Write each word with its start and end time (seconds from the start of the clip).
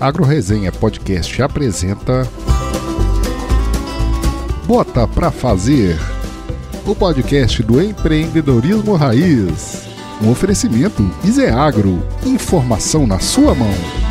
AgroResenha 0.00 0.70
Podcast 0.70 1.42
apresenta 1.42 2.28
Bota 4.66 5.08
pra 5.08 5.30
Fazer, 5.30 5.98
o 6.86 6.94
podcast 6.94 7.62
do 7.62 7.82
empreendedorismo 7.82 8.94
raiz. 8.94 9.88
Um 10.22 10.30
oferecimento 10.30 11.02
Iseagro, 11.24 12.02
informação 12.24 13.06
na 13.06 13.18
sua 13.18 13.54
mão. 13.54 14.07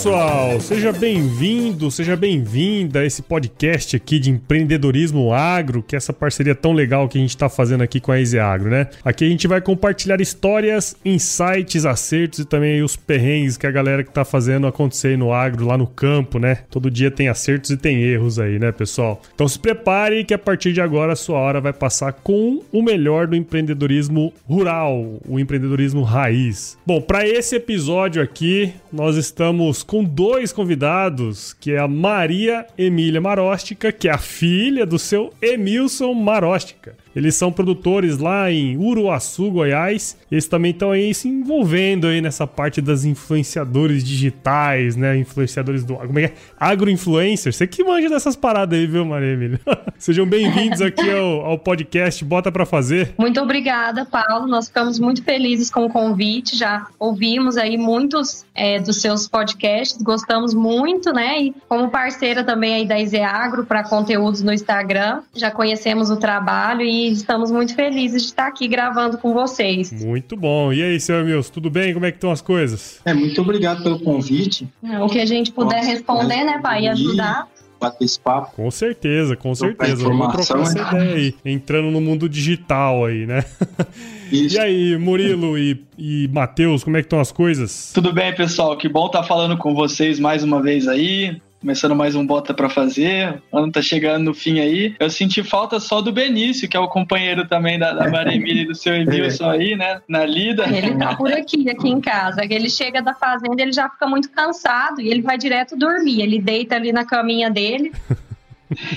Pessoal, 0.00 0.58
seja 0.60 0.92
bem-vindo, 0.92 1.90
seja 1.90 2.16
bem-vinda 2.16 3.00
a 3.00 3.04
esse 3.04 3.20
podcast 3.20 3.94
aqui 3.94 4.18
de 4.18 4.30
empreendedorismo 4.30 5.30
agro, 5.30 5.82
que 5.82 5.94
é 5.94 5.98
essa 5.98 6.10
parceria 6.10 6.54
tão 6.54 6.72
legal 6.72 7.06
que 7.06 7.18
a 7.18 7.20
gente 7.20 7.28
está 7.36 7.50
fazendo 7.50 7.82
aqui 7.82 8.00
com 8.00 8.10
a 8.10 8.18
Easy 8.18 8.38
Agro, 8.38 8.70
né? 8.70 8.88
Aqui 9.04 9.26
a 9.26 9.28
gente 9.28 9.46
vai 9.46 9.60
compartilhar 9.60 10.18
histórias, 10.18 10.96
insights, 11.04 11.84
acertos 11.84 12.38
e 12.38 12.44
também 12.46 12.82
os 12.82 12.96
perrengues 12.96 13.58
que 13.58 13.66
a 13.66 13.70
galera 13.70 14.02
que 14.02 14.08
está 14.08 14.24
fazendo 14.24 14.66
acontecer 14.66 15.18
no 15.18 15.34
agro, 15.34 15.66
lá 15.66 15.76
no 15.76 15.86
campo, 15.86 16.38
né? 16.38 16.60
Todo 16.70 16.90
dia 16.90 17.10
tem 17.10 17.28
acertos 17.28 17.68
e 17.68 17.76
tem 17.76 18.02
erros 18.02 18.38
aí, 18.38 18.58
né, 18.58 18.72
pessoal? 18.72 19.20
Então 19.34 19.46
se 19.46 19.58
prepare 19.58 20.24
que 20.24 20.32
a 20.32 20.38
partir 20.38 20.72
de 20.72 20.80
agora 20.80 21.12
a 21.12 21.16
sua 21.16 21.38
hora 21.38 21.60
vai 21.60 21.74
passar 21.74 22.14
com 22.14 22.62
o 22.72 22.82
melhor 22.82 23.26
do 23.26 23.36
empreendedorismo 23.36 24.32
rural, 24.48 25.20
o 25.28 25.38
empreendedorismo 25.38 26.02
raiz. 26.02 26.78
Bom, 26.86 27.02
para 27.02 27.28
esse 27.28 27.54
episódio 27.56 28.22
aqui, 28.22 28.72
nós 28.90 29.16
estamos 29.16 29.82
com 29.90 30.04
dois 30.04 30.52
convidados, 30.52 31.52
que 31.52 31.72
é 31.72 31.78
a 31.80 31.88
Maria 31.88 32.64
Emília 32.78 33.20
Maróstica, 33.20 33.90
que 33.90 34.06
é 34.06 34.12
a 34.12 34.18
filha 34.18 34.86
do 34.86 35.00
seu 35.00 35.34
Emilson 35.42 36.14
Maróstica. 36.14 36.96
Eles 37.14 37.34
são 37.34 37.50
produtores 37.50 38.18
lá 38.18 38.50
em 38.52 38.76
Uruaçu, 38.76 39.50
Goiás. 39.50 40.16
Eles 40.30 40.46
também 40.46 40.70
estão 40.70 40.92
aí 40.92 41.12
se 41.12 41.28
envolvendo 41.28 42.06
aí 42.06 42.20
nessa 42.20 42.46
parte 42.46 42.80
das 42.80 43.04
influenciadores 43.04 44.04
digitais, 44.04 44.94
né? 44.94 45.16
Influenciadores 45.16 45.84
do. 45.84 45.94
Como 45.96 46.18
é 46.18 46.24
é? 46.24 46.32
Agroinfluencers. 46.58 47.56
Você 47.56 47.66
que 47.66 47.82
manja 47.82 48.08
dessas 48.08 48.36
paradas 48.36 48.78
aí, 48.78 48.86
viu, 48.86 49.04
Maria 49.04 49.32
Emília? 49.32 49.60
Sejam 49.98 50.24
bem-vindos 50.24 50.80
aqui 50.80 51.10
ao, 51.10 51.44
ao, 51.44 51.58
podcast 51.58 52.24
Bota 52.24 52.52
para 52.52 52.64
Fazer. 52.64 53.12
Muito 53.18 53.40
obrigada, 53.40 54.04
Paulo. 54.04 54.46
Nós 54.46 54.68
ficamos 54.68 54.98
muito 54.98 55.22
felizes 55.24 55.70
com 55.70 55.86
o 55.86 55.90
convite. 55.90 56.56
Já 56.56 56.86
ouvimos 56.98 57.56
aí 57.56 57.76
muitos 57.76 58.44
é, 58.54 58.78
dos 58.78 59.00
seus 59.00 59.26
podcasts, 59.26 60.00
gostamos 60.00 60.54
muito, 60.54 61.12
né? 61.12 61.42
E 61.42 61.54
como 61.68 61.90
parceira 61.90 62.44
também 62.44 62.74
aí 62.74 62.86
da 62.86 63.00
Izeagro 63.00 63.64
para 63.64 63.82
conteúdos 63.82 64.42
no 64.42 64.52
Instagram, 64.52 65.22
já 65.34 65.50
conhecemos 65.50 66.10
o 66.10 66.16
trabalho 66.16 66.82
e 66.82 66.99
estamos 67.08 67.50
muito 67.50 67.74
felizes 67.74 68.22
de 68.22 68.28
estar 68.28 68.46
aqui 68.46 68.68
gravando 68.68 69.18
com 69.18 69.32
vocês. 69.32 69.92
Muito 69.92 70.36
bom. 70.36 70.72
E 70.72 70.82
aí, 70.82 71.00
seu 71.00 71.20
Emilson, 71.20 71.52
tudo 71.52 71.70
bem? 71.70 71.92
Como 71.92 72.06
é 72.06 72.10
que 72.10 72.16
estão 72.16 72.30
as 72.30 72.40
coisas? 72.40 73.00
É, 73.04 73.14
muito 73.14 73.40
obrigado 73.40 73.82
pelo 73.82 74.00
convite. 74.00 74.68
o 74.82 75.08
que 75.08 75.20
a 75.20 75.26
gente 75.26 75.52
puder 75.52 75.76
Nossa, 75.76 75.88
responder, 75.88 76.44
né, 76.44 76.58
pai, 76.62 76.84
e 76.84 76.88
ajudar 76.88 77.48
bater 77.80 78.04
esse 78.04 78.20
papo. 78.20 78.54
Com 78.54 78.70
certeza, 78.70 79.34
com 79.34 79.54
certeza. 79.54 80.04
Vamos 80.04 80.28
trocar 80.28 80.62
essa 80.62 80.92
né? 80.92 81.02
ideia 81.02 81.14
aí. 81.14 81.34
Entrando 81.44 81.90
no 81.90 82.00
mundo 82.00 82.28
digital 82.28 83.06
aí, 83.06 83.26
né? 83.26 83.44
Isso. 84.30 84.56
E 84.56 84.60
aí, 84.60 84.98
Murilo 84.98 85.58
e, 85.58 85.82
e 85.98 86.28
Matheus, 86.32 86.84
como 86.84 86.96
é 86.96 87.00
que 87.00 87.06
estão 87.06 87.18
as 87.18 87.32
coisas? 87.32 87.90
Tudo 87.92 88.12
bem, 88.12 88.34
pessoal? 88.34 88.76
Que 88.76 88.88
bom 88.88 89.06
estar 89.06 89.24
falando 89.24 89.56
com 89.56 89.74
vocês 89.74 90.20
mais 90.20 90.44
uma 90.44 90.62
vez 90.62 90.86
aí. 90.86 91.40
Começando 91.60 91.94
mais 91.94 92.14
um 92.14 92.26
Bota 92.26 92.54
para 92.54 92.70
fazer. 92.70 93.42
O 93.52 93.58
ano 93.58 93.70
tá 93.70 93.82
chegando 93.82 94.24
no 94.24 94.34
fim 94.34 94.60
aí. 94.60 94.96
Eu 94.98 95.10
senti 95.10 95.42
falta 95.42 95.78
só 95.78 96.00
do 96.00 96.10
Benício, 96.10 96.66
que 96.66 96.74
é 96.74 96.80
o 96.80 96.88
companheiro 96.88 97.46
também 97.46 97.78
da, 97.78 97.92
da 97.92 98.08
Maria 98.10 98.34
Emília 98.34 98.62
e 98.62 98.66
do 98.66 98.74
seu 98.74 98.94
Emilson 98.94 99.50
aí, 99.50 99.76
né? 99.76 100.00
Na 100.08 100.24
lida. 100.24 100.64
Ele 100.66 100.96
tá 100.96 101.14
por 101.14 101.30
aqui, 101.30 101.68
aqui 101.68 101.88
em 101.88 102.00
casa. 102.00 102.40
Ele 102.48 102.70
chega 102.70 103.02
da 103.02 103.12
fazenda, 103.12 103.60
ele 103.60 103.72
já 103.72 103.90
fica 103.90 104.06
muito 104.06 104.30
cansado 104.30 105.02
e 105.02 105.10
ele 105.10 105.20
vai 105.20 105.36
direto 105.36 105.76
dormir. 105.76 106.22
Ele 106.22 106.40
deita 106.40 106.76
ali 106.76 106.92
na 106.92 107.04
caminha 107.04 107.50
dele. 107.50 107.92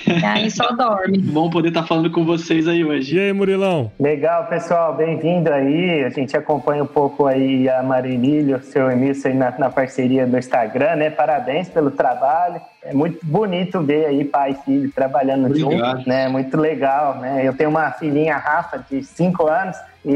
E 0.08 0.26
aí 0.26 0.52
só 0.52 0.72
dorme. 0.72 1.18
Bom 1.18 1.50
poder 1.50 1.70
estar 1.70 1.82
tá 1.82 1.88
falando 1.88 2.12
com 2.12 2.24
vocês 2.24 2.68
aí 2.68 2.86
hoje. 2.86 3.16
E 3.16 3.20
aí, 3.20 3.34
Murilão? 3.34 3.92
Legal, 4.00 4.46
pessoal, 4.48 4.96
bem-vindo 4.96 5.52
aí. 5.52 6.04
A 6.04 6.10
gente 6.10 6.38
acompanha 6.38 6.84
um 6.84 6.88
pouco 6.88 7.26
aí 7.26 7.68
a 7.68 7.82
Marilília, 7.82 8.58
o 8.58 8.62
seu 8.62 8.90
Emílio 8.92 9.16
aí 9.26 9.34
na, 9.34 9.52
na 9.58 9.70
parceria 9.70 10.28
do 10.28 10.38
Instagram, 10.38 10.96
né? 10.98 11.10
Parabéns 11.10 11.70
pelo 11.70 11.92
trabalho. 11.92 12.62
É 12.86 12.94
muito 12.94 13.26
bonito 13.26 13.82
ver 13.82 14.06
aí 14.08 14.26
pai 14.26 14.52
e 14.52 14.56
filho 14.66 14.92
trabalhando 14.92 15.46
Obrigado. 15.46 15.98
junto, 15.98 16.10
né? 16.10 16.28
Muito 16.28 16.58
legal, 16.58 17.18
né? 17.18 17.42
Eu 17.48 17.54
tenho 17.54 17.70
uma 17.70 17.92
filhinha, 17.92 18.36
Rafa, 18.36 18.78
de 18.90 19.04
5 19.04 19.48
anos, 19.48 19.78
e 20.06 20.12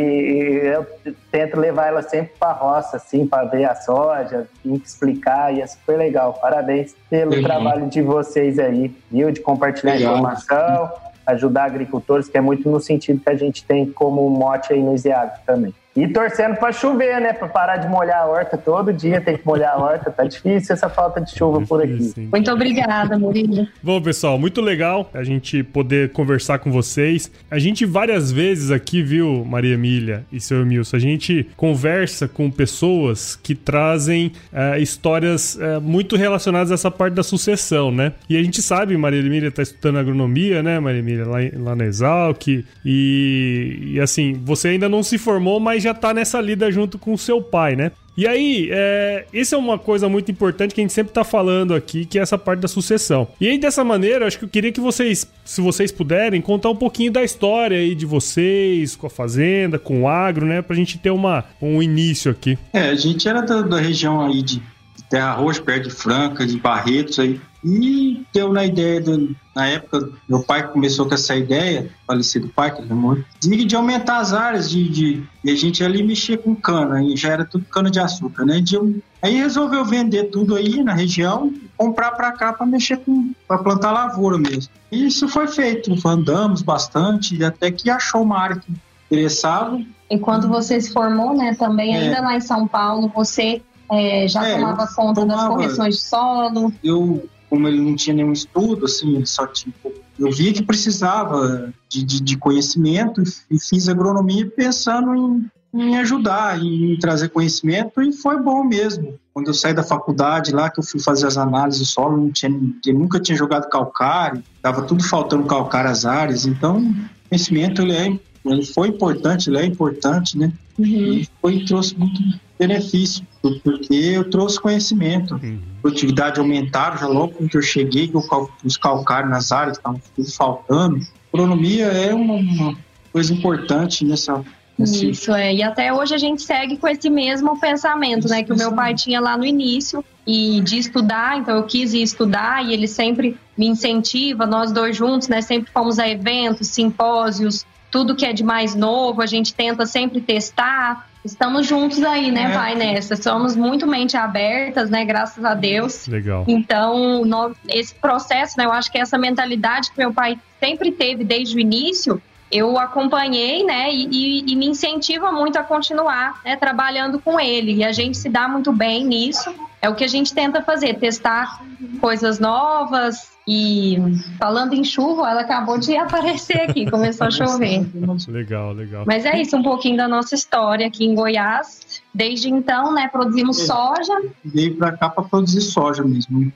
eu 0.63 0.85
tento 1.31 1.57
levar 1.57 1.87
ela 1.87 2.01
sempre 2.01 2.33
para 2.37 2.49
a 2.49 2.53
roça, 2.53 2.97
assim, 2.97 3.25
para 3.25 3.45
ver 3.45 3.63
a 3.65 3.73
soja, 3.75 4.47
explicar, 4.65 5.53
e 5.53 5.61
é 5.61 5.67
super 5.67 5.97
legal. 5.97 6.33
Parabéns 6.33 6.93
pelo 7.09 7.41
trabalho 7.41 7.87
de 7.87 8.01
vocês 8.01 8.59
aí, 8.59 8.93
viu? 9.09 9.31
De 9.31 9.39
compartilhar 9.39 9.93
legal. 9.93 10.17
informação, 10.17 10.91
ajudar 11.25 11.65
agricultores, 11.65 12.27
que 12.27 12.37
é 12.37 12.41
muito 12.41 12.69
no 12.69 12.81
sentido 12.81 13.21
que 13.21 13.29
a 13.29 13.35
gente 13.35 13.63
tem 13.63 13.85
como 13.89 14.29
mote 14.29 14.73
aí 14.73 14.83
no 14.83 14.93
ISEAG 14.93 15.39
também. 15.45 15.73
E 15.97 16.07
torcendo 16.07 16.55
para 16.57 16.71
chover, 16.71 17.19
né? 17.19 17.33
Para 17.33 17.47
parar 17.47 17.77
de 17.77 17.87
molhar 17.87 18.21
a 18.21 18.27
horta 18.27 18.55
todo 18.55 18.93
dia, 18.93 19.19
tem 19.19 19.35
que 19.35 19.43
molhar 19.43 19.73
a 19.73 19.77
horta. 19.77 20.11
Tá 20.11 20.23
difícil 20.25 20.75
essa 20.75 20.87
falta 20.87 21.19
de 21.19 21.31
chuva 21.35 21.59
por 21.61 21.81
aqui. 21.81 22.03
Sim. 22.03 22.29
Muito 22.31 22.51
obrigada, 22.51 23.17
Murilo. 23.17 23.67
Bom, 23.81 23.99
pessoal, 23.99 24.37
muito 24.37 24.61
legal 24.61 25.09
a 25.11 25.23
gente 25.23 25.63
poder 25.63 26.11
conversar 26.11 26.59
com 26.59 26.71
vocês. 26.71 27.31
A 27.49 27.57
gente 27.57 27.83
várias 27.83 28.31
vezes 28.31 28.69
aqui, 28.69 29.01
viu, 29.01 29.43
Maria 29.43 29.73
Emília 29.73 30.23
e 30.31 30.39
seu 30.39 30.61
Emilson, 30.61 30.97
a 30.97 30.99
gente 30.99 31.49
conversa 31.57 32.27
com 32.27 32.51
pessoas 32.51 33.35
que 33.35 33.55
trazem 33.55 34.33
é, 34.53 34.79
histórias 34.79 35.59
é, 35.59 35.79
muito 35.79 36.15
relacionadas 36.15 36.69
a 36.69 36.75
essa 36.75 36.91
parte 36.91 37.15
da 37.15 37.23
sucessão, 37.23 37.91
né? 37.91 38.13
E 38.29 38.37
a 38.37 38.43
gente 38.43 38.61
sabe, 38.61 38.95
Maria 38.95 39.19
Emília 39.19 39.49
está 39.49 39.63
estudando 39.63 39.97
agronomia, 39.97 40.61
né, 40.61 40.79
Maria 40.79 40.99
Emília, 40.99 41.25
lá, 41.25 41.39
lá 41.55 41.75
na 41.75 41.85
Exalc. 41.85 42.47
E, 42.85 43.79
e 43.93 43.99
assim, 43.99 44.39
você 44.43 44.67
ainda 44.67 44.87
não 44.87 45.01
se 45.01 45.17
formou, 45.17 45.59
mas 45.59 45.86
já 45.86 45.86
tá 45.93 46.13
nessa 46.13 46.39
lida 46.41 46.71
junto 46.71 46.97
com 46.97 47.13
o 47.13 47.17
seu 47.17 47.41
pai, 47.41 47.75
né? 47.75 47.91
E 48.17 48.25
aí, 48.25 48.69
é, 48.71 49.25
isso 49.31 49.53
é 49.53 49.57
uma 49.59 49.77
coisa 49.77 50.09
muito 50.09 50.31
importante 50.31 50.73
que 50.73 50.81
a 50.81 50.83
gente 50.83 50.91
sempre 50.91 51.13
tá 51.13 51.23
falando 51.23 51.75
aqui, 51.75 52.03
que 52.03 52.17
é 52.17 52.21
essa 52.23 52.35
parte 52.35 52.61
da 52.61 52.67
sucessão. 52.67 53.27
E 53.39 53.47
aí, 53.47 53.59
dessa 53.59 53.83
maneira, 53.83 54.25
acho 54.25 54.39
que 54.39 54.45
eu 54.45 54.49
queria 54.49 54.71
que 54.71 54.81
vocês, 54.81 55.31
se 55.45 55.61
vocês 55.61 55.91
puderem, 55.91 56.41
contar 56.41 56.71
um 56.71 56.75
pouquinho 56.75 57.11
da 57.11 57.23
história 57.23 57.77
aí 57.77 57.93
de 57.93 58.07
vocês, 58.07 58.95
com 58.95 59.05
a 59.05 59.09
fazenda, 59.09 59.77
com 59.77 60.01
o 60.01 60.07
agro, 60.07 60.47
né? 60.47 60.63
Pra 60.63 60.75
gente 60.75 60.97
ter 60.97 61.11
uma, 61.11 61.45
um 61.61 61.79
início 61.79 62.31
aqui. 62.31 62.57
É, 62.73 62.89
a 62.89 62.95
gente 62.95 63.29
era 63.29 63.41
da, 63.41 63.61
da 63.61 63.79
região 63.79 64.25
aí 64.25 64.41
de 64.41 64.63
Terra 65.09 65.33
Roxa, 65.33 65.61
perto 65.61 65.83
de 65.83 65.89
Franca, 65.89 66.45
de 66.45 66.57
Barretos 66.57 67.19
aí. 67.19 67.39
E 67.63 68.25
deu 68.33 68.53
na 68.53 68.65
ideia, 68.65 69.01
do, 69.01 69.35
na 69.55 69.67
época, 69.67 70.09
meu 70.29 70.41
pai 70.41 70.67
começou 70.71 71.07
com 71.07 71.15
essa 71.15 71.35
ideia, 71.35 71.89
falecido 72.05 72.47
pai, 72.49 72.73
que 72.73 72.81
ele 72.81 72.93
morreu, 72.93 73.23
de, 73.41 73.75
aumentar 73.75 74.19
as 74.19 74.31
áreas 74.31 74.69
de, 74.69 74.87
de, 74.87 75.23
E 75.43 75.51
a 75.51 75.55
gente 75.55 75.83
ali 75.83 76.03
mexia 76.03 76.37
com 76.37 76.55
cana, 76.55 77.03
e 77.03 77.17
já 77.17 77.29
era 77.29 77.43
tudo 77.43 77.65
cana 77.65 77.89
de 77.89 77.99
açúcar, 77.99 78.45
né? 78.45 78.61
De, 78.61 78.77
aí 79.21 79.35
resolveu 79.37 79.83
vender 79.83 80.25
tudo 80.25 80.55
aí 80.55 80.83
na 80.83 80.93
região, 80.93 81.51
comprar 81.75 82.11
para 82.11 82.31
cá 82.31 82.53
para 82.53 82.65
mexer 82.65 82.97
com. 82.97 83.33
para 83.47 83.57
plantar 83.57 83.91
lavoura 83.91 84.37
mesmo. 84.37 84.71
E 84.91 85.07
isso 85.07 85.27
foi 85.27 85.47
feito, 85.47 85.93
andamos 86.07 86.61
bastante, 86.61 87.43
até 87.43 87.71
que 87.71 87.89
achou 87.89 88.21
uma 88.21 88.39
área 88.39 88.57
que 88.57 88.71
interessava. 89.09 89.81
E 90.09 90.17
quando 90.17 90.47
você 90.47 90.79
se 90.79 90.93
formou, 90.93 91.35
né, 91.35 91.55
também, 91.55 91.95
é. 91.95 92.01
ainda 92.01 92.21
lá 92.21 92.35
em 92.35 92.41
São 92.41 92.67
Paulo, 92.67 93.11
você 93.13 93.61
é, 93.91 94.27
já 94.27 94.47
é, 94.47 94.55
tomava 94.55 94.87
conta 94.87 95.21
tomava, 95.21 95.41
das 95.41 95.47
correções 95.47 95.95
de 95.95 96.01
solo? 96.01 96.73
Eu, 96.83 97.27
como 97.49 97.67
ele 97.67 97.79
não 97.79 97.95
tinha 97.95 98.15
nenhum 98.15 98.33
estudo, 98.33 98.85
assim, 98.85 99.23
só 99.25 99.47
tinha. 99.47 99.73
Eu 100.19 100.31
via 100.31 100.51
que 100.51 100.63
precisava 100.63 101.73
de, 101.89 102.03
de, 102.03 102.21
de 102.21 102.37
conhecimento 102.37 103.21
e 103.49 103.59
fiz 103.59 103.87
agronomia 103.87 104.49
pensando 104.49 105.15
em, 105.15 105.45
em 105.73 105.97
ajudar, 105.97 106.59
em 106.61 106.97
trazer 106.99 107.29
conhecimento 107.29 108.01
e 108.01 108.11
foi 108.11 108.41
bom 108.41 108.63
mesmo. 108.63 109.17
Quando 109.33 109.47
eu 109.47 109.53
saí 109.53 109.73
da 109.73 109.83
faculdade 109.83 110.51
lá, 110.51 110.69
que 110.69 110.79
eu 110.79 110.83
fui 110.83 110.99
fazer 110.99 111.27
as 111.27 111.37
análises 111.37 111.81
do 111.81 111.85
solo, 111.85 112.17
não 112.17 112.31
tinha, 112.31 112.51
eu 112.85 112.93
nunca 112.95 113.19
tinha 113.19 113.37
jogado 113.37 113.69
calcário, 113.69 114.43
estava 114.55 114.81
tudo 114.81 115.03
faltando 115.03 115.43
calcário 115.43 115.91
as 115.91 116.05
áreas, 116.05 116.45
então 116.45 116.95
conhecimento 117.29 117.81
ele 117.81 117.93
é 117.93 118.19
ele 118.51 118.65
foi 118.65 118.89
importante, 118.89 119.49
ele 119.49 119.57
é 119.57 119.65
importante, 119.65 120.37
né? 120.37 120.51
Uhum. 120.77 120.85
E 120.85 121.29
foi, 121.41 121.63
trouxe 121.65 121.97
muito 121.97 122.21
benefício, 122.57 123.25
porque 123.41 123.93
eu 123.93 124.29
trouxe 124.29 124.59
conhecimento. 124.59 125.35
Uhum. 125.35 125.59
Produtividade 125.81 126.39
aumentaram 126.39 126.97
já 126.97 127.07
logo 127.07 127.33
quando 127.33 127.53
eu 127.53 127.61
cheguei, 127.61 128.07
que 128.07 128.17
os 128.65 128.77
calcários 128.77 129.29
nas 129.29 129.51
áreas 129.51 129.77
estavam 129.77 130.01
tudo 130.15 130.31
faltando. 130.31 130.99
Agronomia 131.33 131.85
é 131.85 132.13
uma, 132.13 132.33
uma 132.35 132.77
coisa 133.11 133.33
importante 133.33 134.03
nessa 134.05 134.43
nesse- 134.77 135.09
Isso 135.09 135.33
é, 135.33 135.53
e 135.55 135.63
até 135.63 135.91
hoje 135.93 136.13
a 136.13 136.17
gente 136.17 136.41
segue 136.41 136.77
com 136.77 136.87
esse 136.87 137.09
mesmo 137.09 137.59
pensamento, 137.59 138.27
né, 138.27 138.43
que 138.43 138.53
o 138.53 138.57
meu 138.57 138.73
pai 138.73 138.93
tinha 138.93 139.19
lá 139.19 139.37
no 139.37 139.45
início 139.45 140.03
e 140.25 140.61
de 140.61 140.77
estudar, 140.77 141.37
então 141.37 141.55
eu 141.55 141.63
quis 141.63 141.93
ir 141.93 142.01
estudar 142.03 142.63
e 142.65 142.73
ele 142.73 142.87
sempre 142.87 143.37
me 143.57 143.67
incentiva, 143.67 144.45
nós 144.45 144.71
dois 144.71 144.95
juntos, 144.95 145.27
né, 145.27 145.41
sempre 145.41 145.71
fomos 145.71 145.97
a 145.99 146.07
eventos, 146.07 146.67
simpósios, 146.67 147.65
tudo 147.97 148.15
que 148.15 148.27
é 148.27 148.31
de 148.31 148.43
mais 148.43 148.75
novo, 148.75 149.23
a 149.23 149.25
gente 149.25 149.55
tenta 149.55 149.83
sempre 149.87 150.21
testar. 150.21 151.07
Estamos 151.25 151.65
juntos 151.65 152.03
aí, 152.03 152.29
né, 152.31 152.51
É. 152.51 152.53
pai, 152.53 152.75
nessa. 152.75 153.15
Somos 153.15 153.55
muito 153.55 153.87
mente 153.87 154.15
abertas, 154.15 154.87
né, 154.91 155.03
graças 155.03 155.43
a 155.43 155.55
Deus. 155.55 156.05
Legal. 156.07 156.45
Então, 156.47 157.25
nó- 157.25 157.49
esse 157.67 157.95
processo, 157.95 158.53
né, 158.55 158.65
eu 158.65 158.71
acho 158.71 158.91
que 158.91 158.99
essa 158.99 159.17
mentalidade 159.17 159.89
que 159.91 159.97
meu 159.97 160.13
pai 160.13 160.37
sempre 160.59 160.91
teve 160.91 161.23
desde 161.23 161.55
o 161.55 161.59
início, 161.59 162.21
eu 162.51 162.77
acompanhei, 162.77 163.63
né, 163.63 163.91
e, 163.91 164.07
e- 164.11 164.51
e 164.51 164.55
me 164.55 164.67
incentiva 164.67 165.31
muito 165.31 165.57
a 165.57 165.63
continuar, 165.63 166.39
né, 166.45 166.55
trabalhando 166.55 167.19
com 167.19 167.39
ele. 167.39 167.77
E 167.77 167.83
a 167.83 167.91
gente 167.91 168.15
se 168.15 168.29
dá 168.29 168.47
muito 168.47 168.71
bem 168.71 169.03
nisso. 169.03 169.51
É 169.81 169.89
o 169.89 169.95
que 169.95 170.03
a 170.03 170.07
gente 170.07 170.35
tenta 170.35 170.61
fazer, 170.61 170.99
testar 170.99 171.59
coisas 171.99 172.39
novas. 172.39 173.35
E 173.47 173.97
falando 174.37 174.73
em 174.73 174.83
chuva, 174.83 175.29
ela 175.29 175.41
acabou 175.41 175.77
de 175.77 175.95
aparecer 175.97 176.61
aqui, 176.61 176.89
começou 176.89 177.27
a 177.27 177.31
chover. 177.31 177.85
Legal, 178.27 178.73
legal. 178.73 179.05
Mas 179.07 179.25
é 179.25 179.39
isso, 179.39 179.55
um 179.55 179.63
pouquinho 179.63 179.95
da 179.95 180.07
nossa 180.07 180.35
história 180.35 180.85
aqui 180.85 181.05
em 181.05 181.15
Goiás. 181.15 181.86
Desde 182.17 182.49
então, 182.49 182.91
né, 182.93 183.07
produzimos 183.07 183.57
soja. 183.57 184.23
veio 184.43 184.75
para 184.75 184.91
cá 184.93 185.07
para 185.07 185.23
produzir 185.23 185.61
soja 185.61 186.03
mesmo. 186.03 186.51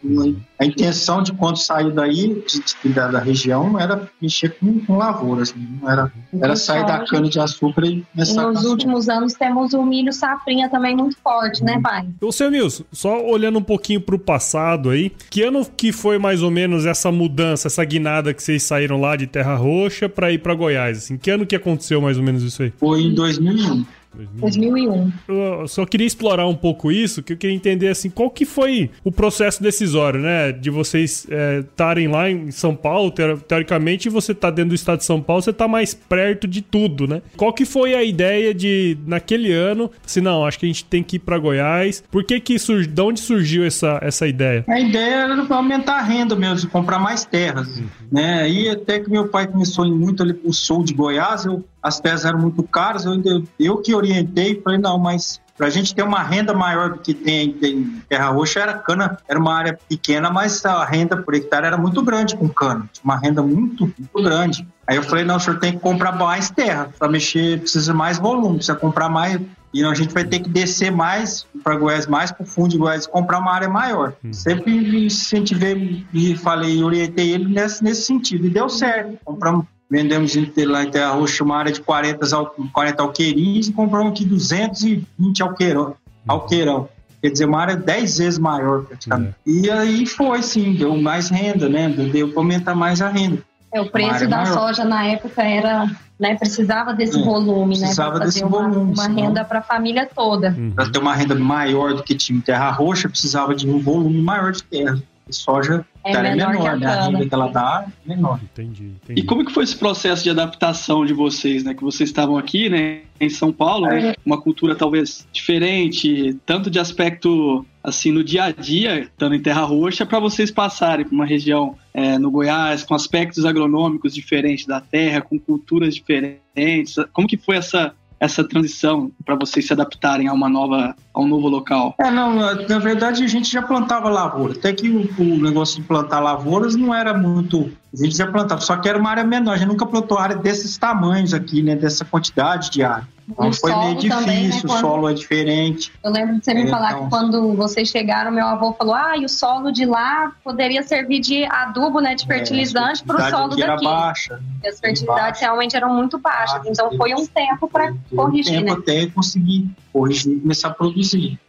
A 0.60 0.66
intenção 0.66 1.22
de 1.22 1.34
quando 1.34 1.58
saiu 1.58 1.92
daí, 1.92 2.44
de, 2.48 2.64
de- 2.84 2.90
da, 2.94 3.08
da 3.10 3.20
região, 3.20 3.80
era 3.80 4.10
mexer 4.20 4.50
com, 4.60 4.80
com 4.80 4.98
lavouras. 4.98 5.54
né? 5.54 5.64
Não 5.80 5.90
era, 5.90 6.12
era 6.42 6.56
sair 6.56 6.84
da 6.86 7.00
soja. 7.02 7.12
cana 7.12 7.30
de 7.30 7.40
açúcar 7.40 7.86
e 7.86 7.98
E 8.00 8.06
começar 8.12 8.34
com 8.42 8.48
a 8.48 8.52
nos 8.54 8.62
soja. 8.62 8.70
últimos 8.72 9.08
anos 9.08 9.34
temos 9.34 9.74
o 9.74 9.84
milho 9.86 10.12
safrinha 10.12 10.68
também 10.68 10.96
muito 10.96 11.16
forte, 11.24 11.64
né, 11.64 11.80
pai? 11.80 12.08
Ô, 12.20 12.32
seu 12.32 12.50
Nilson, 12.50 12.84
só 12.92 13.24
olhando 13.24 13.60
um 13.60 13.64
pouquinho 13.64 14.02
pro 14.02 14.18
passado 14.18 14.90
aí, 14.90 15.12
que 15.30 15.44
ano 15.44 15.64
que 15.78 15.92
foi 15.92 16.18
mais 16.18 16.42
ou 16.42 16.50
menos 16.50 16.88
essa 16.88 17.12
mudança, 17.12 17.68
essa 17.68 17.86
guinada 17.86 18.34
que 18.34 18.42
vocês 18.42 18.64
saíram 18.64 19.00
lá 19.00 19.16
de 19.16 19.28
Terra 19.28 19.54
Roxa 19.56 20.10
pra 20.10 20.32
ir 20.32 20.40
pra 20.40 20.56
Goiás? 20.56 20.98
Assim, 20.98 21.18
que 21.18 21.30
ano 21.30 21.46
que 21.46 21.56
aconteceu 21.56 22.02
mais 22.02 22.18
ou 22.18 22.24
menos 22.24 22.42
isso 22.42 22.64
aí? 22.64 22.74
Foi 22.80 23.02
em 23.04 23.14
2001. 23.14 23.86
2001. 24.14 25.12
Eu 25.28 25.68
só 25.68 25.86
queria 25.86 26.08
explorar 26.08 26.48
um 26.48 26.56
pouco 26.56 26.92
isso, 26.92 27.24
que 27.24 27.34
eu 27.34 27.38
queria 27.38 27.56
entender 27.56 27.88
assim, 27.88 28.10
qual 28.10 28.30
que 28.30 28.46
foi 28.46 28.90
o 29.04 29.12
processo 29.12 29.62
decisório, 29.62 30.20
né? 30.20 30.52
De 30.52 30.70
vocês 30.70 31.28
estarem 31.60 32.08
lá 32.08 32.30
em 32.30 32.52
São 32.52 32.76
Paulo, 32.76 33.12
teo- 33.12 33.38
teoricamente, 33.40 34.10
você 34.10 34.34
tá 34.34 34.50
dentro 34.50 34.70
do 34.70 34.76
estado 34.76 35.00
de 35.00 35.06
São 35.06 35.22
Paulo, 35.22 35.42
você 35.42 35.54
tá 35.54 35.68
mais 35.68 35.94
perto 35.94 36.48
de 36.48 36.62
tudo, 36.62 37.08
né? 37.08 37.22
Qual 37.38 37.54
que 37.54 37.66
foi 37.66 37.94
a 37.94 38.04
ideia 38.04 38.54
de, 38.54 38.98
naquele 39.06 39.52
ano, 39.52 39.90
se 40.06 40.22
não, 40.22 40.46
acho 40.46 40.60
que 40.60 40.66
a 40.66 40.70
gente 40.70 40.86
tem 40.86 41.04
que 41.04 41.16
ir 41.16 41.20
pra 41.20 41.38
Goiás. 41.38 42.04
Por 42.12 42.24
que 42.24 42.40
que 42.40 42.58
surgiu, 42.60 42.92
de 42.92 43.02
onde 43.02 43.20
surgiu 43.20 43.64
essa, 43.66 44.00
essa 44.02 44.28
ideia? 44.28 44.64
A 44.68 44.80
ideia 44.80 45.16
era 45.24 45.46
aumentar 45.56 46.00
a 46.00 46.02
renda 46.04 46.36
mesmo, 46.36 46.58
de 46.58 46.68
comprar 46.68 47.00
mais 47.00 47.24
terras. 47.26 47.82
Né? 48.12 48.42
Aí 48.44 48.70
até 48.70 49.00
que 49.00 49.10
meu 49.10 49.28
pai 49.28 49.48
começou 49.48 49.86
muito 49.96 50.22
ali 50.24 50.34
pro 50.34 50.52
sul 50.54 50.84
de 50.84 50.94
Goiás, 50.94 51.46
eu, 51.46 51.64
as 51.82 52.00
terras 52.00 52.26
eram 52.26 52.40
muito 52.40 52.64
caras, 52.64 53.06
eu, 53.06 53.14
ainda- 53.14 53.42
eu 53.60 53.78
que 53.78 53.94
orientei, 53.96 54.62
falei, 54.62 54.78
não, 54.80 54.98
mas 54.98 55.40
para 55.58 55.68
a 55.68 55.70
gente 55.70 55.94
ter 55.94 56.02
uma 56.02 56.24
renda 56.24 56.54
maior 56.54 56.92
do 56.92 57.00
que 57.00 57.14
tem, 57.14 57.56
em 57.62 58.02
Terra 58.10 58.30
Roxa, 58.30 58.60
era 58.62 58.74
cana, 58.74 59.18
era 59.28 59.40
uma 59.40 59.54
área 59.54 59.78
pequena, 59.88 60.32
mas 60.32 60.66
a 60.66 60.84
renda 60.84 61.18
por 61.18 61.36
hectare 61.36 61.68
era 61.68 61.78
muito 61.78 62.02
grande 62.02 62.36
com 62.36 62.50
cana, 62.50 62.90
uma 63.04 63.18
renda 63.18 63.44
muito, 63.44 63.84
muito 63.98 64.24
grande. 64.24 64.68
Aí 64.88 64.96
eu 64.98 65.04
falei, 65.04 65.24
não, 65.24 65.36
o 65.36 65.40
senhor 65.40 65.60
tem 65.60 65.74
que 65.74 65.80
comprar 65.80 66.14
mais 66.14 66.50
terra, 66.50 66.90
para 66.98 67.08
mexer 67.08 67.60
precisa 67.60 67.94
mais 67.94 68.18
volume, 68.18 68.56
precisa 68.56 68.76
comprar 68.76 69.08
mais 69.08 69.40
e 69.74 69.86
a 69.86 69.94
gente 69.94 70.14
vai 70.14 70.26
ter 70.26 70.40
que 70.40 70.50
descer 70.50 70.92
mais 70.92 71.46
para 71.64 71.76
Goiás, 71.78 72.06
mais 72.08 72.32
para 72.32 72.44
o 72.44 72.46
fundo 72.46 72.70
de 72.70 72.78
Goiás, 72.78 73.08
comprar 73.08 73.40
uma 73.40 73.54
área 73.54 73.70
maior. 73.70 74.14
Sempre 74.34 74.72
me 74.82 75.06
incentivei 75.06 76.06
e 76.14 76.36
falei, 76.36 76.84
orientei 76.84 77.32
ele 77.32 77.46
nesse, 77.46 77.84
nesse 77.84 78.02
sentido. 78.02 78.48
E 78.48 78.50
deu 78.50 78.68
certo. 78.68 79.18
Compramos, 79.24 79.66
vendemos 79.92 80.36
em- 80.38 80.50
lá 80.66 80.84
em 80.84 80.90
Terra 80.90 81.12
Roxa 81.12 81.44
uma 81.44 81.58
área 81.58 81.72
de 81.74 81.82
40, 81.82 82.34
al- 82.36 82.56
40 82.72 83.04
alqueirins 83.04 83.68
e 83.68 83.74
compramos 83.74 84.14
aqui 84.14 84.24
220 84.26 85.44
alqueirão. 85.44 85.96
alqueirão. 86.28 86.88
Quer 87.22 87.30
dizer, 87.32 87.46
uma 87.46 87.60
área 87.60 87.76
10 87.76 88.18
vezes 88.20 88.40
maior 88.40 88.84
praticamente. 88.86 89.36
E 89.46 89.70
aí 89.70 90.06
foi, 90.08 90.42
sim, 90.42 90.74
deu 90.74 90.96
mais 90.98 91.30
renda, 91.30 91.68
né? 91.70 91.90
Deu 91.90 92.30
para 92.30 92.40
aumentar 92.40 92.74
mais 92.74 93.02
a 93.02 93.10
renda. 93.10 93.40
É, 93.74 93.80
o 93.82 93.90
preço 93.90 94.28
da 94.28 94.38
maior. 94.44 94.54
soja 94.54 94.84
na 94.86 95.06
época 95.06 95.42
era, 95.44 95.90
né, 96.20 96.36
precisava 96.36 96.94
desse 96.94 97.20
É, 97.20 97.24
volume, 97.24 97.76
né, 97.76 97.82
precisava 97.82 98.12
para 98.12 98.20
fazer 98.26 98.34
desse 98.42 98.44
uma, 98.44 98.70
volume, 98.70 98.94
uma 98.94 99.04
senão- 99.04 99.16
renda 99.24 99.46
para 99.46 99.60
a 99.60 99.62
família 99.62 100.10
toda. 100.14 100.56
Para 100.76 100.90
ter 100.92 101.00
uma 101.00 101.14
renda 101.16 101.36
maior 101.36 101.94
do 101.94 102.04
que 102.04 102.14
tinha 102.16 102.38
em 102.38 102.42
Terra 102.42 102.70
Roxa, 102.72 103.08
precisava 103.08 103.56
de 103.56 103.70
um 103.70 103.80
volume 103.80 104.22
maior 104.22 104.52
de 104.52 104.62
terra. 104.64 105.02
E 105.32 105.36
soja 105.36 105.86
É 106.04 106.12
era 106.12 106.36
menor 106.36 106.58
que 106.58 106.68
a 106.68 106.76
né? 106.76 106.86
A 106.86 107.04
renda 107.06 107.26
que 107.26 107.34
ela 107.34 107.48
dá 107.48 107.86
é 107.88 108.10
menor. 108.10 108.40
Entendi, 108.44 108.92
entendi. 109.02 109.22
E 109.22 109.24
como 109.24 109.46
que 109.46 109.52
foi 109.52 109.64
esse 109.64 109.76
processo 109.76 110.24
de 110.24 110.30
adaptação 110.30 111.06
de 111.06 111.14
vocês, 111.14 111.64
né? 111.64 111.74
Que 111.74 111.84
vocês 111.84 112.10
estavam 112.10 112.38
aqui, 112.38 112.70
né, 112.70 113.02
em 113.20 113.30
São 113.30 113.54
Paulo, 113.54 113.88
né, 113.88 114.14
uma 114.26 114.42
cultura 114.42 114.76
talvez 114.76 115.28
diferente, 115.32 116.38
tanto 116.46 116.70
de 116.70 116.80
aspecto 116.80 117.66
assim 117.84 118.12
no 118.12 118.24
dia 118.24 118.46
a 118.46 118.52
dia, 118.52 119.00
estando 119.00 119.34
em 119.34 119.42
Terra 119.42 119.62
Roxa, 119.62 120.06
para 120.06 120.20
vocês 120.20 120.52
passarem 120.52 121.06
para 121.06 121.16
uma 121.16 121.26
região 121.26 121.76
é, 121.94 122.20
no 122.20 122.30
Goiás 122.30 122.84
com 122.84 122.94
aspectos 122.94 123.46
agronômicos 123.46 124.14
diferentes 124.14 124.66
da 124.66 124.82
terra, 124.82 125.22
com 125.22 125.40
culturas 125.40 125.96
diferentes. 125.96 126.96
Como 127.14 127.28
que 127.28 127.38
foi 127.38 127.56
essa 127.56 127.94
essa 128.22 128.44
transição 128.44 129.12
para 129.26 129.34
vocês 129.34 129.66
se 129.66 129.74
adaptarem 129.74 130.28
a 130.28 130.34
uma 130.34 130.48
nova 130.48 130.96
a 131.14 131.20
um 131.22 131.28
novo 131.28 131.48
local? 131.48 131.94
É, 132.00 132.10
não, 132.10 132.36
na 132.36 132.80
verdade 132.80 133.24
a 133.24 133.28
gente 133.28 133.52
já 133.52 133.62
plantava 133.62 134.10
lavoura. 134.10 134.54
Até 134.54 134.72
que 134.74 134.90
o, 134.90 135.10
o 135.22 135.38
negócio 135.42 135.82
de 135.82 135.88
plantar 135.88 136.20
lavouras 136.20 136.76
não 136.76 136.94
era 136.94 137.14
muito. 137.18 137.72
A 137.94 137.98
gente 138.06 138.16
já 138.16 138.26
plantava, 138.26 138.62
só 138.62 138.78
que 138.78 138.88
era 138.88 138.98
uma 138.98 139.10
área 139.10 139.24
menor. 139.24 139.54
A 139.54 139.58
gente 139.58 139.68
nunca 139.68 139.86
plantou 139.86 140.18
área 140.18 140.36
desses 140.38 140.78
tamanhos 140.78 141.34
aqui, 141.34 141.62
né? 141.62 141.76
Dessa 141.76 142.06
quantidade 142.06 142.70
de 142.72 142.82
área. 142.84 143.06
Então 143.30 143.50
O 143.50 143.54
foi 143.54 143.72
meio 143.76 144.02
solo 144.02 144.10
também, 144.10 144.42
difícil, 144.50 144.52
né, 144.56 144.60
o 144.64 144.68
quando- 144.68 144.80
solo 144.82 145.10
é 145.10 145.14
diferente. 145.14 145.92
Eu 146.04 146.12
lembro 146.12 146.38
de 146.40 146.44
você 146.46 146.54
me 146.54 146.64
É, 146.64 146.68
falar 146.68 146.92
então. 146.94 147.04
que 147.04 147.10
quando 147.10 147.54
vocês 147.56 147.88
chegaram, 147.90 148.32
meu 148.32 148.46
avô 148.46 148.74
falou: 148.74 148.94
ah, 148.94 149.16
e 149.18 149.24
o 149.26 149.30
solo 149.30 149.72
de 149.72 149.86
lá 149.86 150.32
poderia 150.44 150.82
servir 150.84 151.20
de 151.20 151.44
adubo, 151.46 152.00
né, 152.02 152.16
de 152.16 152.26
fertilizante 152.26 153.04
para 153.04 153.18
o 153.18 153.22
É, 153.22 153.30
solo 153.30 153.50
daqui. 153.50 153.64
era 153.64 153.76
baixa. 153.78 154.42
E 154.64 154.68
as 154.68 154.80
fertilidades 154.80 155.24
baixa. 155.24 155.46
realmente 155.46 155.76
eram 155.76 155.94
muito 155.94 156.18
baixas. 156.18 156.58
Baixa. 156.60 156.70
Então 156.72 156.98
foi 156.98 157.14
um 157.14 157.26
tempo 157.26 157.70
para 157.70 157.88
Foi 157.88 157.94
um 158.14 158.16
corrigir, 158.16 158.54
tempo 158.54 158.66
né? 158.74 158.78
até 158.80 159.06
conseguir 159.08 159.70
corrigir 159.94 160.34
e 160.34 160.40
começar 160.40 160.70
a 160.70 160.74
produzir. 160.74 161.01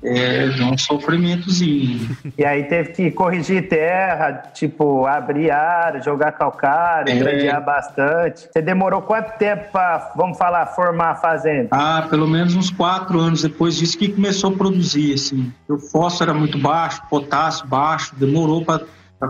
É 0.03 0.47
um 0.65 0.77
sofrimentozinho. 0.77 2.17
E 2.37 2.45
aí 2.45 2.65
teve 2.65 2.91
que 2.93 3.11
corrigir 3.11 3.69
terra, 3.69 4.51
tipo, 4.55 5.07
abrir 5.07 5.51
área, 5.51 6.01
jogar 6.03 6.33
calcário, 6.33 7.13
É. 7.13 7.17
gradear 7.19 7.65
bastante. 7.65 8.49
Você 8.53 8.63
demorou 8.63 9.03
quanto 9.03 9.37
tempo 9.39 9.71
para, 9.73 10.13
vamos 10.17 10.37
falar, 10.39 10.67
formar 10.67 11.11
a 11.11 11.15
fazenda? 11.17 11.69
Ah, 11.71 12.07
pelo 12.09 12.27
menos 12.27 12.55
uns 12.55 12.71
quatro 12.71 13.19
anos 13.21 13.43
depois 13.43 13.77
disso 13.77 13.99
que 13.99 14.09
começou 14.09 14.53
a 14.53 14.57
produzir, 14.57 15.15
assim. 15.15 15.53
O 15.69 15.79
fósforo 15.79 16.31
era 16.31 16.39
muito 16.39 16.59
baixo, 16.59 17.03
potássio 17.09 17.67
baixo, 17.67 18.15
demorou 18.17 18.65
para 18.65 18.83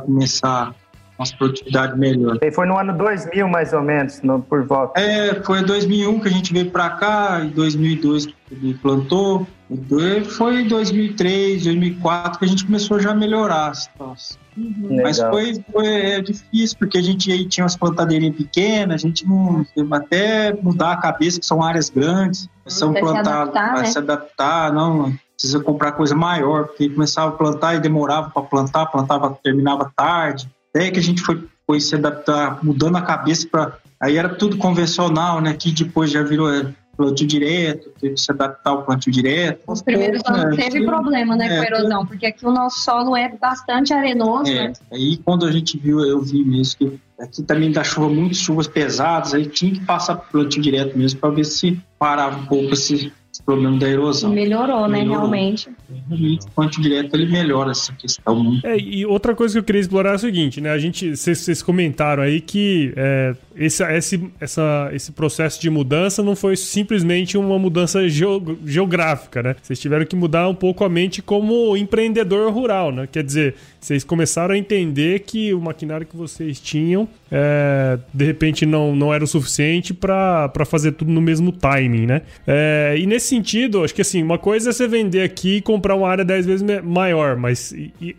começar 0.05 0.75
umas 1.19 1.31
produtividades 1.33 1.97
melhores. 1.97 2.41
E 2.43 2.51
foi 2.51 2.67
no 2.67 2.77
ano 2.77 2.93
2000, 2.97 3.47
mais 3.47 3.73
ou 3.73 3.83
menos, 3.83 4.21
no- 4.23 4.41
por 4.41 4.65
volta. 4.67 4.99
É, 5.01 5.35
foi 5.45 5.61
em 5.61 5.65
2001 5.65 6.19
que 6.21 6.29
a 6.29 6.31
gente 6.31 6.53
veio 6.53 6.71
para 6.71 6.91
cá, 6.91 7.41
em 7.45 7.49
2002 7.51 8.27
que 8.27 8.35
ele 8.53 8.75
plantou, 8.75 9.47
dois- 9.69 10.27
foi 10.37 10.61
em 10.63 10.69
2003, 10.69 11.65
2004 11.65 12.39
que 12.39 12.45
a 12.45 12.49
gente 12.49 12.67
começou 12.67 13.01
já 13.01 13.13
a 13.13 13.15
melhorar 13.15 13.69
a 13.71 13.75
situação. 13.75 14.39
Mas 14.55 15.17
Legal. 15.19 15.33
foi, 15.33 15.65
foi 15.73 15.87
é, 15.87 16.21
difícil, 16.21 16.77
porque 16.79 16.99
a 16.99 17.03
gente 17.03 17.33
aí 17.33 17.47
tinha 17.47 17.65
umas 17.65 17.77
plantadeirinhas 17.77 18.37
pequenas, 18.37 18.97
a 18.97 18.99
gente 18.99 19.27
não. 19.27 19.65
até 19.91 20.53
mudar 20.53 20.93
a 20.93 20.97
cabeça, 20.97 21.41
que 21.41 21.47
são 21.47 21.63
áreas 21.63 21.89
grandes, 21.89 22.49
são 22.67 22.91
Até 22.91 23.01
se 23.01 23.05
plantar, 23.07 23.43
adaptar, 23.43 23.73
vai 23.73 23.83
né? 23.83 23.89
se 23.89 23.99
adaptar, 23.99 24.73
não. 24.73 25.13
Precisa 25.35 25.61
comprar 25.61 25.93
coisa 25.93 26.15
maior, 26.15 26.67
porque 26.67 26.91
começava 26.91 27.31
a 27.31 27.37
plantar 27.37 27.75
e 27.75 27.81
demorava 27.81 28.31
para 28.31 28.43
plantar, 28.43 28.87
plantava, 28.87 29.37
terminava 29.43 29.91
tarde. 29.97 30.49
Até 30.71 30.91
que 30.91 30.99
a 30.99 31.03
gente 31.03 31.23
foi, 31.23 31.43
foi 31.67 31.81
se 31.81 31.95
adaptar, 31.95 32.63
mudando 32.63 32.97
a 32.97 33.03
cabeça 33.03 33.49
para. 33.51 33.73
Aí 34.01 34.17
era 34.17 34.29
tudo 34.29 34.57
convencional, 34.59 35.41
né? 35.41 35.55
Que 35.55 35.73
depois 35.73 36.11
já 36.11 36.23
virou 36.23 36.53
é, 36.53 36.67
plantio 36.97 37.27
direto, 37.27 37.91
teve 38.01 38.15
que 38.15 38.21
se 38.21 38.31
adaptar 38.31 38.71
ao 38.71 38.85
plantio 38.85 39.13
direto. 39.13 39.61
Os 39.67 39.83
primeiros 39.83 40.23
Pouco, 40.23 40.39
anos 40.39 40.57
né? 40.57 40.63
teve 40.65 40.85
problema, 40.85 41.37
né, 41.37 41.47
É, 41.47 41.59
com 41.59 41.75
erosão, 41.75 42.07
porque 42.07 42.27
aqui 42.27 42.47
o 42.47 42.53
nosso 42.53 42.81
solo 42.81 43.17
é 43.17 43.29
bastante 43.29 43.93
arenoso, 43.93 44.51
É, 44.51 44.69
né? 44.69 44.73
aí 44.93 45.17
quando 45.19 45.47
a 45.47 45.53
gente 45.53 45.79
viu, 45.79 46.01
eu 46.01 46.21
vi 46.21 46.45
mesmo 46.45 46.79
que 46.79 47.01
aqui 47.19 47.43
também 47.43 47.71
dá 47.73 47.83
chuva, 47.83 48.09
muitas 48.09 48.39
chuvas 48.39 48.67
pesadas, 48.67 49.33
aí 49.35 49.47
tinha 49.47 49.73
que 49.73 49.81
passar 49.81 50.17
plantio 50.17 50.61
direto 50.61 50.97
mesmo 50.97 51.21
para 51.21 51.31
ver 51.31 51.45
se 51.45 51.81
parava 51.99 52.39
um 52.39 52.47
pouco 52.47 52.73
esse 52.75 53.13
problema 53.45 53.79
da 53.79 53.89
erosão. 53.89 54.33
Melhorou, 54.33 54.89
né, 54.89 54.99
Melhorou. 54.99 55.21
realmente. 55.21 55.69
Realmente, 56.09 56.47
o 56.57 56.83
direto 56.83 57.15
ele 57.15 57.31
melhora 57.31 57.71
essa 57.71 57.93
questão. 57.93 58.43
Né? 58.43 58.61
É, 58.65 58.79
e 58.79 59.05
outra 59.05 59.35
coisa 59.35 59.55
que 59.55 59.59
eu 59.59 59.65
queria 59.65 59.81
explorar 59.81 60.13
é 60.13 60.15
o 60.15 60.19
seguinte, 60.19 60.61
né? 60.61 60.71
A 60.71 60.79
gente, 60.79 61.17
vocês 61.17 61.63
comentaram 61.63 62.23
aí 62.23 62.41
que 62.41 62.93
é, 62.97 63.35
esse, 63.57 63.85
esse, 63.85 64.31
essa, 64.41 64.91
esse 64.93 65.13
processo 65.13 65.61
de 65.61 65.69
mudança 65.69 66.23
não 66.23 66.35
foi 66.35 66.57
simplesmente 66.57 67.37
uma 67.37 67.59
mudança 67.59 68.01
geográfica, 68.09 69.43
né? 69.43 69.57
Vocês 69.63 69.79
tiveram 69.79 70.07
que 70.07 70.17
mudar 70.17 70.49
um 70.49 70.55
pouco 70.55 70.85
a 70.85 70.89
mente 70.89 71.21
como 71.21 71.77
empreendedor 71.77 72.53
rural, 72.53 72.93
né? 72.93 73.09
Quer 73.11 73.23
dizer, 73.23 73.55
vocês 73.81 74.05
começaram 74.05 74.55
a 74.55 74.59
entender 74.59 75.21
que 75.21 75.53
o 75.53 75.61
maquinário 75.61 76.07
que 76.07 76.17
vocês 76.17 76.61
tinham 76.61 77.09
é, 77.31 77.99
de 78.13 78.25
repente 78.27 78.67
não, 78.67 78.95
não 78.95 79.13
era 79.13 79.25
o 79.25 79.27
suficiente 79.27 79.95
para 79.95 80.51
fazer 80.67 80.93
tudo 80.93 81.11
no 81.11 81.21
mesmo 81.21 81.51
timing, 81.51 82.07
né? 82.07 82.23
É, 82.47 82.95
e 82.99 83.07
nesse 83.07 83.32
sentido, 83.35 83.83
acho 83.85 83.95
que 83.95 84.03
assim, 84.03 84.23
uma 84.23 84.39
coisa 84.39 84.71
é 84.71 84.73
você 84.73 84.87
vender 84.87 85.23
aqui 85.23 85.57
e 85.57 85.63
comprar 85.63 85.95
uma 85.95 86.09
área 86.09 86.25
10 86.25 86.47
vezes 86.47 86.83
maior, 86.83 87.37
mas 87.37 87.75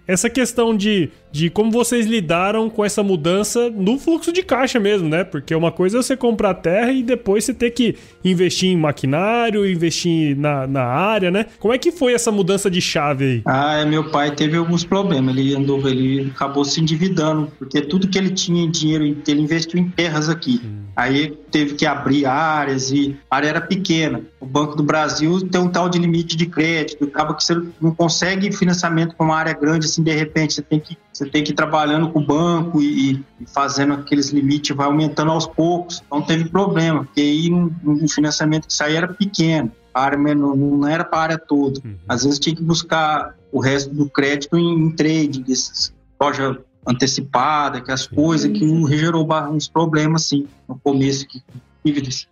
essa 0.08 0.29
questão 0.29 0.75
de, 0.75 1.10
de 1.34 1.50
como 1.50 1.72
vocês 1.72 2.06
lidaram 2.06 2.70
com 2.70 2.86
essa 2.86 3.02
mudança 3.02 3.68
no 3.72 3.98
fluxo 3.98 4.32
de 4.32 4.44
caixa 4.44 4.80
mesmo, 4.80 5.10
né? 5.10 5.24
Porque 5.24 5.56
uma 5.56 5.72
coisa 5.72 5.98
é 5.98 6.02
você 6.04 6.16
comprar 6.16 6.54
terra 6.54 6.92
e 6.92 7.02
depois 7.02 7.44
você 7.44 7.56
ter 7.56 7.72
que 7.72 7.96
investir 8.24 8.70
em 8.70 8.78
maquinário, 8.78 9.68
investir 9.68 10.38
na, 10.38 10.68
na 10.68 10.84
área, 10.84 11.32
né? 11.32 11.48
Como 11.60 11.74
é 11.74 11.80
que 11.80 11.92
foi 11.92 12.13
essa 12.13 12.32
mudança 12.32 12.70
de 12.70 12.80
chave 12.80 13.25
aí? 13.25 13.42
Ah, 13.46 13.84
meu 13.84 14.12
pai 14.12 14.30
teve 14.36 14.58
alguns 14.58 14.86
problemas. 14.86 15.36
Ele 15.36 15.56
andou, 15.56 15.90
ele 15.90 16.32
acabou 16.36 16.63
se 16.63 16.80
endividando, 16.80 17.52
porque 17.58 17.82
tudo 17.82 18.08
que 18.08 18.18
ele 18.20 18.30
tinha 18.30 18.63
em 18.63 18.70
dinheiro, 18.70 19.04
ele 19.04 19.42
investiu 19.42 19.80
em 19.80 19.90
terras 19.90 20.30
aqui. 20.30 20.62
Hum. 20.63 20.84
Aí 20.96 21.36
teve 21.50 21.74
que 21.74 21.88
abrir 21.88 22.28
áreas 22.28 22.92
e 22.92 23.18
a 23.30 23.38
área 23.38 23.48
era 23.48 23.62
pequena. 23.62 24.22
O 24.40 24.46
Banco 24.46 24.75
do 24.75 24.84
Brasil 24.84 25.42
tem 25.50 25.60
um 25.60 25.70
tal 25.70 25.90
de 25.90 25.98
limite 25.98 26.38
de 26.38 26.46
crédito, 26.46 27.06
acaba 27.06 27.34
que 27.34 27.44
você 27.44 27.60
não 27.82 27.96
consegue 27.96 28.52
financiamento 28.52 29.16
com 29.16 29.24
uma 29.24 29.36
área 29.36 29.54
grande 29.54 29.88
assim 29.88 30.04
de 30.04 30.13
repente, 30.13 30.54
você 30.54 30.62
tem 30.62 30.80
que 30.80 30.96
você 31.13 31.25
tem 31.25 31.43
que 31.43 31.51
ir 31.51 31.55
trabalhando 31.55 32.10
com 32.10 32.20
o 32.20 32.25
banco 32.25 32.82
e, 32.82 33.12
e 33.12 33.46
fazendo 33.46 33.93
aqueles 33.93 34.29
limites, 34.32 34.75
vai 34.75 34.88
aumentando 34.88 35.32
aos 35.32 35.46
poucos. 35.46 36.03
Não 36.12 36.22
teve 36.22 36.50
problema, 36.50 37.03
porque 37.03 37.22
aí 37.22 37.51
um, 37.51 37.72
um 37.86 38.08
financiamento 38.08 38.67
que 38.67 38.74
saía 38.74 38.98
era 38.98 39.08
pequeno, 39.08 39.72
a 39.93 40.01
área 40.01 40.17
menor, 40.17 40.55
não 40.58 40.88
era 40.88 41.03
para 41.03 41.20
a 41.20 41.24
área 41.24 41.38
toda. 41.38 41.79
Uhum. 41.86 41.96
Às 42.08 42.24
vezes 42.24 42.39
tinha 42.39 42.55
que 42.55 42.63
buscar 42.63 43.36
o 43.51 43.60
resto 43.60 43.93
do 43.93 44.10
crédito 44.10 44.58
em, 44.58 44.88
em 44.88 44.91
trade, 44.91 45.43
desses 45.43 45.93
loja 46.20 46.58
antecipada, 46.86 47.82
que 47.82 47.91
as 47.91 48.08
coisas 48.08 48.51
que 48.51 48.88
gerou 48.88 49.27
uns 49.51 49.67
problemas 49.67 50.24
assim 50.24 50.48
no 50.67 50.77
começo 50.77 51.27
que 51.27 51.41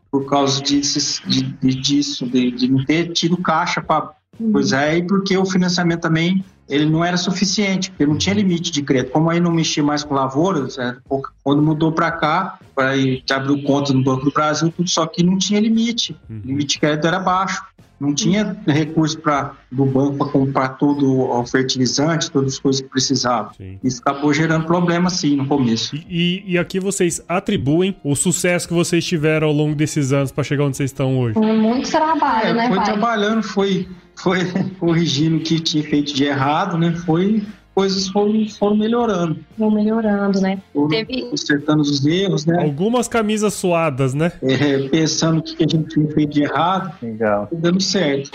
por 0.09 0.25
causa 0.25 0.61
disso, 0.61 1.21
de, 1.27 1.41
de, 1.41 1.75
disso, 1.75 2.25
de, 2.25 2.51
de 2.51 2.71
não 2.71 2.85
ter 2.85 3.11
tido 3.11 3.37
caixa 3.37 3.81
para. 3.81 4.11
Pois 4.51 4.71
é, 4.71 4.97
e 4.97 5.03
porque 5.03 5.37
o 5.37 5.45
financiamento 5.45 6.01
também 6.01 6.43
ele 6.71 6.85
não 6.85 7.03
era 7.03 7.17
suficiente, 7.17 7.91
porque 7.91 8.05
não 8.05 8.17
tinha 8.17 8.33
limite 8.33 8.71
de 8.71 8.81
crédito. 8.81 9.11
Como 9.11 9.29
aí 9.29 9.41
não 9.41 9.51
mexia 9.51 9.83
mais 9.83 10.05
com 10.05 10.15
lavouras, 10.15 10.77
é, 10.77 10.95
quando 11.43 11.61
mudou 11.61 11.91
para 11.91 12.11
cá, 12.11 12.57
para 12.73 12.93
abriu 13.35 13.61
conta 13.63 13.93
no 13.93 14.01
Banco 14.01 14.25
do 14.25 14.31
Brasil, 14.31 14.71
tudo 14.75 14.89
só 14.89 15.05
que 15.05 15.21
não 15.21 15.37
tinha 15.37 15.59
limite. 15.59 16.15
O 16.29 16.33
uhum. 16.33 16.41
limite 16.45 16.75
de 16.75 16.79
crédito 16.79 17.07
era 17.07 17.19
baixo. 17.19 17.61
Não 17.99 18.15
tinha 18.15 18.57
recurso 18.65 19.19
para 19.19 19.53
do 19.71 19.85
banco 19.85 20.17
para 20.17 20.31
comprar 20.31 20.69
todo 20.69 21.19
o 21.19 21.45
fertilizante, 21.45 22.31
todas 22.31 22.53
as 22.53 22.59
coisas 22.59 22.81
que 22.81 22.89
precisava. 22.89 23.53
Sim. 23.55 23.79
Isso 23.83 24.01
acabou 24.03 24.33
gerando 24.33 24.65
problema, 24.65 25.07
sim, 25.11 25.35
no 25.35 25.45
começo. 25.45 25.95
E, 26.09 26.43
e, 26.47 26.57
aqui 26.57 26.79
vocês 26.79 27.21
atribuem 27.29 27.95
o 28.03 28.15
sucesso 28.15 28.67
que 28.67 28.73
vocês 28.73 29.05
tiveram 29.05 29.49
ao 29.49 29.53
longo 29.53 29.75
desses 29.75 30.11
anos 30.11 30.31
para 30.31 30.43
chegar 30.43 30.63
onde 30.63 30.77
vocês 30.77 30.89
estão 30.89 31.19
hoje? 31.19 31.35
Foi 31.35 31.53
muito 31.53 31.91
trabalho, 31.91 32.47
é, 32.47 32.53
né, 32.55 32.67
Foi 32.69 32.77
pai? 32.77 32.85
trabalhando, 32.85 33.43
foi, 33.43 33.87
foi 34.21 34.39
corrigindo 34.79 35.37
o 35.37 35.39
que 35.39 35.59
tinha 35.59 35.83
feito 35.83 36.13
de 36.13 36.25
errado, 36.25 36.77
né? 36.77 36.93
Foi 37.05 37.43
coisas 37.73 38.07
foram, 38.09 38.47
foram 38.49 38.75
melhorando. 38.75 39.39
Foram 39.57 39.71
melhorando, 39.71 40.39
né? 40.41 40.61
Foram 40.73 40.89
Teve... 40.89 41.23
Consertando 41.29 41.81
os 41.81 42.05
erros, 42.05 42.45
né? 42.45 42.61
Algumas 42.61 43.07
camisas 43.07 43.53
suadas, 43.53 44.13
né? 44.13 44.31
É, 44.43 44.87
pensando 44.89 45.39
o 45.39 45.43
que 45.43 45.63
a 45.63 45.67
gente 45.67 45.89
tinha 45.89 46.07
feito 46.11 46.33
de 46.33 46.43
errado. 46.43 46.93
Legal. 47.01 47.49
Dando 47.51 47.81
certo. 47.81 48.29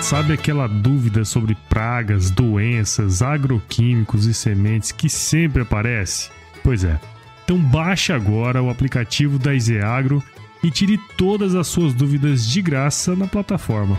Sabe 0.00 0.32
aquela 0.32 0.68
dúvida 0.68 1.24
sobre 1.24 1.56
pragas, 1.68 2.30
doenças, 2.30 3.22
agroquímicos 3.22 4.24
e 4.26 4.32
sementes 4.32 4.92
que 4.92 5.08
sempre 5.08 5.62
aparece? 5.62 6.30
Pois 6.62 6.84
é. 6.84 6.98
Então 7.44 7.58
baixe 7.58 8.12
agora 8.12 8.62
o 8.62 8.70
aplicativo 8.70 9.38
da 9.38 9.52
Izeagro 9.52 10.22
e 10.62 10.70
tire 10.70 10.98
todas 11.16 11.54
as 11.54 11.66
suas 11.66 11.94
dúvidas 11.94 12.46
de 12.46 12.62
graça 12.62 13.14
na 13.14 13.26
plataforma. 13.26 13.96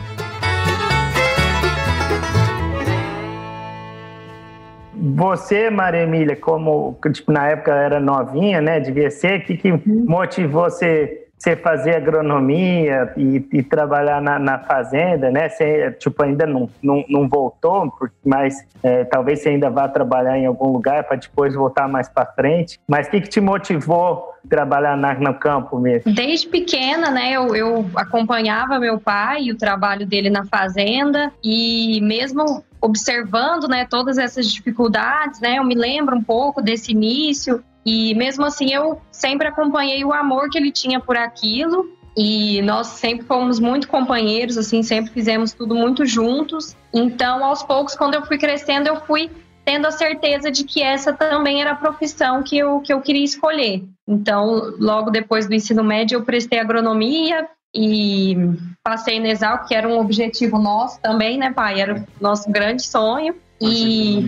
Você, 5.15 5.69
Maria 5.69 6.03
Emília, 6.03 6.35
como 6.35 6.97
tipo, 7.11 7.31
na 7.31 7.47
época 7.47 7.71
era 7.73 7.99
novinha, 7.99 8.61
né? 8.61 8.79
Devia 8.79 9.09
ser, 9.09 9.39
o 9.39 9.45
que, 9.45 9.57
que 9.57 9.71
uhum. 9.71 10.05
motivou 10.07 10.69
você 10.69 11.26
você 11.38 11.56
fazer 11.56 11.96
agronomia 11.96 13.13
e, 13.15 13.46
e 13.53 13.63
trabalhar 13.63 14.22
na, 14.22 14.39
na, 14.39 14.60
fazenda, 14.60 15.29
né? 15.29 15.48
Você, 15.48 15.91
tipo, 16.00 16.24
ainda 16.24 16.48
não, 16.48 16.67
não, 16.82 17.06
não 17.08 17.29
voltou, 17.29 17.94
mas 18.25 18.56
é, 18.82 19.03
talvez 19.03 19.41
você 19.41 19.50
ainda 19.50 19.70
vá 19.70 19.88
trabalhar 19.88 20.38
em 20.38 20.48
algum 20.48 20.72
lugar 20.72 21.03
para 21.03 21.17
depois 21.17 21.53
voltar 21.53 21.88
mais 21.88 22.10
para 22.10 22.25
frente. 22.25 22.79
Mas 22.88 23.08
o 23.08 23.12
que, 23.12 23.22
que 23.22 23.29
te 23.29 23.39
motivou 23.39 24.34
trabalhar 24.50 24.98
na, 24.98 25.13
no 25.13 25.34
campo 25.36 25.77
mesmo? 25.77 26.12
Desde 26.12 26.48
pequena, 26.48 27.12
né? 27.12 27.34
Eu, 27.34 27.56
eu 27.56 27.86
acompanhava 27.96 28.79
meu 28.79 29.00
pai 29.00 29.44
e 29.44 29.51
o 29.51 29.58
trabalho 29.58 30.08
dele 30.08 30.32
na 30.32 30.44
fazenda 30.46 31.32
e 31.44 32.00
mesmo 32.01 32.63
observando, 32.79 33.67
né, 33.67 33.86
todas 33.89 34.17
essas 34.17 34.51
dificuldades, 34.51 35.39
né? 35.39 35.58
Eu 35.58 35.63
me 35.63 35.75
lembro 35.75 36.15
um 36.15 36.24
pouco 36.24 36.62
desse 36.62 36.91
início 36.91 37.63
e 37.88 38.13
mesmo 38.15 38.44
assim 38.44 38.74
eu 38.74 39.01
sempre 39.10 39.48
acompanhei 39.48 40.03
o 40.03 40.12
amor 40.12 40.50
que 40.50 40.58
ele 40.58 40.74
tinha 40.74 41.00
por 41.00 41.15
aquilo 41.15 41.89
e 42.17 42.62
nós 42.63 42.88
sempre 42.88 43.25
fomos 43.25 43.62
muito 43.62 43.88
companheiros, 43.88 44.58
assim, 44.58 44.84
sempre 44.84 45.13
fizemos 45.13 45.53
tudo 45.53 45.74
muito 45.74 46.06
juntos. 46.06 46.75
Então, 46.94 47.46
aos 47.46 47.63
poucos, 47.63 47.96
quando 47.96 48.15
eu 48.15 48.25
fui 48.25 48.38
crescendo, 48.38 48.88
eu 48.88 49.00
fui 49.01 49.32
tendo 49.63 49.88
a 49.88 49.91
certeza 49.91 50.51
de 50.51 50.65
que 50.65 50.82
essa 50.82 51.13
também 51.13 51.62
era 51.62 51.72
a 51.72 51.75
profissão 51.75 52.44
que 52.44 52.58
eu, 52.58 52.82
que 52.82 52.91
eu 52.91 53.00
queria 53.00 53.24
escolher. 53.24 53.86
Então, 54.06 54.74
logo 54.79 55.10
depois 55.10 55.48
do 55.48 55.53
ensino 55.53 55.84
médio, 55.84 56.17
eu 56.17 56.25
prestei 56.25 56.60
agronomia 56.60 57.48
e 57.74 58.36
passei 58.84 59.20
na 59.20 59.29
Exalc, 59.29 59.65
que 59.65 59.75
era 59.75 59.88
um 59.88 59.98
objetivo 59.98 60.58
nosso 60.58 61.00
também, 61.00 61.38
né, 61.38 61.53
pai? 61.53 61.79
Era 61.79 61.96
o 61.96 62.24
nosso 62.24 62.51
grande 62.51 62.82
sonho. 62.84 63.34
E, 63.59 64.21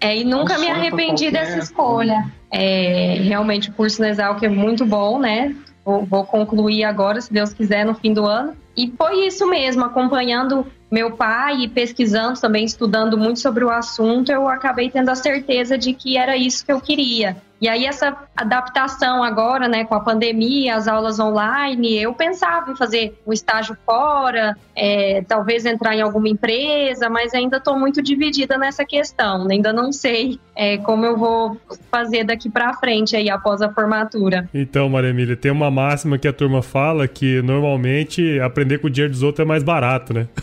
é, 0.00 0.18
e 0.18 0.24
nunca 0.24 0.58
me 0.58 0.68
arrependi 0.68 1.30
dessa 1.30 1.58
escolha. 1.58 2.30
É, 2.50 3.18
realmente 3.22 3.70
o 3.70 3.72
curso 3.72 4.00
na 4.02 4.10
Exalc 4.10 4.42
é 4.42 4.48
muito 4.48 4.84
bom, 4.84 5.18
né? 5.18 5.54
Vou, 5.84 6.04
vou 6.04 6.24
concluir 6.24 6.84
agora, 6.84 7.20
se 7.20 7.32
Deus 7.32 7.52
quiser, 7.52 7.84
no 7.84 7.94
fim 7.94 8.12
do 8.12 8.26
ano. 8.26 8.54
E 8.76 8.92
foi 8.96 9.26
isso 9.26 9.46
mesmo, 9.48 9.84
acompanhando 9.84 10.66
meu 10.90 11.12
pai 11.12 11.62
e 11.62 11.68
pesquisando 11.68 12.38
também, 12.38 12.64
estudando 12.64 13.16
muito 13.16 13.40
sobre 13.40 13.64
o 13.64 13.70
assunto, 13.70 14.30
eu 14.30 14.46
acabei 14.48 14.90
tendo 14.90 15.08
a 15.08 15.14
certeza 15.14 15.78
de 15.78 15.94
que 15.94 16.16
era 16.16 16.36
isso 16.36 16.64
que 16.64 16.72
eu 16.72 16.80
queria. 16.80 17.36
E 17.62 17.68
aí 17.68 17.86
essa 17.86 18.16
adaptação 18.36 19.22
agora, 19.22 19.68
né, 19.68 19.84
com 19.84 19.94
a 19.94 20.00
pandemia, 20.00 20.74
as 20.74 20.88
aulas 20.88 21.20
online, 21.20 21.96
eu 21.96 22.12
pensava 22.12 22.72
em 22.72 22.76
fazer 22.76 23.16
um 23.24 23.32
estágio 23.32 23.76
fora, 23.86 24.56
é, 24.74 25.22
talvez 25.28 25.64
entrar 25.64 25.94
em 25.94 26.00
alguma 26.00 26.28
empresa, 26.28 27.08
mas 27.08 27.32
ainda 27.32 27.58
estou 27.58 27.78
muito 27.78 28.02
dividida 28.02 28.58
nessa 28.58 28.84
questão. 28.84 29.46
Ainda 29.48 29.72
não 29.72 29.92
sei 29.92 30.40
é, 30.56 30.76
como 30.78 31.06
eu 31.06 31.16
vou 31.16 31.56
fazer 31.88 32.24
daqui 32.24 32.50
para 32.50 32.74
frente 32.74 33.14
aí 33.14 33.30
após 33.30 33.62
a 33.62 33.72
formatura. 33.72 34.48
Então, 34.52 34.88
Maria 34.88 35.10
Emília, 35.10 35.36
tem 35.36 35.52
uma 35.52 35.70
máxima 35.70 36.18
que 36.18 36.26
a 36.26 36.32
turma 36.32 36.62
fala 36.62 37.06
que 37.06 37.40
normalmente 37.42 38.40
aprender 38.40 38.78
com 38.78 38.88
o 38.88 38.90
dinheiro 38.90 39.12
dos 39.12 39.22
outros 39.22 39.44
é 39.44 39.46
mais 39.46 39.62
barato, 39.62 40.12
né? 40.12 40.26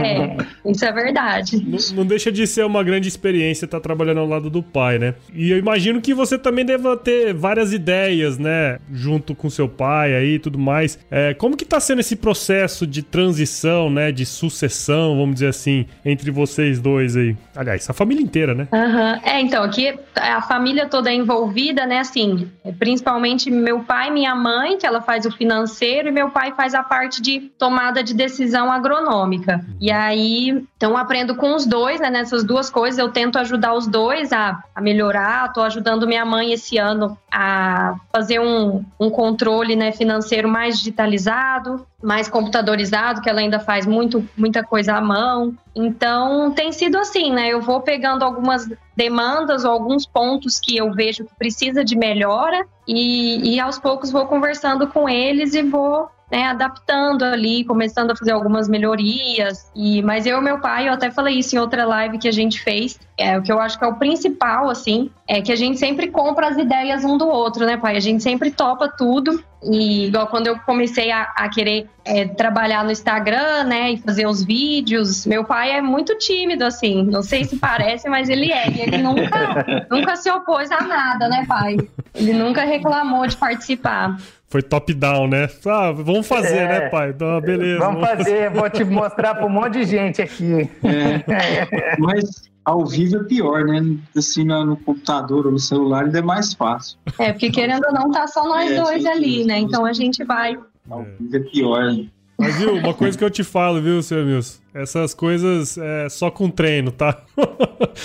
é, 0.00 0.70
isso 0.70 0.84
é 0.84 0.92
verdade. 0.92 1.56
Não, 1.66 1.96
não 1.96 2.06
deixa 2.06 2.30
de 2.30 2.46
ser 2.46 2.64
uma 2.64 2.84
grande 2.84 3.08
experiência 3.08 3.64
estar 3.64 3.80
trabalhando 3.80 4.20
ao 4.20 4.28
lado 4.28 4.48
do 4.48 4.62
pai, 4.62 5.00
né? 5.00 5.15
E 5.32 5.50
eu 5.50 5.58
imagino 5.58 6.00
que 6.00 6.14
você 6.14 6.38
também 6.38 6.64
deva 6.64 6.96
ter 6.96 7.34
várias 7.34 7.72
ideias, 7.72 8.38
né? 8.38 8.78
Junto 8.92 9.34
com 9.34 9.50
seu 9.50 9.68
pai 9.68 10.14
aí 10.14 10.34
e 10.34 10.38
tudo 10.38 10.58
mais. 10.58 10.98
É, 11.10 11.34
como 11.34 11.56
que 11.56 11.64
tá 11.64 11.80
sendo 11.80 12.00
esse 12.00 12.16
processo 12.16 12.86
de 12.86 13.02
transição, 13.02 13.90
né? 13.90 14.12
De 14.12 14.24
sucessão, 14.24 15.16
vamos 15.16 15.34
dizer 15.34 15.48
assim, 15.48 15.86
entre 16.04 16.30
vocês 16.30 16.80
dois 16.80 17.16
aí? 17.16 17.36
Aliás, 17.54 17.88
a 17.88 17.92
família 17.92 18.22
inteira, 18.22 18.54
né? 18.54 18.68
Uhum. 18.72 19.20
É, 19.22 19.40
então, 19.40 19.62
aqui 19.62 19.94
a 20.14 20.42
família 20.42 20.86
toda 20.86 21.10
é 21.10 21.14
envolvida, 21.14 21.86
né? 21.86 22.00
Assim, 22.00 22.50
principalmente 22.78 23.50
meu 23.50 23.80
pai 23.80 24.10
minha 24.10 24.34
mãe, 24.34 24.78
que 24.78 24.86
ela 24.86 25.00
faz 25.00 25.26
o 25.26 25.30
financeiro, 25.30 26.08
e 26.08 26.12
meu 26.12 26.30
pai 26.30 26.52
faz 26.56 26.74
a 26.74 26.82
parte 26.82 27.20
de 27.20 27.40
tomada 27.58 28.02
de 28.02 28.14
decisão 28.14 28.70
agronômica. 28.70 29.64
E 29.80 29.90
aí, 29.90 30.64
então, 30.76 30.96
aprendo 30.96 31.34
com 31.36 31.54
os 31.54 31.66
dois, 31.66 32.00
né? 32.00 32.10
Nessas 32.10 32.44
duas 32.44 32.70
coisas, 32.70 32.98
eu 32.98 33.10
tento 33.10 33.38
ajudar 33.38 33.74
os 33.74 33.86
dois 33.86 34.32
a, 34.32 34.62
a 34.74 34.80
melhorar 34.80 35.05
melhorar. 35.06 35.46
Estou 35.46 35.62
ajudando 35.62 36.06
minha 36.06 36.24
mãe 36.24 36.52
esse 36.52 36.78
ano 36.78 37.16
a 37.30 37.96
fazer 38.12 38.40
um, 38.40 38.84
um 38.98 39.10
controle 39.10 39.76
né, 39.76 39.92
financeiro 39.92 40.48
mais 40.48 40.78
digitalizado, 40.78 41.86
mais 42.02 42.28
computadorizado, 42.28 43.20
que 43.20 43.30
ela 43.30 43.40
ainda 43.40 43.60
faz 43.60 43.86
muito, 43.86 44.28
muita 44.36 44.62
coisa 44.62 44.94
à 44.94 45.00
mão. 45.00 45.54
Então, 45.74 46.52
tem 46.52 46.72
sido 46.72 46.98
assim, 46.98 47.32
né? 47.32 47.48
Eu 47.48 47.60
vou 47.60 47.80
pegando 47.80 48.24
algumas 48.24 48.68
demandas 48.96 49.64
ou 49.64 49.70
alguns 49.70 50.06
pontos 50.06 50.58
que 50.58 50.76
eu 50.76 50.92
vejo 50.92 51.24
que 51.24 51.34
precisa 51.36 51.84
de 51.84 51.96
melhora 51.96 52.66
e, 52.86 53.54
e 53.54 53.60
aos 53.60 53.78
poucos 53.78 54.10
vou 54.10 54.26
conversando 54.26 54.86
com 54.86 55.08
eles 55.08 55.54
e 55.54 55.62
vou 55.62 56.08
né, 56.30 56.44
adaptando 56.44 57.24
ali, 57.24 57.64
começando 57.64 58.10
a 58.10 58.16
fazer 58.16 58.32
algumas 58.32 58.68
melhorias. 58.68 59.70
E 59.74 60.02
mas 60.02 60.26
eu 60.26 60.38
e 60.38 60.42
meu 60.42 60.58
pai, 60.60 60.88
eu 60.88 60.92
até 60.92 61.10
falei 61.10 61.38
isso 61.38 61.54
em 61.54 61.58
outra 61.58 61.84
live 61.84 62.18
que 62.18 62.28
a 62.28 62.32
gente 62.32 62.60
fez, 62.60 62.98
é 63.16 63.38
o 63.38 63.42
que 63.42 63.50
eu 63.50 63.60
acho 63.60 63.78
que 63.78 63.84
é 63.84 63.88
o 63.88 63.94
principal 63.94 64.68
assim, 64.68 65.10
é 65.28 65.40
que 65.40 65.52
a 65.52 65.56
gente 65.56 65.78
sempre 65.78 66.08
compra 66.08 66.48
as 66.48 66.58
ideias 66.58 67.04
um 67.04 67.16
do 67.16 67.28
outro, 67.28 67.64
né, 67.64 67.76
pai? 67.76 67.96
A 67.96 68.00
gente 68.00 68.22
sempre 68.22 68.50
topa 68.50 68.88
tudo. 68.88 69.42
E 69.62 70.06
igual 70.06 70.26
quando 70.28 70.46
eu 70.46 70.58
comecei 70.60 71.10
a, 71.10 71.22
a 71.22 71.48
querer 71.48 71.88
é, 72.04 72.24
trabalhar 72.26 72.84
no 72.84 72.92
Instagram, 72.92 73.64
né, 73.64 73.92
e 73.92 73.96
fazer 73.96 74.26
os 74.26 74.44
vídeos, 74.44 75.26
meu 75.26 75.44
pai 75.44 75.72
é 75.72 75.80
muito 75.80 76.16
tímido, 76.18 76.64
assim. 76.64 77.02
Não 77.04 77.22
sei 77.22 77.44
se 77.44 77.56
parece, 77.56 78.08
mas 78.08 78.28
ele 78.28 78.52
é. 78.52 78.70
E 78.70 78.80
ele 78.80 78.98
nunca, 78.98 79.86
nunca 79.90 80.16
se 80.16 80.30
opôs 80.30 80.70
a 80.70 80.82
nada, 80.82 81.28
né, 81.28 81.44
pai? 81.48 81.76
Ele 82.14 82.32
nunca 82.32 82.64
reclamou 82.64 83.26
de 83.26 83.36
participar. 83.36 84.16
Foi 84.56 84.62
top-down, 84.62 85.28
né? 85.28 85.50
Ah, 85.66 85.92
vamos 85.92 86.26
fazer, 86.26 86.56
é, 86.56 86.66
né, 86.66 86.88
pai? 86.88 87.10
Então, 87.10 87.38
beleza. 87.42 87.78
Vamos 87.78 88.00
fazer, 88.00 88.50
vou 88.50 88.70
te 88.70 88.84
mostrar 88.84 89.34
para 89.34 89.44
um 89.44 89.50
monte 89.50 89.74
de 89.74 89.84
gente 89.84 90.22
aqui. 90.22 90.70
É, 90.82 91.96
mas 91.98 92.48
ao 92.64 92.86
vivo 92.86 93.16
é 93.16 93.24
pior, 93.24 93.66
né? 93.66 93.98
Assim, 94.16 94.44
no 94.44 94.78
computador 94.78 95.44
ou 95.44 95.52
no 95.52 95.58
celular 95.58 96.06
ainda 96.06 96.20
é 96.20 96.22
mais 96.22 96.54
fácil. 96.54 96.96
É, 97.18 97.32
porque 97.32 97.50
querendo 97.50 97.84
ou 97.84 97.92
não, 97.92 98.10
tá 98.10 98.26
só 98.26 98.48
nós 98.48 98.70
é, 98.70 98.82
dois 98.82 99.04
ali, 99.04 99.44
né? 99.44 99.58
Então 99.58 99.84
a 99.84 99.92
gente 99.92 100.24
vai. 100.24 100.56
Ao 100.88 101.04
vivo 101.04 101.36
é 101.36 101.40
pior, 101.40 101.84
né? 101.92 102.06
Mas 102.38 102.56
viu, 102.56 102.76
uma 102.76 102.94
coisa 102.94 103.18
que 103.18 103.24
eu 103.24 103.30
te 103.30 103.44
falo, 103.44 103.82
viu, 103.82 104.02
seu 104.02 104.24
Milson? 104.24 104.58
Essas 104.72 105.12
coisas 105.12 105.76
é 105.76 106.08
só 106.08 106.30
com 106.30 106.48
treino, 106.50 106.90
tá? 106.90 107.22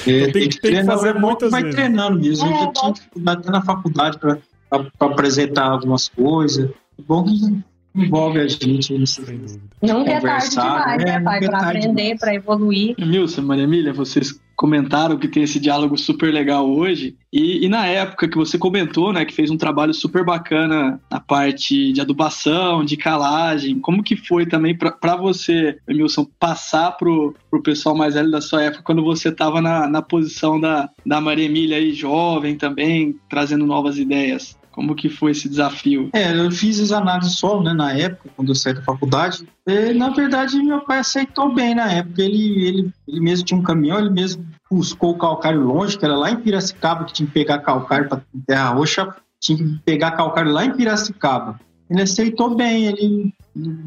É, 0.05 0.31
tem, 0.31 0.49
que, 0.49 0.59
tem 0.59 0.75
que 0.75 0.83
fazer 0.83 1.09
é 1.09 1.13
muitas 1.13 1.51
vai 1.51 1.63
vezes. 1.63 1.77
Vai 1.77 1.85
treinando 1.85 2.19
mesmo. 2.19 2.45
É, 2.45 2.63
eu 2.63 2.73
tinha 2.73 2.91
dificuldade 2.91 3.49
na 3.49 3.61
faculdade 3.61 4.17
para 4.17 4.37
para 4.71 5.11
apresentar 5.11 5.65
algumas 5.65 6.07
coisas. 6.07 6.69
É 6.97 7.01
bom 7.05 7.25
que 7.25 7.61
envolve 7.93 8.39
a 8.39 8.47
gente 8.47 8.97
nisso. 8.97 9.21
Nunca 9.81 10.11
é 10.11 10.21
tarde 10.21 10.49
demais, 10.49 11.03
né, 11.03 11.05
né 11.05 11.21
pai? 11.21 11.45
Para 11.45 11.57
aprender, 11.57 12.17
para 12.17 12.33
evoluir. 12.33 12.95
Milson, 12.97 13.41
Maria 13.41 13.65
Emília, 13.65 13.91
vocês 13.91 14.39
comentaram 14.55 15.17
que 15.17 15.27
tem 15.27 15.41
esse 15.41 15.59
diálogo 15.59 15.97
super 15.97 16.31
legal 16.31 16.69
hoje. 16.69 17.15
E, 17.33 17.65
e, 17.65 17.67
na 17.67 17.87
época 17.87 18.29
que 18.29 18.37
você 18.37 18.59
comentou, 18.59 19.11
né, 19.11 19.25
que 19.25 19.33
fez 19.33 19.49
um 19.49 19.57
trabalho 19.57 19.91
super 19.91 20.23
bacana 20.23 21.01
na 21.09 21.19
parte 21.19 21.91
de 21.91 21.99
adubação, 21.99 22.85
de 22.85 22.95
calagem, 22.95 23.79
como 23.79 24.03
que 24.03 24.15
foi 24.15 24.45
também 24.45 24.77
para 24.77 25.15
você, 25.15 25.79
Emilson, 25.87 26.27
passar 26.39 26.91
pro, 26.91 27.33
pro 27.49 27.63
pessoal 27.63 27.95
mais 27.95 28.13
velho 28.13 28.29
da 28.29 28.39
sua 28.39 28.61
época, 28.61 28.83
quando 28.83 29.03
você 29.03 29.29
estava 29.29 29.61
na, 29.61 29.87
na 29.87 30.01
posição 30.01 30.59
da, 30.59 30.89
da 31.03 31.19
Maria 31.19 31.45
Emília 31.45 31.77
aí, 31.77 31.91
jovem 31.91 32.55
também, 32.55 33.15
trazendo 33.27 33.65
novas 33.65 33.97
ideias? 33.97 34.60
Como 34.81 34.95
que 34.95 35.09
foi 35.09 35.29
esse 35.29 35.47
desafio? 35.47 36.09
É, 36.11 36.35
eu 36.35 36.49
fiz 36.49 36.79
as 36.79 36.91
análises 36.91 37.37
solo, 37.37 37.61
né, 37.61 37.71
na 37.71 37.93
época, 37.93 38.31
quando 38.35 38.49
eu 38.49 38.55
saí 38.55 38.73
da 38.73 38.81
faculdade. 38.81 39.47
E, 39.67 39.93
na 39.93 40.09
verdade, 40.09 40.57
meu 40.57 40.81
pai 40.81 40.97
aceitou 40.97 41.53
bem 41.53 41.75
na 41.75 41.91
época. 41.91 42.19
Ele, 42.19 42.67
ele, 42.67 42.93
ele 43.07 43.19
mesmo 43.19 43.45
tinha 43.45 43.59
um 43.59 43.63
caminhão, 43.63 43.99
ele 43.99 44.09
mesmo 44.09 44.43
buscou 44.71 45.11
o 45.11 45.17
calcário 45.19 45.61
longe, 45.61 45.95
que 45.95 46.03
era 46.03 46.17
lá 46.17 46.31
em 46.31 46.37
Piracicaba, 46.37 47.05
que 47.05 47.13
tinha 47.13 47.27
que 47.27 47.33
pegar 47.33 47.59
calcário 47.59 48.09
para 48.09 48.23
Terra 48.47 48.71
Roxa, 48.71 49.15
tinha 49.39 49.55
que 49.59 49.79
pegar 49.85 50.13
calcário 50.13 50.51
lá 50.51 50.65
em 50.65 50.75
Piracicaba. 50.75 51.59
Ele 51.87 52.01
aceitou 52.01 52.55
bem, 52.55 52.87
ele, 52.87 53.31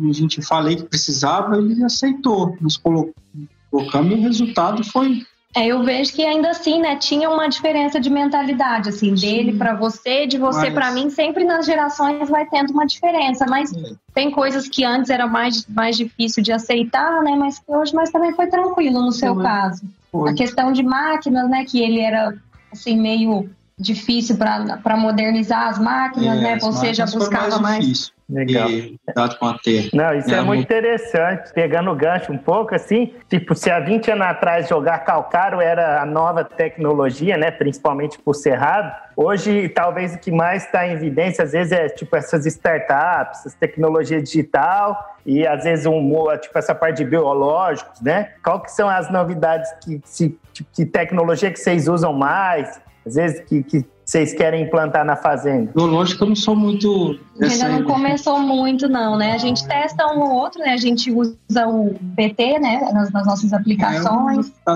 a 0.09 0.13
gente 0.13 0.43
falei 0.43 0.77
que 0.77 0.85
precisava, 0.85 1.57
ele 1.57 1.83
aceitou. 1.83 2.57
Nos 2.61 2.77
colocamos 2.77 4.13
e 4.13 4.15
o 4.15 4.23
resultado 4.23 4.85
foi 4.85 5.27
é, 5.55 5.67
eu 5.67 5.85
vejo 5.85 6.13
que 6.13 6.25
ainda 6.25 6.51
assim, 6.51 6.81
né, 6.81 6.97
tinha 6.97 7.31
uma 7.31 7.49
diferença 7.49 8.01
de 8.01 8.11
mentalidade, 8.11 8.89
assim, 8.89 9.15
dele 9.15 9.53
para 9.57 9.75
você, 9.75 10.27
de 10.27 10.37
você 10.37 10.69
para 10.71 10.91
mim, 10.91 11.09
sempre 11.11 11.45
nas 11.45 11.65
gerações 11.65 12.29
vai 12.29 12.45
tendo 12.47 12.73
uma 12.73 12.85
diferença, 12.85 13.47
mas 13.49 13.73
tem 14.13 14.33
coisas 14.33 14.69
que 14.69 14.85
antes 14.85 15.11
era 15.11 15.29
mais, 15.29 15.65
mais 15.69 15.97
difícil 15.97 16.43
de 16.43 16.51
aceitar, 16.51 17.23
né, 17.23 17.37
mas 17.37 17.61
que 17.61 17.73
hoje 17.73 17.95
mas 17.95 18.11
também 18.11 18.35
foi 18.35 18.49
tranquilo 18.49 19.01
no 19.01 19.13
seu 19.13 19.35
foi. 19.35 19.45
caso. 19.45 19.83
Foi. 20.11 20.31
A 20.31 20.35
questão 20.35 20.73
de 20.73 20.83
máquinas, 20.83 21.49
né, 21.49 21.65
que 21.65 21.81
ele 21.81 22.01
era, 22.01 22.35
assim, 22.73 23.01
meio 23.01 23.49
difícil 23.79 24.37
para 24.37 24.97
modernizar 24.97 25.69
as 25.69 25.79
máquinas, 25.79 26.39
é, 26.39 26.41
né, 26.41 26.59
você 26.59 26.95
já 26.95 27.07
buscava 27.07 27.59
mais... 27.59 27.87
mais 27.87 28.15
Legal. 28.29 28.71
E 28.71 28.99
com 29.39 29.47
a 29.47 29.59
terra. 29.59 29.89
Não, 29.93 30.15
isso 30.15 30.31
é, 30.31 30.35
é 30.35 30.37
muito, 30.37 30.47
muito 30.47 30.63
interessante. 30.63 31.53
Pegando 31.53 31.91
o 31.91 31.95
gancho 31.95 32.33
um 32.33 32.39
pouco, 32.39 32.75
assim, 32.75 33.13
tipo, 33.29 33.55
se 33.55 33.71
há 33.71 33.79
20 33.81 34.13
anos 34.13 34.27
atrás 34.27 34.67
jogar 34.67 35.01
calcário 35.01 35.61
era 35.61 36.01
a 36.01 36.07
nova 36.07 36.43
tecnologia, 36.43 37.37
né? 37.37 37.51
Principalmente 37.51 38.19
por 38.19 38.35
cerrado, 38.35 38.91
hoje 39.15 39.69
talvez 39.69 40.15
o 40.15 40.19
que 40.19 40.31
mais 40.31 40.65
está 40.65 40.87
em 40.87 40.93
evidência, 40.93 41.45
às 41.45 41.53
vezes, 41.53 41.73
é 41.73 41.89
tipo 41.89 42.17
essas 42.17 42.47
startups, 42.47 43.41
essas 43.41 43.55
tecnologias 43.55 44.23
digital 44.23 45.17
e 45.27 45.47
às 45.47 45.65
vezes 45.65 45.85
um, 45.85 46.13
tipo 46.41 46.59
essa 46.59 46.75
parte 46.75 46.99
de 46.99 47.05
biológicos, 47.05 48.01
né? 48.01 48.31
Qual 48.43 48.61
que 48.61 48.73
são 48.73 48.89
as 48.89 49.11
novidades 49.13 49.71
que, 49.85 50.01
se, 50.03 50.39
tipo, 50.53 50.71
que 50.73 50.87
tecnologia 50.87 51.51
que 51.51 51.59
vocês 51.59 51.89
usam 51.89 52.15
mais? 52.15 52.81
Às 53.07 53.15
vezes 53.15 53.41
que, 53.41 53.63
que 53.63 53.85
vocês 54.05 54.35
querem 54.35 54.65
implantar 54.65 55.05
na 55.05 55.17
fazenda? 55.17 55.73
Biológico 55.75 56.25
eu 56.25 56.29
não 56.29 56.37
sou 56.37 56.55
muito. 56.55 57.19
Ainda 57.41 57.69
não 57.69 57.85
começou 57.85 58.39
muito, 58.39 58.87
não, 58.87 59.17
né? 59.17 59.33
A 59.33 59.39
gente 59.39 59.67
testa 59.67 60.07
um 60.13 60.21
ou 60.21 60.33
outro, 60.35 60.61
né? 60.61 60.75
A 60.75 60.77
gente 60.77 61.11
usa 61.11 61.67
o 61.67 61.95
PT, 62.15 62.59
né? 62.59 62.91
Nas, 62.93 63.11
nas 63.11 63.27
nossas 63.27 63.53
aplicações. 63.55 64.53
É 64.69 64.75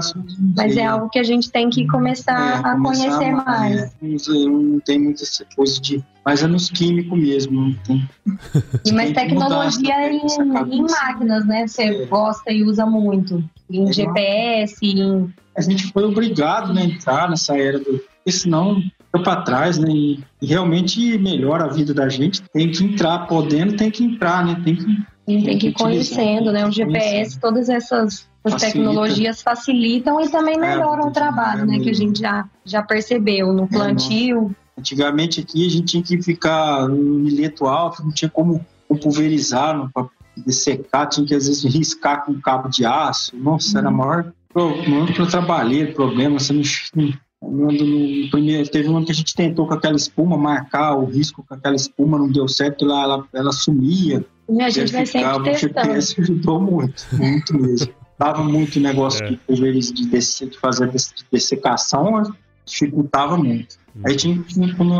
mas 0.56 0.76
é 0.78 0.86
algo 0.86 1.10
que 1.10 1.18
a 1.18 1.22
gente 1.22 1.50
tem 1.50 1.68
que 1.68 1.86
começar 1.86 2.64
é, 2.64 2.70
a 2.70 2.80
conhecer 2.80 3.32
mais. 3.32 3.92
É, 4.02 4.46
não 4.46 4.80
tem 4.80 4.98
muita 4.98 5.24
coisa 5.54 5.78
de. 5.78 6.02
Mas 6.24 6.42
é 6.42 6.46
nos 6.46 6.70
químicos 6.70 7.18
mesmo. 7.18 7.60
Não 7.60 7.74
tem. 7.84 8.08
E 8.84 8.92
mais 8.92 9.12
tecnologia 9.12 10.10
em, 10.10 10.22
em, 10.70 10.82
máquinas, 10.82 11.44
né? 11.46 11.66
Você 11.66 11.82
é. 11.82 12.06
gosta 12.06 12.50
e 12.50 12.62
usa 12.62 12.86
muito. 12.86 13.44
Em 13.70 13.92
GPS, 13.92 14.78
em. 14.82 15.32
A 15.54 15.60
gente 15.60 15.92
foi 15.92 16.04
obrigado 16.04 16.72
né, 16.72 16.82
a 16.82 16.84
entrar 16.86 17.28
nessa 17.28 17.58
era 17.58 17.78
do. 17.78 18.00
Porque 18.28 18.32
senão 18.32 18.74
fica 18.76 19.22
para 19.22 19.40
trás, 19.40 19.78
né? 19.78 19.90
E, 19.90 20.20
e, 20.42 20.46
realmente 20.46 21.16
melhora 21.18 21.64
a 21.64 21.68
vida 21.68 21.94
da 21.94 22.08
gente. 22.10 22.42
Tem 22.52 22.70
que 22.70 22.84
entrar 22.84 23.26
podendo, 23.26 23.74
tem 23.74 23.90
que 23.90 24.04
entrar, 24.04 24.44
né? 24.44 24.60
Tem 24.62 24.76
que, 24.76 24.84
tem, 25.24 25.42
tem 25.44 25.58
que 25.58 25.68
ir 25.68 25.72
conhecendo, 25.72 26.52
né? 26.52 26.66
O 26.66 26.70
GPS, 26.70 27.40
todas 27.40 27.70
essas 27.70 28.28
Facilita. 28.42 28.66
tecnologias 28.66 29.40
facilitam 29.40 30.20
e 30.20 30.28
também 30.28 30.56
é, 30.56 30.58
melhoram 30.58 31.04
é, 31.04 31.08
o 31.08 31.10
trabalho, 31.10 31.62
é, 31.62 31.66
né? 31.66 31.78
Que 31.78 31.88
a 31.88 31.94
gente 31.94 32.20
já, 32.20 32.44
já 32.64 32.82
percebeu 32.82 33.52
no 33.52 33.64
é, 33.64 33.66
plantio. 33.68 34.54
Antigamente 34.78 35.40
aqui 35.40 35.66
a 35.66 35.70
gente 35.70 35.86
tinha 35.86 36.02
que 36.02 36.22
ficar 36.22 36.86
no 36.86 36.96
milheto 36.96 37.66
alto, 37.66 38.02
não 38.04 38.12
tinha 38.12 38.28
como, 38.28 38.64
pulverizar 39.02 39.90
para 39.92 40.06
secar, 40.48 41.06
tinha 41.06 41.26
que 41.26 41.34
às 41.34 41.46
vezes 41.46 41.64
riscar 41.64 42.26
com 42.26 42.38
cabo 42.40 42.68
de 42.68 42.84
aço. 42.84 43.34
Nossa, 43.36 43.72
uhum. 43.72 43.78
era 43.78 43.90
maior, 43.90 44.32
maior 44.54 45.12
que 45.12 45.20
eu 45.20 45.26
trabalhei, 45.26 45.86
problema, 45.86 46.38
você 46.38 46.52
não, 46.52 46.62
no, 47.42 47.70
no 47.70 48.30
primeiro, 48.30 48.68
teve 48.68 48.88
um 48.88 48.96
ano 48.96 49.06
que 49.06 49.12
a 49.12 49.14
gente 49.14 49.34
tentou 49.34 49.66
com 49.66 49.74
aquela 49.74 49.96
espuma 49.96 50.36
marcar 50.36 50.96
o 50.96 51.04
risco 51.04 51.44
com 51.46 51.54
aquela 51.54 51.76
espuma, 51.76 52.18
não 52.18 52.30
deu 52.30 52.48
certo, 52.48 52.84
ela, 52.84 53.02
ela, 53.02 53.24
ela 53.32 53.52
sumia. 53.52 54.24
E 54.48 54.62
a 54.62 54.70
gente 54.70 54.92
vai 54.92 55.06
sempre 55.06 55.42
testando. 55.44 55.50
O 55.50 55.54
GPS 55.54 56.20
ajudou 56.20 56.60
muito, 56.60 57.04
muito 57.12 57.58
mesmo. 57.58 57.92
Dava 58.18 58.42
muito 58.42 58.80
negócio 58.80 59.24
é. 59.24 59.30
de 59.30 59.36
pulveriz 59.36 59.92
de, 59.92 60.08
de 60.08 60.58
fazer 60.58 60.90
de 60.90 60.98
dessecação, 61.30 62.34
dificultava 62.64 63.36
muito. 63.36 63.76
Uhum. 63.94 64.02
Aí 64.06 64.16
tinha, 64.16 64.44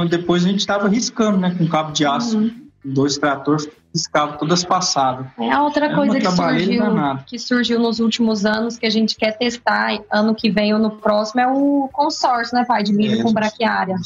depois 0.09 0.44
a 0.44 0.48
gente 0.48 0.61
estava 0.61 0.88
riscando, 0.88 1.38
né, 1.38 1.55
com 1.59 1.66
cabo 1.66 1.92
de 1.92 2.05
aço. 2.05 2.38
Uhum 2.38 2.68
dois 2.85 3.19
tratores 3.19 3.69
riscavam 3.93 4.37
todas 4.37 4.64
passadas. 4.64 5.27
É 5.38 5.51
a 5.51 5.62
outra 5.62 5.95
coisa 5.95 6.19
que 6.19 6.31
surgiu, 6.31 6.83
que 7.27 7.38
surgiu 7.38 7.81
nos 7.81 8.01
últimos 8.01 8.45
anos 8.45 8.77
que 8.77 8.87
a 8.87 8.91
gente 8.91 9.17
quer 9.17 9.33
testar 9.37 9.99
ano 10.12 10.35
que 10.35 10.51
vem 10.51 10.73
ou 10.75 10.79
no 10.79 10.91
próximo 10.91 11.41
é 11.41 11.47
o 11.47 11.88
consórcio, 11.93 12.55
né, 12.57 12.64
pai, 12.64 12.83
de 12.83 12.93
milho 12.93 13.21
é, 13.21 13.23
com 13.23 13.33
braquiária. 13.33 13.97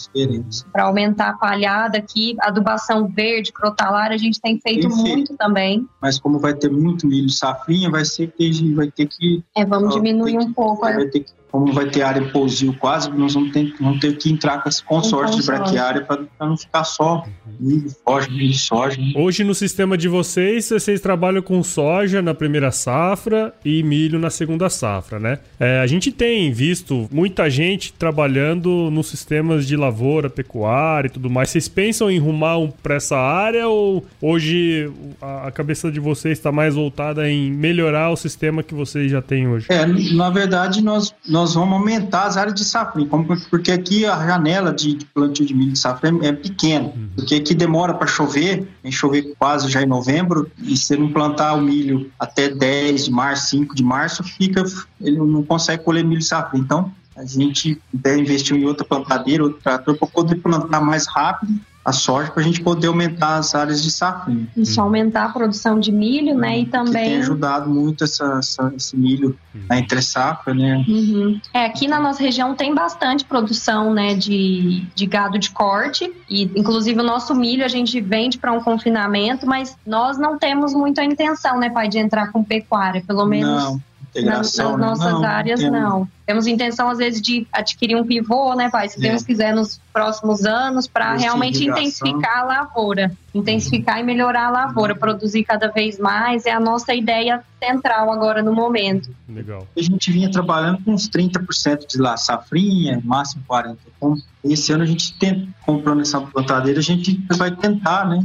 Para 0.73 0.85
aumentar 0.85 1.31
a 1.31 1.33
palhada 1.35 1.99
aqui, 1.99 2.37
adubação 2.41 3.07
verde, 3.09 3.53
crotalária, 3.53 4.15
a 4.15 4.19
gente 4.19 4.41
tem 4.41 4.59
feito 4.59 4.89
muito 4.89 5.37
também. 5.37 5.87
Mas 6.01 6.19
como 6.19 6.39
vai 6.39 6.55
ter 6.55 6.71
muito 6.71 7.07
milho 7.07 7.29
safrinha, 7.29 7.91
vai 7.91 8.05
ser 8.05 8.29
que 8.29 8.75
vai 8.75 8.91
ter 8.91 9.07
que 9.07 9.43
É, 9.57 9.65
vamos 9.65 9.95
ó, 9.95 9.99
diminuir 9.99 10.39
um 10.39 10.53
pouco. 10.53 10.83
Vai 10.83 11.07
ter 11.07 11.21
que 11.21 11.33
como 11.53 11.71
vai 11.71 11.85
ter 11.85 12.01
área 12.01 12.27
pousio 12.31 12.73
quase, 12.73 13.11
nós 13.11 13.35
vamos 13.35 13.53
ter, 13.53 13.75
vamos 13.79 14.01
ter 14.01 14.17
que 14.17 14.33
entrar 14.33 14.63
com 14.63 14.69
esse 14.71 14.83
consórcio, 14.83 15.35
um 15.35 15.37
consórcio. 15.37 15.41
de 15.43 15.47
braquiária 15.47 16.01
para 16.01 16.47
não 16.47 16.57
ficar 16.57 16.83
só 16.83 17.25
milho, 17.61 17.91
soja, 17.91 18.31
milho, 18.31 18.55
soja. 18.55 18.99
Hoje 19.15 19.45
no 19.45 19.55
sistema 19.55 19.99
de 19.99 20.09
vocês, 20.09 20.71
vocês 20.71 20.99
trabalham 20.99 21.43
com 21.43 21.63
soja 21.63 22.23
na 22.23 22.33
primeira 22.33 22.73
safra 22.73 23.55
e 23.63 23.83
milho 23.83 24.19
na 24.19 24.31
segunda 24.31 24.71
safra, 24.71 25.21
né? 25.21 25.41
É, 25.61 25.81
a 25.81 25.87
gente 25.87 26.11
tem 26.11 26.51
visto 26.51 27.07
muita 27.13 27.51
gente 27.51 27.93
trabalhando 27.93 28.91
nos 28.91 29.09
sistemas 29.09 29.67
de 29.67 29.77
lavoura, 29.77 30.31
pecuária 30.31 31.09
e 31.09 31.11
tudo 31.11 31.29
mais. 31.29 31.51
Vocês 31.51 31.69
pensam 31.69 32.11
em 32.11 32.19
rumar 32.19 32.59
um, 32.59 32.71
para 32.71 32.95
essa 32.95 33.19
área 33.19 33.69
ou 33.69 34.07
hoje 34.23 34.91
a, 35.21 35.49
a 35.49 35.51
cabeça 35.51 35.93
de 35.93 36.01
vocês 36.01 36.39
está 36.39 36.51
mais 36.51 36.75
voltada 36.75 37.29
em 37.29 37.51
melhorar 37.51 38.09
o 38.09 38.17
sistema 38.17 38.63
que 38.63 38.75
vocês 38.75 39.11
já 39.11 39.21
têm 39.21 39.47
hoje? 39.47 39.67
É, 39.69 39.85
na 40.15 40.31
verdade, 40.31 40.83
nós, 40.83 41.15
nós 41.29 41.42
vamos 41.47 41.79
aumentar 41.79 42.25
as 42.25 42.37
áreas 42.37 42.55
de 42.55 42.65
safra, 42.65 43.03
porque 43.51 43.71
aqui 43.71 44.07
a 44.07 44.27
janela 44.27 44.73
de, 44.73 44.95
de 44.95 45.05
plantio 45.05 45.45
de 45.45 45.55
milho 45.55 45.73
de 45.73 45.79
safra 45.79 46.11
é, 46.11 46.29
é 46.29 46.33
pequena, 46.33 46.87
uhum. 46.87 47.09
porque 47.15 47.35
aqui 47.37 47.55
demora 47.55 47.95
para 47.95 48.07
chover, 48.07 48.69
vem 48.83 48.93
chover 48.93 49.35
quase 49.39 49.69
já 49.69 49.83
em 49.83 49.87
novembro, 49.87 50.51
e 50.59 50.77
se 50.77 50.97
não 50.97 51.13
plantar 51.13 51.55
o 51.55 51.61
milho 51.61 52.11
até 52.19 52.49
10 52.49 53.07
de 53.07 53.11
março, 53.11 53.51
5 53.51 53.75
de 53.75 53.83
março, 53.83 54.23
fica, 54.25 54.65
ele 55.01 55.19
não 55.19 55.43
consegue 55.43 55.83
colher 55.83 56.05
milho 56.05 56.21
de 56.21 56.27
safra. 56.27 56.59
Então, 56.59 56.93
a 57.17 57.25
gente 57.25 57.81
deve 57.93 58.21
investir 58.21 58.57
em 58.57 58.65
outra 58.65 58.87
plantadeira, 58.87 59.43
outro 59.43 59.61
trator, 59.63 59.97
para 59.97 60.09
poder 60.09 60.37
plantar 60.37 60.81
mais 60.81 61.07
rápido 61.07 61.61
a 61.85 61.93
soja 61.93 62.31
para 62.31 62.41
a 62.41 62.45
gente 62.45 62.63
poder 62.63 62.87
aumentar 62.87 63.37
as 63.37 63.55
áreas 63.55 63.83
de 63.83 63.91
safrinha. 63.91 64.47
Isso, 64.57 64.81
aumentar 64.81 65.25
a 65.25 65.29
produção 65.31 65.81
de 65.81 65.91
milho, 65.91 66.37
né? 66.37 66.61
E 66.61 66.67
também. 66.67 66.93
Que 66.93 67.11
tem 67.11 67.19
ajudado 67.19 67.69
muito 67.69 68.05
essa, 68.05 68.39
essa 68.39 68.73
esse 68.77 68.97
milho 68.97 69.37
na 69.69 69.79
entre 69.79 70.01
safra, 70.01 70.55
né? 70.55 70.85
Uhum. 70.87 71.41
É, 71.53 71.67
aqui 71.67 71.89
na 71.89 71.99
nossa 71.99 72.23
região 72.23 72.55
tem 72.55 72.73
bastante 72.75 73.25
produção, 73.25 73.93
né, 73.93 74.15
de, 74.15 74.87
de 74.95 75.07
gado 75.07 75.39
de 75.39 75.51
corte. 75.51 76.13
E, 76.29 76.45
inclusive, 76.57 77.01
o 77.01 77.05
nosso 77.05 77.35
milho 77.35 77.65
a 77.65 77.69
gente 77.69 78.01
vende 78.01 78.39
para 78.39 78.53
um 78.53 78.61
confinamento, 78.61 79.47
mas 79.47 79.77
nós 79.85 80.19
não 80.19 80.39
temos 80.39 80.73
muita 80.73 81.03
intenção, 81.03 81.59
né, 81.59 81.69
pai, 81.69 81.89
de 81.89 81.99
entrar 81.99 82.31
com 82.31 82.45
pecuária. 82.45 83.03
Pelo 83.07 83.27
menos. 83.27 83.65
Não 83.65 83.92
nas, 84.21 84.57
nas 84.57 84.57
né? 84.57 84.77
nossas 84.77 85.13
não, 85.13 85.25
áreas, 85.25 85.61
temos. 85.61 85.81
não. 85.81 86.09
Temos 86.27 86.47
intenção, 86.47 86.89
às 86.91 86.99
vezes, 86.99 87.21
de 87.21 87.47
adquirir 87.53 87.97
um 87.97 88.07
pivô, 88.07 88.55
né, 88.55 88.71
pai? 88.71 88.89
Se 88.89 88.99
É. 88.99 89.09
Deus 89.09 89.23
quiser, 89.23 89.55
nos 89.55 89.81
próximos 89.93 90.45
anos, 90.45 90.87
para 90.87 91.15
realmente 91.15 91.65
intensificar 91.67 92.41
a 92.41 92.45
lavoura. 92.45 93.13
Intensificar 93.35 93.99
e 94.01 94.03
melhorar 94.03 94.47
a 94.47 94.51
lavoura, 94.51 94.95
produzir 94.95 95.45
cada 95.45 95.69
vez 95.69 95.99
mais. 95.99 96.45
É 96.45 96.53
a 96.53 96.61
nossa 96.61 96.95
ideia 96.95 97.43
central 97.59 98.13
agora 98.13 98.43
no 98.43 98.55
momento. 98.55 99.11
Legal. 99.29 99.67
A 99.77 99.83
gente 99.83 100.13
vinha 100.13 100.31
trabalhando 100.31 100.83
com 100.85 100.93
uns 100.93 101.09
30% 101.09 101.87
de 101.89 101.99
lá, 101.99 102.17
safrinha, 102.17 103.01
máximo 103.03 103.43
40%. 103.49 103.77
Então, 103.97 104.17
esse 104.45 104.73
ano 104.73 104.83
a 104.83 104.87
gente 104.87 105.17
tenta, 105.19 105.49
comprando 105.65 106.03
essa 106.03 106.21
plantadeira, 106.21 106.81
a 106.81 106.83
gente 106.83 107.23
vai 107.37 107.51
tentar, 107.51 108.07
né? 108.07 108.23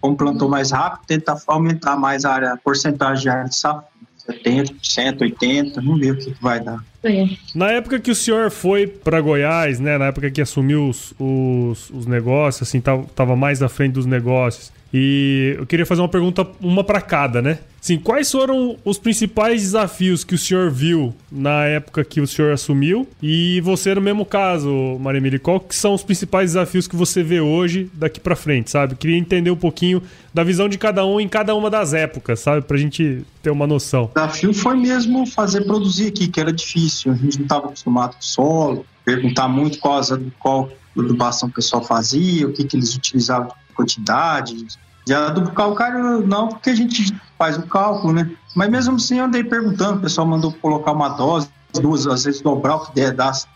Como 0.00 0.16
plantou 0.16 0.48
mais 0.48 0.70
rápido, 0.70 1.06
tentar 1.06 1.38
aumentar 1.46 1.96
mais 1.96 2.24
a 2.24 2.32
área, 2.32 2.52
a 2.52 2.56
porcentagem 2.56 3.22
de 3.22 3.28
área 3.28 3.44
de 3.44 3.54
safra. 3.54 3.90
70%, 4.32 5.18
80%, 5.18 5.74
vamos 5.76 6.00
ver 6.00 6.12
o 6.12 6.16
que, 6.16 6.32
que 6.32 6.42
vai 6.42 6.60
dar. 6.60 6.84
É. 7.02 7.26
Na 7.54 7.70
época 7.70 7.98
que 7.98 8.10
o 8.10 8.14
senhor 8.14 8.50
foi 8.50 8.86
para 8.86 9.20
Goiás, 9.20 9.80
né? 9.80 9.96
Na 9.96 10.06
época 10.06 10.30
que 10.30 10.40
assumiu 10.40 10.88
os, 10.88 11.14
os, 11.18 11.90
os 11.90 12.06
negócios, 12.06 12.68
assim, 12.68 12.80
tava, 12.80 13.04
tava 13.14 13.36
mais 13.36 13.62
à 13.62 13.68
frente 13.68 13.92
dos 13.94 14.06
negócios. 14.06 14.72
E 14.92 15.54
eu 15.58 15.66
queria 15.66 15.86
fazer 15.86 16.00
uma 16.02 16.08
pergunta, 16.08 16.46
uma 16.60 16.82
para 16.82 17.00
cada, 17.00 17.40
né? 17.40 17.58
Sim, 17.80 17.98
quais 17.98 18.30
foram 18.30 18.76
os 18.84 18.98
principais 18.98 19.62
desafios 19.62 20.22
que 20.22 20.34
o 20.34 20.38
senhor 20.38 20.70
viu 20.70 21.14
na 21.32 21.64
época 21.64 22.04
que 22.04 22.20
o 22.20 22.26
senhor 22.26 22.52
assumiu? 22.52 23.08
E 23.22 23.60
você 23.62 23.94
no 23.94 24.00
mesmo 24.02 24.24
caso, 24.26 24.98
Maria 25.00 25.18
Emília, 25.18 25.38
qual 25.38 25.58
que 25.60 25.74
são 25.74 25.94
os 25.94 26.02
principais 26.02 26.50
desafios 26.50 26.86
que 26.86 26.94
você 26.94 27.22
vê 27.22 27.40
hoje 27.40 27.90
daqui 27.94 28.20
para 28.20 28.36
frente, 28.36 28.70
sabe? 28.70 28.96
Queria 28.96 29.16
entender 29.16 29.50
um 29.50 29.56
pouquinho 29.56 30.02
da 30.34 30.44
visão 30.44 30.68
de 30.68 30.76
cada 30.76 31.06
um 31.06 31.18
em 31.18 31.28
cada 31.28 31.54
uma 31.54 31.70
das 31.70 31.94
épocas, 31.94 32.40
sabe? 32.40 32.62
Pra 32.62 32.76
gente 32.76 33.22
ter 33.42 33.50
uma 33.50 33.66
noção. 33.66 34.10
O 34.14 34.14
desafio 34.14 34.52
foi 34.52 34.76
mesmo 34.76 35.24
fazer 35.24 35.62
produzir 35.62 36.08
aqui, 36.08 36.28
que 36.28 36.38
era 36.40 36.52
difícil. 36.52 37.12
A 37.12 37.14
gente 37.16 37.38
não 37.38 37.44
estava 37.44 37.66
acostumado 37.68 38.16
com 38.16 38.22
solo, 38.22 38.84
perguntar 39.04 39.48
muito 39.48 39.78
qual, 39.78 39.98
as- 39.98 40.12
qual 40.38 40.68
adubação 40.98 41.48
o 41.48 41.52
pessoal 41.52 41.82
fazia, 41.82 42.46
o 42.46 42.52
que, 42.52 42.64
que 42.64 42.76
eles 42.76 42.94
utilizavam 42.94 43.46
de 43.48 43.54
quantidade. 43.70 44.66
De 45.06 45.14
adubo 45.14 45.50
calcário, 45.52 46.26
não, 46.26 46.48
porque 46.48 46.70
a 46.70 46.74
gente 46.74 47.14
faz 47.38 47.56
o 47.56 47.62
cálculo, 47.62 48.12
né? 48.12 48.30
Mas 48.54 48.68
mesmo 48.68 48.96
assim 48.96 49.18
eu 49.18 49.24
andei 49.24 49.42
perguntando, 49.42 49.98
o 49.98 50.00
pessoal 50.02 50.26
mandou 50.26 50.52
colocar 50.52 50.92
uma 50.92 51.08
dose, 51.08 51.48
duas, 51.80 52.06
às 52.06 52.24
vezes 52.24 52.40
dobrar 52.40 52.76
o 52.76 52.80
que 52.86 53.00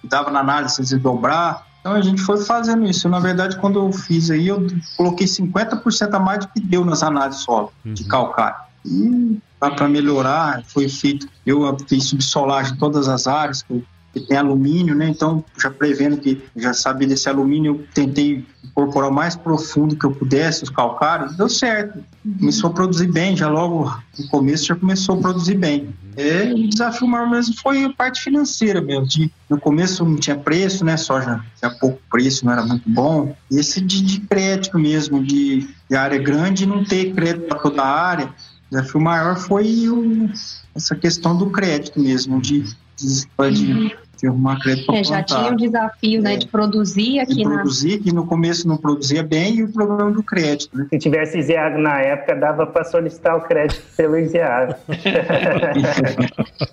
dava 0.04 0.30
na 0.30 0.40
análise, 0.40 0.80
às 0.80 0.90
vezes 0.90 1.02
dobrar. 1.02 1.66
Então 1.80 1.92
a 1.92 2.00
gente 2.00 2.22
foi 2.22 2.38
fazendo 2.38 2.86
isso. 2.86 3.08
Na 3.10 3.20
verdade, 3.20 3.58
quando 3.58 3.78
eu 3.78 3.92
fiz 3.92 4.30
aí, 4.30 4.48
eu 4.48 4.66
coloquei 4.96 5.26
50% 5.26 6.14
a 6.14 6.18
mais 6.18 6.40
do 6.40 6.48
que 6.48 6.60
deu 6.60 6.84
nas 6.84 7.02
análises 7.02 7.42
solo 7.42 7.70
de 7.84 8.04
calcário. 8.04 8.56
E 8.86 9.38
para 9.60 9.86
melhorar, 9.88 10.62
foi 10.66 10.88
feito. 10.88 11.28
Eu 11.44 11.76
fiz 11.86 12.04
subsolagem 12.04 12.72
em 12.72 12.76
todas 12.76 13.06
as 13.08 13.26
áreas, 13.26 13.62
que, 13.62 13.84
que 14.14 14.20
tem 14.20 14.36
alumínio, 14.38 14.94
né? 14.94 15.08
Então, 15.08 15.44
já 15.60 15.70
prevendo 15.70 16.16
que 16.16 16.40
já 16.56 16.72
sabia 16.72 17.06
desse 17.08 17.28
alumínio, 17.28 17.74
eu 17.74 17.86
tentei 17.92 18.46
incorporar 18.64 19.10
o 19.10 19.12
mais 19.14 19.36
profundo 19.36 19.96
que 19.96 20.06
eu 20.06 20.12
pudesse, 20.12 20.62
os 20.62 20.70
calcários, 20.70 21.36
deu 21.36 21.48
certo. 21.48 21.98
Começou 22.38 22.70
a 22.70 22.72
produzir 22.72 23.10
bem, 23.12 23.36
já 23.36 23.48
logo 23.48 23.92
no 24.18 24.28
começo 24.28 24.66
já 24.66 24.74
começou 24.76 25.16
a 25.16 25.20
produzir 25.20 25.56
bem. 25.56 25.94
É, 26.16 26.52
o 26.54 26.68
desafio 26.68 27.06
maior 27.08 27.28
mesmo 27.28 27.54
foi 27.60 27.84
a 27.84 27.90
parte 27.92 28.22
financeira 28.22 28.80
mesmo. 28.80 29.06
De, 29.06 29.30
no 29.50 29.58
começo 29.60 30.04
não 30.04 30.16
tinha 30.16 30.36
preço, 30.36 30.84
né? 30.84 30.96
Soja 30.96 31.44
tinha 31.58 31.70
pouco 31.72 32.00
preço, 32.10 32.46
não 32.46 32.52
era 32.52 32.64
muito 32.64 32.88
bom. 32.88 33.36
Esse 33.50 33.80
de, 33.80 34.00
de 34.00 34.20
crédito 34.20 34.78
mesmo, 34.78 35.22
de, 35.22 35.68
de 35.90 35.96
área 35.96 36.18
grande, 36.18 36.64
não 36.66 36.84
ter 36.84 37.12
crédito 37.12 37.46
para 37.48 37.58
toda 37.58 37.82
a 37.82 38.00
área. 38.06 38.26
O 38.26 38.76
desafio 38.76 39.00
maior 39.00 39.36
foi 39.36 39.88
o- 39.88 40.30
essa 40.74 40.94
questão 40.96 41.36
do 41.36 41.50
crédito 41.50 42.00
mesmo, 42.00 42.40
de, 42.40 42.60
de, 42.96 43.26
de, 43.50 43.96
de 44.24 44.28
arrumar 44.28 44.58
crédito 44.58 44.86
para 44.86 44.96
É, 44.98 45.04
já 45.04 45.22
tinha 45.22 45.52
o 45.52 45.56
desafio, 45.56 46.22
né, 46.22 46.34
É. 46.34 46.36
de 46.38 46.48
produzir 46.48 47.12
de 47.12 47.20
aqui 47.20 47.44
na. 47.44 47.54
produzir, 47.56 47.98
que 47.98 48.12
no 48.12 48.26
começo 48.26 48.66
não 48.66 48.76
produzia 48.76 49.22
bem, 49.22 49.56
e 49.56 49.62
o 49.64 49.72
problema 49.72 50.10
do 50.10 50.22
crédito, 50.22 50.76
né? 50.76 50.86
Se 50.90 50.98
tivesse 50.98 51.38
Iseago 51.38 51.78
na 51.78 52.00
época, 52.00 52.34
dava 52.34 52.66
para 52.66 52.84
solicitar 52.84 53.36
o 53.36 53.42
crédito 53.42 53.82
pelo 53.96 54.18
Iseago. 54.18 54.74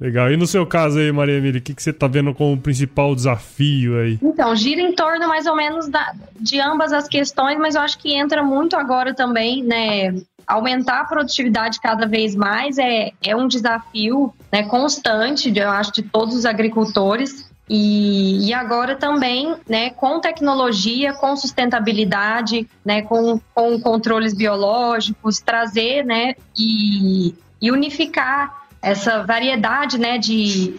Legal. 0.00 0.30
E 0.32 0.36
no 0.36 0.46
seu 0.46 0.66
caso 0.66 0.98
aí, 0.98 1.10
Maria 1.10 1.36
Emília, 1.38 1.60
o 1.60 1.62
que, 1.62 1.74
que 1.74 1.82
você 1.82 1.92
tá 1.92 2.06
vendo 2.06 2.34
como 2.34 2.56
principal 2.60 3.14
desafio 3.14 3.98
aí? 3.98 4.18
Então, 4.22 4.54
gira 4.54 4.80
em 4.80 4.94
torno 4.94 5.26
mais 5.28 5.46
ou 5.46 5.56
menos 5.56 5.88
da- 5.88 6.12
de 6.40 6.60
ambas 6.60 6.92
as 6.92 7.08
questões, 7.08 7.58
mas 7.58 7.74
eu 7.74 7.80
acho 7.80 7.98
que 7.98 8.14
entra 8.14 8.42
muito 8.42 8.76
agora 8.76 9.14
também, 9.14 9.62
né? 9.62 10.14
Aumentar 10.46 11.00
a 11.00 11.04
produtividade 11.04 11.80
cada 11.80 12.06
vez 12.06 12.34
mais 12.34 12.76
é, 12.76 13.12
é 13.22 13.34
um 13.34 13.48
desafio 13.48 14.32
né, 14.52 14.62
constante, 14.64 15.50
de- 15.50 15.60
eu 15.60 15.70
acho, 15.70 15.92
de 15.94 16.02
todos 16.02 16.34
os 16.34 16.43
agricultores. 16.44 17.52
E, 17.68 18.46
e 18.46 18.52
agora 18.52 18.94
também, 18.94 19.54
né, 19.66 19.88
com 19.90 20.20
tecnologia, 20.20 21.14
com 21.14 21.34
sustentabilidade, 21.34 22.68
né, 22.84 23.00
com, 23.00 23.40
com 23.54 23.80
controles 23.80 24.34
biológicos, 24.34 25.40
trazer, 25.40 26.04
né, 26.04 26.34
e, 26.56 27.34
e 27.62 27.72
unificar 27.72 28.64
essa 28.82 29.22
variedade, 29.22 29.98
né, 29.98 30.18
de, 30.18 30.74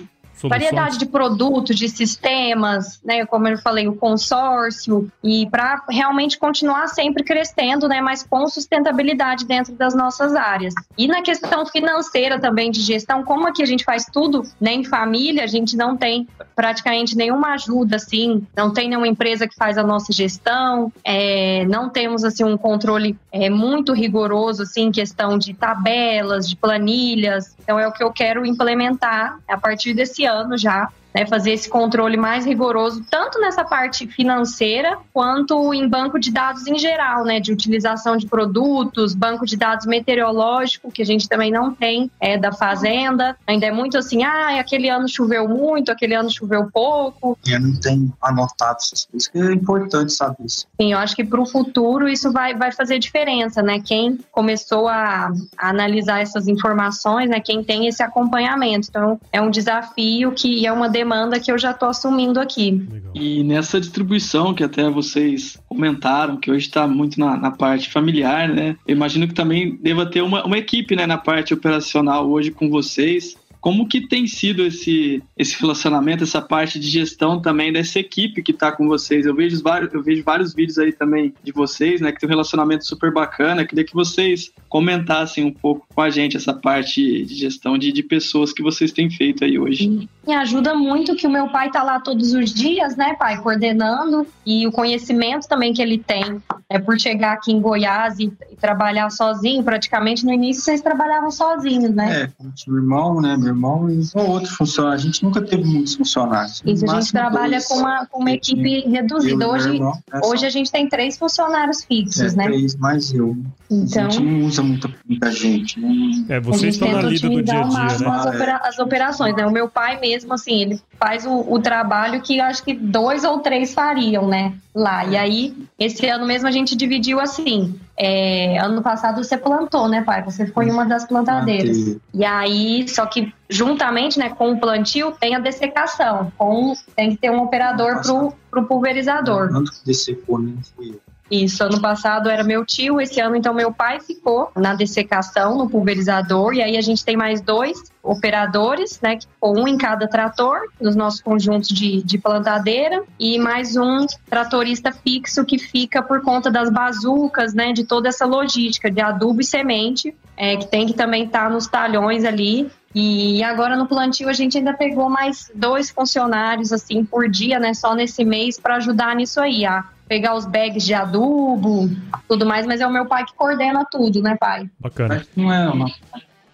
Soluções? 0.49 0.71
variedade 0.71 0.97
de 0.97 1.05
produtos, 1.05 1.75
de 1.75 1.89
sistemas, 1.89 2.99
né, 3.03 3.25
como 3.25 3.47
eu 3.47 3.57
falei, 3.57 3.87
o 3.87 3.95
consórcio, 3.95 5.09
e 5.23 5.47
para 5.49 5.83
realmente 5.89 6.37
continuar 6.37 6.87
sempre 6.87 7.23
crescendo, 7.23 7.87
né, 7.87 8.01
mas 8.01 8.23
com 8.23 8.47
sustentabilidade 8.47 9.45
dentro 9.45 9.73
das 9.73 9.95
nossas 9.95 10.35
áreas. 10.35 10.73
E 10.97 11.07
na 11.07 11.21
questão 11.21 11.65
financeira 11.65 12.39
também 12.39 12.71
de 12.71 12.81
gestão, 12.81 13.23
como 13.23 13.47
aqui 13.47 13.63
a 13.63 13.65
gente 13.65 13.83
faz 13.83 14.05
tudo 14.05 14.43
né, 14.59 14.73
em 14.73 14.83
família, 14.83 15.43
a 15.43 15.47
gente 15.47 15.75
não 15.75 15.97
tem 15.97 16.27
praticamente 16.55 17.15
nenhuma 17.17 17.53
ajuda, 17.53 17.97
assim, 17.97 18.45
não 18.55 18.71
tem 18.71 18.87
nenhuma 18.87 19.07
empresa 19.07 19.47
que 19.47 19.55
faz 19.55 19.77
a 19.77 19.83
nossa 19.83 20.13
gestão, 20.13 20.91
é, 21.03 21.65
não 21.65 21.89
temos, 21.89 22.23
assim, 22.23 22.43
um 22.43 22.57
controle 22.57 23.17
é, 23.31 23.49
muito 23.49 23.93
rigoroso, 23.93 24.63
assim, 24.63 24.83
em 24.83 24.91
questão 24.91 25.37
de 25.37 25.53
tabelas, 25.53 26.47
de 26.47 26.55
planilhas, 26.55 27.55
então 27.61 27.79
é 27.79 27.87
o 27.87 27.91
que 27.91 28.03
eu 28.03 28.11
quero 28.11 28.45
implementar 28.45 29.39
a 29.47 29.57
partir 29.57 29.93
desse 29.93 30.25
ano 30.25 30.34
já, 30.57 30.87
né, 31.15 31.25
fazer 31.25 31.53
esse 31.53 31.69
controle 31.69 32.17
mais 32.17 32.45
rigoroso, 32.45 33.05
tanto 33.09 33.39
nessa 33.39 33.63
parte 33.63 34.05
financeira, 34.05 34.97
quanto 35.13 35.73
em 35.73 35.87
banco 35.87 36.19
de 36.19 36.29
dados 36.29 36.67
em 36.67 36.77
geral, 36.77 37.23
né, 37.23 37.39
de 37.39 37.53
utilização 37.53 38.17
de 38.17 38.27
produtos, 38.27 39.15
banco 39.15 39.45
de 39.45 39.55
dados 39.55 39.85
meteorológico, 39.85 40.91
que 40.91 41.01
a 41.01 41.05
gente 41.05 41.29
também 41.29 41.49
não 41.49 41.73
tem, 41.73 42.11
é, 42.19 42.37
da 42.37 42.51
fazenda, 42.51 43.37
ainda 43.47 43.65
é 43.65 43.71
muito 43.71 43.97
assim, 43.97 44.23
ah, 44.23 44.59
aquele 44.59 44.89
ano 44.89 45.07
choveu 45.07 45.47
muito, 45.47 45.89
aquele 45.89 46.15
ano 46.15 46.29
choveu 46.29 46.69
pouco, 46.69 47.37
Eu 47.47 47.61
não 47.61 47.79
tenho 47.79 48.11
anotado 48.21 48.79
essas 48.81 49.05
coisas, 49.05 49.29
que 49.29 49.37
é 49.37 49.53
importante 49.53 50.11
saber 50.11 50.43
isso. 50.43 50.67
Sim, 50.79 50.91
eu 50.91 50.97
acho 50.97 51.15
que 51.15 51.23
para 51.23 51.39
o 51.39 51.45
futuro 51.45 52.09
isso 52.09 52.29
vai, 52.33 52.53
vai 52.53 52.73
fazer 52.73 52.99
diferença, 52.99 53.61
né? 53.61 53.79
Quem 53.79 54.19
começou 54.33 54.89
a, 54.89 55.31
a 55.57 55.69
analisar 55.69 56.21
essas 56.21 56.47
informações, 56.49 57.29
né? 57.29 57.39
Quem 57.39 57.63
tem 57.63 57.87
esse 57.87 58.03
acompanhamento. 58.03 58.87
Então, 58.89 59.19
é 59.31 59.41
um 59.41 59.49
desafio 59.49 60.33
que 60.33 60.65
é 60.65 60.73
uma 60.73 60.89
demanda 60.89 61.04
demanda 61.05 61.39
que 61.39 61.51
eu 61.51 61.57
já 61.57 61.71
estou 61.71 61.87
assumindo 61.87 62.39
aqui. 62.39 62.71
Legal. 62.71 63.11
E 63.13 63.43
nessa 63.43 63.79
distribuição 63.79 64.53
que 64.53 64.63
até 64.63 64.89
vocês 64.89 65.57
comentaram, 65.69 66.37
que 66.37 66.49
hoje 66.49 66.65
está 66.65 66.87
muito 66.87 67.19
na, 67.19 67.37
na, 67.37 67.51
parte 67.51 67.91
familiar, 67.91 68.49
né? 68.49 68.75
Eu 68.87 68.95
imagino 68.95 69.27
que 69.27 69.33
também 69.33 69.77
deva 69.81 70.05
ter 70.05 70.21
uma, 70.21 70.43
uma 70.43 70.57
equipe 70.57 70.95
né, 70.95 71.05
na 71.05 71.17
parte 71.17 71.53
operacional 71.53 72.27
hoje 72.27 72.49
com 72.51 72.69
vocês. 72.69 73.37
Como 73.65 73.87
que 73.87 74.07
tem 74.07 74.27
sido 74.27 74.63
esse, 74.63 75.23
esse 75.35 75.59
relacionamento, 75.59 76.23
essa 76.23 76.39
parte 76.39 76.79
de 76.79 76.87
gestão 76.87 77.41
também 77.41 77.73
dessa 77.73 77.97
equipe 77.97 78.43
que 78.43 78.51
está 78.51 78.71
com 78.71 78.87
vocês? 78.87 79.25
Eu 79.25 79.33
vejo, 79.33 79.59
vários, 79.63 79.91
eu 79.91 80.03
vejo 80.03 80.23
vários 80.23 80.53
vídeos 80.53 80.77
aí 80.77 80.93
também 80.93 81.33
de 81.43 81.51
vocês, 81.51 81.99
né? 81.99 82.11
Que 82.11 82.19
tem 82.19 82.27
um 82.27 82.29
relacionamento 82.29 82.85
super 82.85 83.11
bacana. 83.11 83.63
Eu 83.63 83.67
queria 83.67 83.83
que 83.83 83.95
vocês 83.95 84.51
comentassem 84.69 85.43
um 85.43 85.51
pouco 85.51 85.87
com 85.95 85.99
a 85.99 86.11
gente 86.11 86.37
essa 86.37 86.53
parte 86.53 87.25
de 87.25 87.33
gestão 87.33 87.75
de, 87.75 87.91
de 87.91 88.03
pessoas 88.03 88.53
que 88.53 88.61
vocês 88.61 88.91
têm 88.91 89.09
feito 89.09 89.43
aí 89.43 89.57
hoje. 89.57 90.07
Me 90.27 90.33
ajuda 90.35 90.75
muito 90.75 91.15
que 91.15 91.25
o 91.25 91.31
meu 91.31 91.47
pai 91.49 91.67
está 91.67 91.81
lá 91.81 91.99
todos 91.99 92.33
os 92.33 92.53
dias, 92.53 92.95
né, 92.95 93.15
pai, 93.15 93.41
coordenando 93.41 94.27
e 94.45 94.67
o 94.67 94.71
conhecimento 94.71 95.47
também 95.47 95.73
que 95.73 95.81
ele 95.81 95.97
tem. 95.97 96.39
É 96.69 96.77
por 96.77 96.99
chegar 96.99 97.33
aqui 97.33 97.51
em 97.51 97.61
Goiás 97.61 98.19
e, 98.19 98.31
e 98.51 98.55
trabalhar 98.55 99.09
sozinho, 99.11 99.63
praticamente 99.63 100.25
no 100.25 100.33
início 100.33 100.63
vocês 100.63 100.81
trabalhavam 100.81 101.29
sozinhos, 101.29 101.91
né? 101.91 102.23
É, 102.23 102.43
meu 102.67 102.77
irmão, 102.77 103.21
né, 103.21 103.37
meu 103.37 103.54
irmão 103.55 103.89
e 103.89 104.01
um 104.15 104.29
outro 104.29 104.51
funcionário. 104.55 104.99
A 104.99 105.01
gente 105.01 105.23
nunca 105.23 105.41
teve 105.41 105.63
muitos 105.63 105.95
funcionários. 105.95 106.61
Isso, 106.65 106.89
a 106.89 106.99
gente 106.99 107.11
trabalha 107.11 107.51
dois. 107.51 107.67
com 107.67 107.75
uma, 107.75 108.05
com 108.05 108.19
uma 108.19 108.31
equipe 108.31 108.81
reduzida. 108.81 109.47
Hoje, 109.47 109.69
irmão, 109.69 109.97
é 110.13 110.25
hoje 110.25 110.45
a 110.45 110.49
gente 110.49 110.71
tem 110.71 110.87
três 110.87 111.17
funcionários 111.17 111.83
fixos, 111.83 112.33
é, 112.33 112.37
né? 112.37 112.45
Três 112.45 112.75
mais 112.75 113.13
eu. 113.13 113.35
Então, 113.69 114.05
a 114.05 114.09
gente 114.09 114.23
não 114.23 114.45
usa 114.45 114.61
muita, 114.61 114.89
muita 115.07 115.31
gente. 115.31 115.79
Né? 115.79 116.25
É, 116.29 116.39
vocês 116.39 116.75
estão 116.75 116.91
na 116.91 117.01
lida 117.01 117.29
do 117.29 117.41
dia 117.41 117.59
a 117.59 117.63
dia, 117.63 117.99
né? 117.99 118.07
As, 118.07 118.25
opera 118.25 118.57
as 118.63 118.79
operações, 118.79 119.35
né? 119.35 119.45
O 119.45 119.51
meu 119.51 119.69
pai 119.69 119.99
mesmo, 119.99 120.33
assim, 120.33 120.61
ele 120.61 120.81
faz 120.99 121.25
o, 121.25 121.45
o 121.51 121.59
trabalho 121.59 122.21
que 122.21 122.39
acho 122.39 122.63
que 122.63 122.73
dois 122.73 123.23
ou 123.23 123.39
três 123.39 123.73
fariam, 123.73 124.27
né? 124.27 124.53
Lá. 124.73 125.05
E 125.05 125.17
aí, 125.17 125.55
esse 125.79 126.05
ano 126.07 126.25
mesmo 126.25 126.47
a 126.47 126.51
gente 126.51 126.75
dividiu 126.75 127.19
assim. 127.19 127.75
É, 127.97 128.57
ano 128.59 128.81
passado 128.81 129.23
você 129.23 129.37
plantou, 129.37 129.87
né, 129.87 130.01
pai? 130.01 130.21
Você 130.23 130.45
foi 130.47 130.69
uma 130.69 130.85
das 130.85 131.05
plantadeiras. 131.05 131.97
E 132.13 132.25
aí, 132.25 132.87
só 132.89 133.05
que 133.05 133.33
juntamente, 133.49 134.19
né, 134.19 134.29
com 134.29 134.51
o 134.51 134.59
plantio, 134.59 135.13
tem 135.13 135.35
a 135.35 135.39
dessecação. 135.39 136.31
Com, 136.37 136.73
tem 136.95 137.11
que 137.11 137.17
ter 137.17 137.31
um 137.31 137.41
operador 137.41 138.01
pro, 138.01 138.33
pro 138.51 138.65
pulverizador. 138.65 139.47
Que 139.49 139.85
dessecou, 139.85 140.39
nem 140.39 140.57
fui 140.75 140.89
eu. 140.89 141.04
Isso, 141.29 141.63
ano 141.63 141.81
passado 141.81 142.29
era 142.29 142.43
meu 142.43 142.63
tio, 142.63 143.01
esse 143.01 143.19
ano 143.19 143.35
então 143.35 143.53
meu 143.53 143.73
pai 143.73 143.99
ficou 143.99 144.51
na 144.55 144.75
dessecação, 144.75 145.57
no 145.57 145.67
pulverizador, 145.67 146.53
e 146.53 146.61
aí 146.61 146.77
a 146.77 146.81
gente 146.81 147.03
tem 147.03 147.17
mais 147.17 147.41
dois 147.41 147.91
operadores, 148.03 148.99
né, 149.01 149.17
um 149.41 149.67
em 149.67 149.75
cada 149.75 150.07
trator, 150.07 150.69
nos 150.79 150.95
nossos 150.95 151.21
conjuntos 151.21 151.69
de, 151.69 152.03
de 152.03 152.19
plantadeira, 152.19 153.03
e 153.19 153.39
mais 153.39 153.75
um 153.75 154.05
tratorista 154.29 154.91
fixo 154.91 155.43
que 155.43 155.57
fica 155.57 156.03
por 156.03 156.21
conta 156.21 156.51
das 156.51 156.69
bazucas, 156.69 157.55
né, 157.55 157.73
de 157.73 157.83
toda 157.83 158.09
essa 158.09 158.25
logística 158.25 158.91
de 158.91 159.01
adubo 159.01 159.41
e 159.41 159.45
semente, 159.45 160.15
é, 160.37 160.57
que 160.57 160.67
tem 160.67 160.85
que 160.85 160.93
também 160.93 161.25
estar 161.25 161.45
tá 161.45 161.49
nos 161.49 161.65
talhões 161.65 162.23
ali, 162.23 162.69
e 162.93 163.43
agora 163.43 163.75
no 163.75 163.87
plantio 163.87 164.29
a 164.29 164.33
gente 164.33 164.57
ainda 164.57 164.73
pegou 164.73 165.09
mais 165.09 165.51
dois 165.53 165.89
funcionários 165.89 166.71
assim 166.71 167.03
por 167.03 167.27
dia, 167.27 167.59
né, 167.59 167.73
só 167.73 167.95
nesse 167.95 168.23
mês 168.23 168.59
para 168.59 168.75
ajudar 168.75 169.15
nisso 169.15 169.41
aí, 169.41 169.65
a 169.65 169.83
pegar 170.07 170.35
os 170.35 170.45
bags 170.45 170.83
de 170.85 170.93
adubo, 170.93 171.89
tudo 172.27 172.45
mais, 172.45 172.65
mas 172.65 172.81
é 172.81 172.87
o 172.87 172.91
meu 172.91 173.05
pai 173.05 173.25
que 173.25 173.33
coordena 173.33 173.85
tudo, 173.89 174.21
né, 174.21 174.35
pai? 174.39 174.69
Bacana. 174.79 175.25
Não 175.35 175.51
é 175.51 175.69
uma 175.69 175.91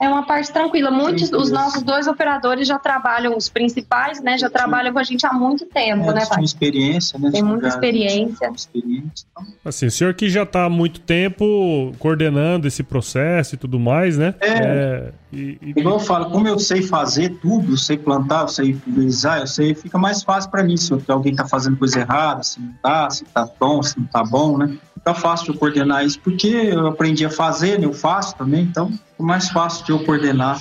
é 0.01 0.09
uma 0.09 0.23
parte 0.23 0.51
tranquila. 0.51 0.89
Muitos, 0.89 1.31
os 1.31 1.51
nossos 1.51 1.83
dois 1.83 2.07
operadores 2.07 2.67
já 2.67 2.79
trabalham, 2.79 3.37
os 3.37 3.47
principais, 3.47 4.19
né? 4.19 4.35
Já 4.35 4.49
trabalham 4.49 4.91
com 4.91 4.97
a 4.97 5.03
gente 5.03 5.27
há 5.27 5.31
muito 5.31 5.67
tempo, 5.67 6.09
é, 6.09 6.13
né, 6.15 6.25
pai? 6.25 6.37
Tem 6.37 6.43
experiência, 6.43 7.19
né? 7.19 7.29
Tem 7.29 7.43
muita 7.43 7.67
experiência. 7.67 8.51
experiência 8.53 9.27
então. 9.29 9.45
Assim, 9.63 9.85
o 9.85 9.91
senhor 9.91 10.15
que 10.15 10.27
já 10.27 10.41
está 10.41 10.65
há 10.65 10.69
muito 10.69 10.99
tempo 11.01 11.93
coordenando 11.99 12.67
esse 12.67 12.81
processo 12.81 13.53
e 13.53 13.57
tudo 13.59 13.79
mais, 13.79 14.17
né? 14.17 14.33
É. 14.41 14.47
é 14.49 15.13
e, 15.31 15.59
e... 15.61 15.69
Igual 15.77 15.95
eu 15.95 15.99
falo, 15.99 16.31
como 16.31 16.47
eu 16.47 16.57
sei 16.57 16.81
fazer 16.81 17.37
tudo, 17.39 17.73
eu 17.73 17.77
sei 17.77 17.97
plantar, 17.97 18.41
eu 18.41 18.47
sei 18.47 18.73
pulverizar, 18.73 19.41
eu 19.41 19.47
sei, 19.47 19.75
fica 19.75 19.99
mais 19.99 20.23
fácil 20.23 20.49
para 20.49 20.63
mim 20.63 20.75
se 20.77 20.91
alguém 21.07 21.31
está 21.31 21.47
fazendo 21.47 21.77
coisa 21.77 21.99
errada, 21.99 22.41
se 22.41 22.59
não 22.59 22.73
tá, 22.81 23.07
se 23.11 23.23
tá 23.25 23.47
bom, 23.59 23.83
se 23.83 23.99
não 23.99 24.07
tá 24.07 24.23
bom, 24.23 24.57
né? 24.57 24.75
Fica 25.01 25.15
fácil 25.15 25.51
de 25.51 25.57
coordenar 25.57 26.05
isso, 26.05 26.19
porque 26.19 26.47
eu 26.47 26.85
aprendi 26.85 27.25
a 27.25 27.29
fazer, 27.29 27.79
né? 27.79 27.87
eu 27.87 27.93
faço 27.93 28.35
também, 28.35 28.61
então 28.61 28.91
é 29.19 29.23
mais 29.23 29.49
fácil 29.49 29.83
de 29.83 29.91
eu 29.91 30.03
coordenar. 30.03 30.59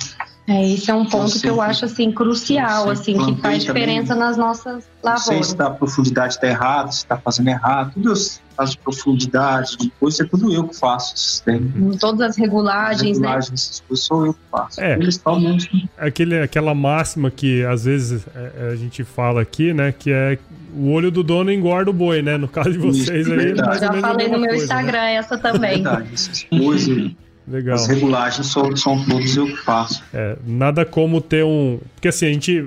É, 0.51 0.69
esse 0.69 0.91
é 0.91 0.93
um 0.93 1.05
ponto 1.05 1.39
que 1.39 1.47
eu 1.47 1.61
acho 1.61 1.85
assim 1.85 2.11
crucial, 2.11 2.89
assim, 2.89 3.17
que 3.17 3.41
faz 3.41 3.63
diferença 3.63 4.09
também, 4.09 4.27
nas 4.27 4.37
nossas 4.37 4.83
lavouras. 5.01 5.27
Não 5.27 5.43
sei 5.43 5.43
se 5.43 5.61
a 5.61 5.69
profundidade 5.69 6.33
está 6.33 6.47
errada, 6.47 6.91
se 6.91 6.97
está 6.97 7.17
fazendo 7.17 7.47
errado, 7.47 7.93
tudo 7.93 8.11
as 8.57 8.71
de 8.71 8.77
profundidade, 8.77 9.77
depois 9.79 10.19
é 10.19 10.25
tudo 10.25 10.53
eu 10.53 10.67
que 10.67 10.77
faço 10.77 11.17
sistema. 11.17 11.67
Todas 11.99 12.21
as 12.21 12.35
regulagens, 12.35 13.17
as 13.17 13.19
né? 13.19 13.27
regulagens 13.27 13.49
né? 13.49 13.55
essas 13.55 13.79
coisas 13.79 14.05
sou 14.05 14.25
eu 14.25 14.33
que 14.33 14.39
faço. 14.51 14.81
É, 14.81 14.93
Eles 14.93 15.15
estão 15.15 15.39
mesmo. 15.39 15.89
Aquele, 15.97 16.39
aquela 16.41 16.75
máxima 16.75 17.31
que 17.31 17.63
às 17.63 17.85
vezes 17.85 18.27
é, 18.35 18.51
é, 18.57 18.67
a 18.73 18.75
gente 18.75 19.03
fala 19.03 19.41
aqui, 19.41 19.73
né, 19.73 19.93
que 19.97 20.11
é 20.11 20.37
o 20.75 20.91
olho 20.91 21.09
do 21.09 21.23
dono 21.23 21.51
engorda 21.51 21.89
o 21.89 21.93
boi, 21.93 22.21
né? 22.21 22.37
No 22.37 22.47
caso 22.47 22.71
de 22.71 22.77
vocês 22.77 23.27
Isso, 23.27 23.33
aí. 23.33 23.51
É 23.51 23.79
Já 23.79 23.93
falei 23.93 24.27
no 24.27 24.37
meu 24.37 24.49
coisa, 24.49 24.55
né? 24.55 24.55
Instagram 24.57 25.01
né? 25.01 25.13
essa 25.15 25.37
também. 25.37 25.71
É 25.71 25.73
verdade, 25.75 26.13
essas 26.13 26.43
coisas. 26.43 27.11
Legal. 27.47 27.75
As 27.75 27.87
regulagens 27.87 28.47
são, 28.47 28.75
são 28.75 29.03
todos 29.05 29.35
eu 29.35 29.45
que 29.47 29.57
faço. 29.57 30.03
É, 30.13 30.37
nada 30.45 30.85
como 30.85 31.19
ter 31.19 31.43
um. 31.43 31.79
Porque 31.95 32.07
assim, 32.07 32.27
a 32.27 32.33
gente. 32.33 32.65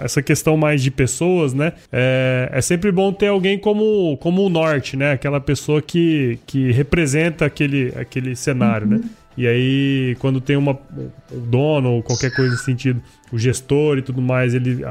Essa 0.00 0.22
questão 0.22 0.56
mais 0.56 0.80
de 0.80 0.92
pessoas, 0.92 1.52
né? 1.52 1.72
É, 1.92 2.48
é 2.52 2.60
sempre 2.60 2.92
bom 2.92 3.12
ter 3.12 3.26
alguém 3.26 3.58
como, 3.58 4.16
como 4.18 4.46
o 4.46 4.48
norte, 4.48 4.96
né? 4.96 5.12
Aquela 5.12 5.40
pessoa 5.40 5.82
que, 5.82 6.38
que 6.46 6.70
representa 6.70 7.44
aquele, 7.44 7.92
aquele 7.96 8.36
cenário, 8.36 8.86
né? 8.86 8.96
uhum. 8.96 9.02
né? 9.02 9.10
E 9.36 9.46
aí, 9.46 10.16
quando 10.18 10.40
tem 10.40 10.56
uma, 10.56 10.78
um 11.30 11.40
dono 11.50 11.90
ou 11.90 12.02
qualquer 12.02 12.34
coisa 12.34 12.52
nesse 12.52 12.64
sentido, 12.64 13.02
o 13.32 13.38
gestor 13.38 13.98
e 13.98 14.02
tudo 14.02 14.20
mais, 14.20 14.54
ele 14.54 14.84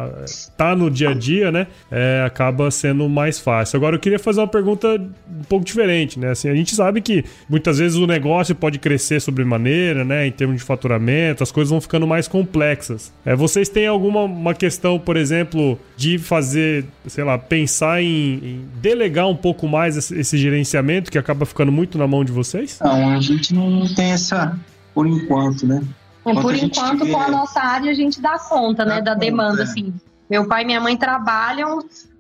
tá 0.58 0.76
no 0.76 0.90
dia 0.90 1.10
a 1.10 1.14
dia, 1.14 1.52
né? 1.52 1.68
É, 1.92 2.24
acaba 2.26 2.70
sendo 2.70 3.08
mais 3.08 3.40
fácil. 3.40 3.78
Agora, 3.78 3.96
eu 3.96 4.00
queria 4.00 4.20
fazer 4.20 4.42
uma 4.42 4.48
pergunta 4.48 4.88
um 4.90 5.44
pouco 5.48 5.66
diferente, 5.66 6.20
né? 6.20 6.32
Assim, 6.32 6.50
a 6.50 6.56
gente 6.56 6.76
sabe 6.76 7.02
que 7.02 7.24
muitas 7.50 7.80
vezes 7.80 7.98
o 7.98 8.06
negócio 8.06 8.54
pode 8.56 8.80
crescer 8.80 9.22
sobremaneira, 9.22 10.04
né? 10.04 10.28
Em 10.28 10.32
termos 10.32 10.58
de 10.58 10.64
faturamento, 10.64 11.44
as 11.44 11.52
coisas 11.52 11.70
vão 11.70 11.82
ficando 11.82 12.06
mais 12.06 12.28
complexas. 12.28 13.14
É, 13.26 13.36
vocês 13.36 13.70
têm 13.70 13.88
alguma 13.88 14.24
uma 14.24 14.54
questão, 14.54 15.00
por 15.00 15.18
exemplo, 15.18 15.80
de 15.96 16.18
fazer, 16.18 16.86
sei 17.08 17.24
lá, 17.24 17.38
pensar 17.38 18.02
em, 18.02 18.08
em 18.08 18.66
delegar 18.82 19.28
um 19.28 19.36
pouco 19.36 19.68
mais 19.68 19.98
esse, 19.98 20.18
esse 20.20 20.38
gerenciamento 20.38 21.12
que 21.12 21.18
acaba 21.18 21.46
ficando 21.46 21.72
muito 21.72 21.98
na 21.98 22.08
mão 22.08 22.24
de 22.24 22.32
vocês? 22.32 22.80
Não, 22.82 23.10
a 23.16 23.22
gente 23.22 23.54
não 23.54 23.86
tem 23.94 24.12
essa 24.12 24.58
por 24.94 25.06
enquanto, 25.06 25.68
né? 25.68 25.82
É, 26.26 26.42
por 26.42 26.56
enquanto, 26.56 27.00
tiver... 27.00 27.12
com 27.12 27.22
a 27.22 27.28
nossa 27.30 27.60
área, 27.60 27.92
a 27.92 27.94
gente 27.94 28.20
dá 28.20 28.40
conta, 28.40 28.84
né, 28.84 28.96
dá 28.96 28.96
né, 28.96 29.02
da 29.02 29.14
conta, 29.14 29.26
demanda, 29.26 29.62
é. 29.62 29.64
assim. 29.64 29.94
Meu 30.30 30.48
pai 30.48 30.64
e 30.64 30.66
minha 30.66 30.82
mãe 30.82 30.98
trabalham 30.98 31.80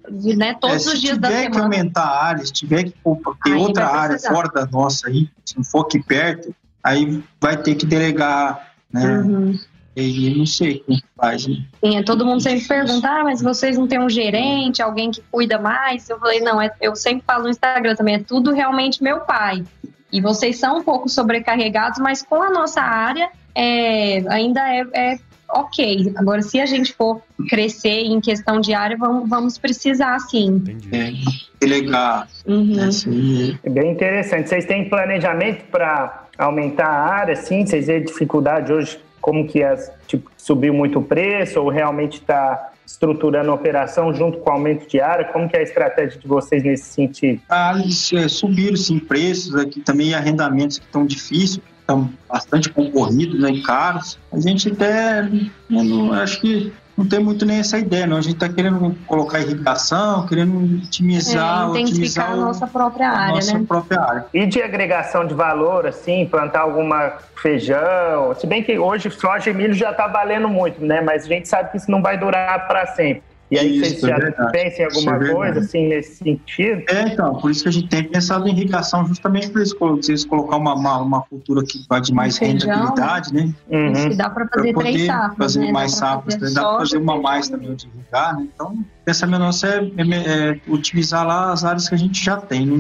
né, 0.10 0.56
todos 0.60 0.86
é, 0.86 0.90
os 0.92 1.02
dias 1.02 1.18
da 1.18 1.30
semana. 1.30 1.44
Se 1.44 1.50
tiver 1.50 1.52
que 1.52 1.60
aumentar 1.60 2.04
a 2.04 2.24
área, 2.24 2.46
se 2.46 2.54
tiver 2.54 2.84
que 2.84 2.92
ter 2.92 3.52
aí 3.52 3.54
outra 3.56 3.88
área 3.88 4.20
fora 4.20 4.48
da 4.50 4.66
nossa 4.68 5.08
aí, 5.08 5.28
se 5.44 5.58
não 5.58 5.64
for 5.64 5.82
aqui 5.82 6.02
perto, 6.04 6.54
aí 6.84 7.24
vai 7.42 7.58
ter 7.58 7.76
que 7.76 7.86
delegar, 7.86 8.74
né? 8.92 9.22
Uhum. 9.22 9.60
E 9.96 10.38
não 10.38 10.46
sei 10.46 10.80
como 10.80 11.00
faz, 11.16 11.48
né? 11.48 11.66
Sim, 11.84 11.98
é, 11.98 12.04
todo 12.04 12.26
mundo 12.26 12.42
sempre 12.42 12.68
pergunta, 12.68 13.08
ah, 13.08 13.24
mas 13.24 13.42
vocês 13.42 13.78
não 13.78 13.88
têm 13.88 14.00
um 14.00 14.10
gerente, 14.10 14.82
alguém 14.82 15.10
que 15.10 15.24
cuida 15.32 15.58
mais? 15.58 16.10
Eu 16.10 16.20
falei, 16.20 16.42
não, 16.42 16.62
é, 16.62 16.70
eu 16.82 16.96
sempre 16.96 17.24
falo 17.26 17.44
no 17.44 17.50
Instagram 17.50 17.96
também, 17.96 18.16
é 18.16 18.20
tudo 18.20 18.52
realmente 18.52 19.02
meu 19.02 19.22
pai. 19.22 19.64
E 20.12 20.22
vocês 20.22 20.60
são 20.60 20.80
um 20.80 20.84
pouco 20.84 21.08
sobrecarregados, 21.08 22.00
mas 22.00 22.22
com 22.22 22.42
a 22.42 22.50
nossa 22.50 22.82
área 22.82 23.30
é, 23.56 24.24
ainda 24.28 24.62
é, 24.62 24.86
é 24.94 25.20
ok. 25.50 26.14
Agora, 26.18 26.42
se 26.42 26.60
a 26.60 26.66
gente 26.66 26.94
for 26.94 27.22
crescer 27.50 28.04
em 28.04 28.20
questão 28.20 28.60
de 28.60 28.74
área, 28.74 28.98
vamos, 28.98 29.30
vamos 29.30 29.58
precisar 29.58 30.20
sim. 30.20 30.62
É, 30.92 31.14
delegar. 31.60 32.28
Uhum. 32.46 32.84
Assim. 32.84 33.58
É 33.64 33.70
bem 33.70 33.92
interessante. 33.92 34.50
Vocês 34.50 34.66
têm 34.66 34.90
planejamento 34.90 35.66
para 35.72 36.26
aumentar 36.38 36.88
a 36.88 37.14
área, 37.14 37.36
sim? 37.36 37.66
Vocês 37.66 37.86
têm 37.86 38.04
dificuldade 38.04 38.72
hoje? 38.72 39.00
Como 39.22 39.48
que 39.48 39.64
as, 39.64 39.92
tipo, 40.08 40.30
subiu 40.38 40.74
muito 40.74 41.00
o 41.00 41.04
preço 41.04 41.60
ou 41.60 41.70
realmente 41.70 42.20
está 42.20 42.72
estruturando 42.86 43.50
a 43.50 43.56
operação 43.56 44.14
junto 44.14 44.38
com 44.40 44.52
o 44.52 44.54
aumento 44.54 44.88
de 44.88 45.00
área? 45.00 45.26
Como 45.26 45.50
que 45.50 45.56
é 45.56 45.60
a 45.62 45.64
estratégia 45.64 46.20
de 46.20 46.28
vocês 46.28 46.64
nesse 46.64 46.86
sentido? 46.86 47.42
Ah, 47.50 47.74
é, 48.14 48.28
subiram 48.28 48.76
sim 48.76 49.00
preços 49.00 49.56
aqui 49.56 49.80
também 49.80 50.14
arrendamentos 50.14 50.78
que 50.78 50.86
estão 50.86 51.06
difíceis, 51.06 51.60
estão 51.86 52.10
bastante 52.28 52.70
concorridos 52.70 53.40
né, 53.40 53.52
e 53.52 53.62
caros. 53.62 54.18
A 54.34 54.40
gente 54.40 54.72
até, 54.72 55.30
eu 55.70 56.14
acho 56.14 56.42
que 56.42 56.74
não 56.98 57.06
tem 57.06 57.20
muito 57.20 57.46
nem 57.46 57.60
essa 57.60 57.78
ideia, 57.78 58.08
não. 58.08 58.18
A 58.18 58.22
gente 58.22 58.36
está 58.36 58.50
querendo 58.50 58.96
colocar 59.06 59.40
irrigação, 59.40 60.26
querendo 60.26 60.78
otimizar, 60.84 61.64
é, 61.64 61.68
otimizar 61.68 62.32
a 62.32 62.36
nossa 62.36 62.66
própria 62.66 63.10
área, 63.10 63.34
a 63.34 63.36
nossa 63.36 63.58
né? 63.58 63.66
própria 63.68 64.02
área. 64.02 64.26
E 64.34 64.46
de 64.46 64.62
agregação 64.62 65.28
de 65.28 65.34
valor, 65.34 65.86
assim, 65.86 66.26
plantar 66.26 66.62
alguma 66.62 67.14
feijão, 67.36 68.34
se 68.40 68.48
bem 68.48 68.64
que 68.64 68.80
hoje 68.80 69.12
soja 69.12 69.50
e 69.50 69.54
milho 69.54 69.74
já 69.74 69.92
está 69.92 70.08
valendo 70.08 70.48
muito, 70.48 70.84
né? 70.84 71.02
Mas 71.02 71.26
a 71.26 71.28
gente 71.28 71.48
sabe 71.48 71.72
que 71.72 71.78
isso 71.78 71.92
não 71.92 72.02
vai 72.02 72.18
durar 72.18 72.68
para 72.68 72.88
sempre. 72.88 73.24
E 73.52 73.60
aí 73.60 73.78
Isso, 73.78 73.92
vocês 73.92 74.04
é 74.04 74.08
já 74.08 74.18
verdade. 74.18 74.52
pensam 74.52 74.80
em 74.80 74.84
alguma 74.86 75.18
Isso 75.18 75.26
é 75.32 75.34
coisa, 75.36 75.60
assim, 75.60 75.88
nesse 75.88 76.16
sentido? 76.16 76.84
É, 76.90 77.02
então, 77.10 77.36
por 77.38 77.52
isso 77.52 77.62
que 77.62 77.70
a 77.70 77.72
gente 77.72 77.88
tem 77.90 78.04
pensado 78.04 78.48
em 78.48 78.52
irrigação, 78.52 79.06
justamente 79.06 79.50
por 79.50 79.62
isso, 79.62 79.78
colo- 79.78 79.98
vocês 79.98 80.26
colocar 80.26 80.58
uma, 80.58 80.74
uma, 80.74 80.98
uma 81.02 81.22
cultura 81.22 81.64
que 81.64 81.86
vai 81.88 82.02
de 82.02 82.12
mais 82.12 82.38
Feijão, 82.40 82.72
rentabilidade, 82.72 83.32
né? 83.34 83.54
Uhum. 83.70 83.92
Isso 83.92 84.10
que 84.10 84.16
dá 84.16 84.30
para 84.32 84.46
Para 84.48 84.58
fazer 84.58 84.74
três 84.74 84.94
poder 84.96 85.06
safras, 85.06 85.38
fazer 85.38 85.60
né? 85.60 85.72
mais 85.72 85.92
dá 85.92 85.98
pra 86.00 86.08
safras, 86.10 86.36
fazer 86.36 86.54
dá 86.56 86.62
para 86.70 86.80
fazer 86.80 86.98
uma 86.98 87.22
mais 87.22 87.48
também 87.48 87.76
de 87.76 87.88
irrigar, 87.88 88.36
né? 88.38 88.48
Então, 88.52 88.68
o 88.74 88.86
pensamento 89.06 89.40
nosso 89.42 89.66
é, 89.68 89.78
é- 89.78 90.50
é 90.52 90.62
utilizar 90.68 91.26
lá 91.28 91.52
as 91.54 91.64
áreas 91.64 91.88
que 91.88 91.94
a 91.94 91.98
gente 92.00 92.24
já 92.26 92.38
tem, 92.38 92.66
né? 92.66 92.78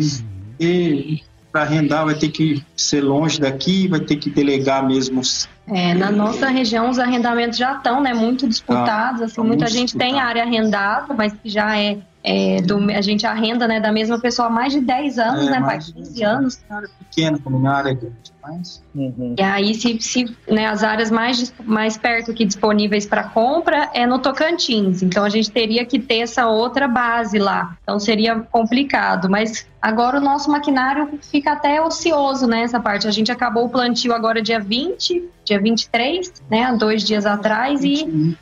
E 0.59 1.19
para 1.55 1.61
arrendar 1.61 2.03
vai 2.03 2.15
ter 2.15 2.27
que 2.27 2.61
ser 2.75 2.99
longe 2.99 3.39
daqui, 3.39 3.87
vai 3.87 4.01
ter 4.01 4.17
que 4.17 4.29
delegar 4.29 4.85
mesmo 4.85 5.21
É, 5.65 5.93
na 5.93 6.11
nossa 6.11 6.49
região 6.49 6.89
os 6.89 6.99
arrendamentos 6.99 7.57
já 7.57 7.77
estão, 7.77 8.01
né, 8.01 8.13
muito 8.13 8.45
disputados, 8.45 9.21
assim, 9.21 9.35
tá 9.35 9.43
muita 9.43 9.63
muito 9.63 9.71
gente 9.71 9.97
tem 9.97 10.09
disputado. 10.09 10.27
área 10.27 10.43
arrendada, 10.43 11.13
mas 11.13 11.31
que 11.31 11.47
já 11.49 11.77
é, 11.77 11.97
é, 12.25 12.61
do, 12.61 12.77
a 12.91 13.01
gente 13.01 13.25
arrenda, 13.25 13.67
né, 13.67 13.79
da 13.79 13.91
mesma 13.91 14.19
pessoa 14.19 14.47
há 14.47 14.51
mais 14.51 14.73
de 14.73 14.81
10 14.81 15.19
anos, 15.19 15.47
É, 15.47 15.51
né, 15.51 15.59
pai, 15.59 15.61
mais 15.61 15.85
de 15.85 15.93
15 15.93 16.13
10 16.13 16.29
anos. 16.29 16.59
área 16.69 16.89
pequena, 16.99 17.39
como 17.39 17.59
na 17.59 17.75
área 17.75 17.93
grande, 17.93 18.33
mas 18.41 18.81
Uhum. 18.95 19.35
E 19.37 19.41
aí, 19.41 19.73
se, 19.73 19.99
se 19.99 20.37
né, 20.49 20.67
as 20.67 20.81
áreas 20.81 21.11
mais, 21.11 21.53
mais 21.65 21.97
perto 21.97 22.31
aqui 22.31 22.45
disponíveis 22.45 23.05
para 23.05 23.23
compra 23.23 23.89
é 23.93 24.07
no 24.07 24.19
Tocantins. 24.19 25.03
Então, 25.03 25.25
a 25.25 25.29
gente 25.29 25.51
teria 25.51 25.85
que 25.85 25.99
ter 25.99 26.19
essa 26.19 26.47
outra 26.47 26.87
base 26.87 27.37
lá. 27.37 27.75
Então, 27.83 27.99
seria 27.99 28.39
complicado. 28.39 29.29
Mas 29.29 29.67
agora 29.81 30.17
o 30.17 30.21
nosso 30.21 30.49
maquinário 30.49 31.19
fica 31.21 31.51
até 31.51 31.81
ocioso 31.81 32.47
nessa 32.47 32.79
parte. 32.79 33.05
A 33.05 33.11
gente 33.11 33.31
acabou 33.31 33.65
o 33.65 33.69
plantio 33.69 34.13
agora 34.13 34.41
dia 34.41 34.61
20, 34.61 35.29
dia 35.43 35.59
23, 35.59 36.31
né, 36.49 36.63
há 36.63 36.73
dois 36.73 37.03
dias 37.03 37.25
atrás, 37.25 37.83
e, 37.83 38.37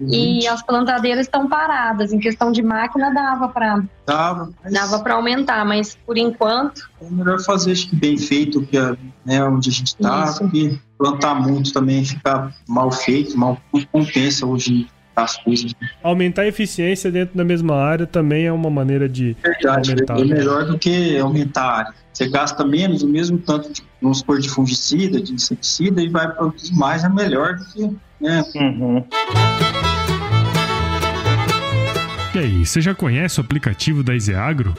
21 0.00 0.06
por 0.06 0.14
aí. 0.14 0.40
e 0.40 0.48
as 0.48 0.62
plantadeiras 0.62 1.26
estão 1.26 1.48
paradas. 1.48 2.12
Em 2.12 2.18
questão 2.18 2.52
de 2.52 2.62
máquina, 2.62 3.12
dava 3.12 3.48
para 3.48 3.82
Dava, 4.06 4.50
mas 4.62 4.72
dava 4.72 5.00
para 5.00 5.14
aumentar, 5.14 5.64
mas 5.64 5.96
por 6.06 6.16
enquanto, 6.16 6.88
é 7.00 7.10
melhor 7.10 7.40
fazer 7.40 7.72
acho 7.72 7.90
que 7.90 7.96
bem 7.96 8.16
feito, 8.16 8.62
que 8.62 8.78
é, 8.78 8.96
né, 9.24 9.42
onde 9.44 9.68
a 9.68 9.72
gente 9.72 9.88
está, 9.88 10.32
porque 10.32 10.78
plantar 10.96 11.34
muito 11.34 11.72
também 11.72 12.04
fica 12.04 12.52
mal 12.68 12.90
feito, 12.92 13.36
mal 13.36 13.58
não 13.72 13.84
compensa 13.86 14.46
hoje 14.46 14.88
as 15.16 15.36
coisas. 15.38 15.74
Aumentar 16.02 16.42
a 16.42 16.46
eficiência 16.46 17.10
dentro 17.10 17.36
da 17.36 17.44
mesma 17.44 17.74
área 17.74 18.06
também 18.06 18.46
é 18.46 18.52
uma 18.52 18.68
maneira 18.68 19.08
de. 19.08 19.34
Verdade, 19.42 19.92
Aumentar, 19.92 20.18
é 20.20 20.24
melhor 20.24 20.66
do 20.66 20.78
que 20.78 21.18
aumentar 21.18 21.62
a 21.62 21.76
área. 21.78 21.94
Você 22.12 22.28
gasta 22.28 22.64
menos, 22.64 23.02
o 23.02 23.08
mesmo 23.08 23.38
tanto 23.38 23.72
de, 23.72 23.82
vamos 24.00 24.18
supor, 24.18 24.38
de 24.38 24.48
fungicida, 24.48 25.20
de 25.20 25.32
inseticida, 25.32 26.02
e 26.02 26.08
vai 26.08 26.30
produzir 26.32 26.74
mais, 26.74 27.02
é 27.02 27.08
melhor 27.08 27.56
do 27.56 27.64
que. 27.66 27.96
Né? 28.20 28.44
Uhum. 28.54 29.04
E 32.36 32.38
aí, 32.38 32.66
você 32.66 32.82
já 32.82 32.94
conhece 32.94 33.40
o 33.40 33.42
aplicativo 33.42 34.02
da 34.02 34.14
Iseagro? 34.14 34.74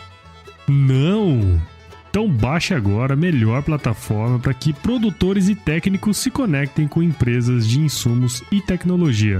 Não? 0.67 1.59
Então 2.07 2.29
baixe 2.29 2.75
agora 2.75 3.15
a 3.15 3.17
melhor 3.17 3.63
plataforma 3.63 4.37
para 4.37 4.53
que 4.53 4.71
produtores 4.71 5.49
e 5.49 5.55
técnicos 5.55 6.17
se 6.17 6.29
conectem 6.29 6.87
com 6.87 7.01
empresas 7.01 7.67
de 7.67 7.79
insumos 7.79 8.43
e 8.51 8.61
tecnologia. 8.61 9.39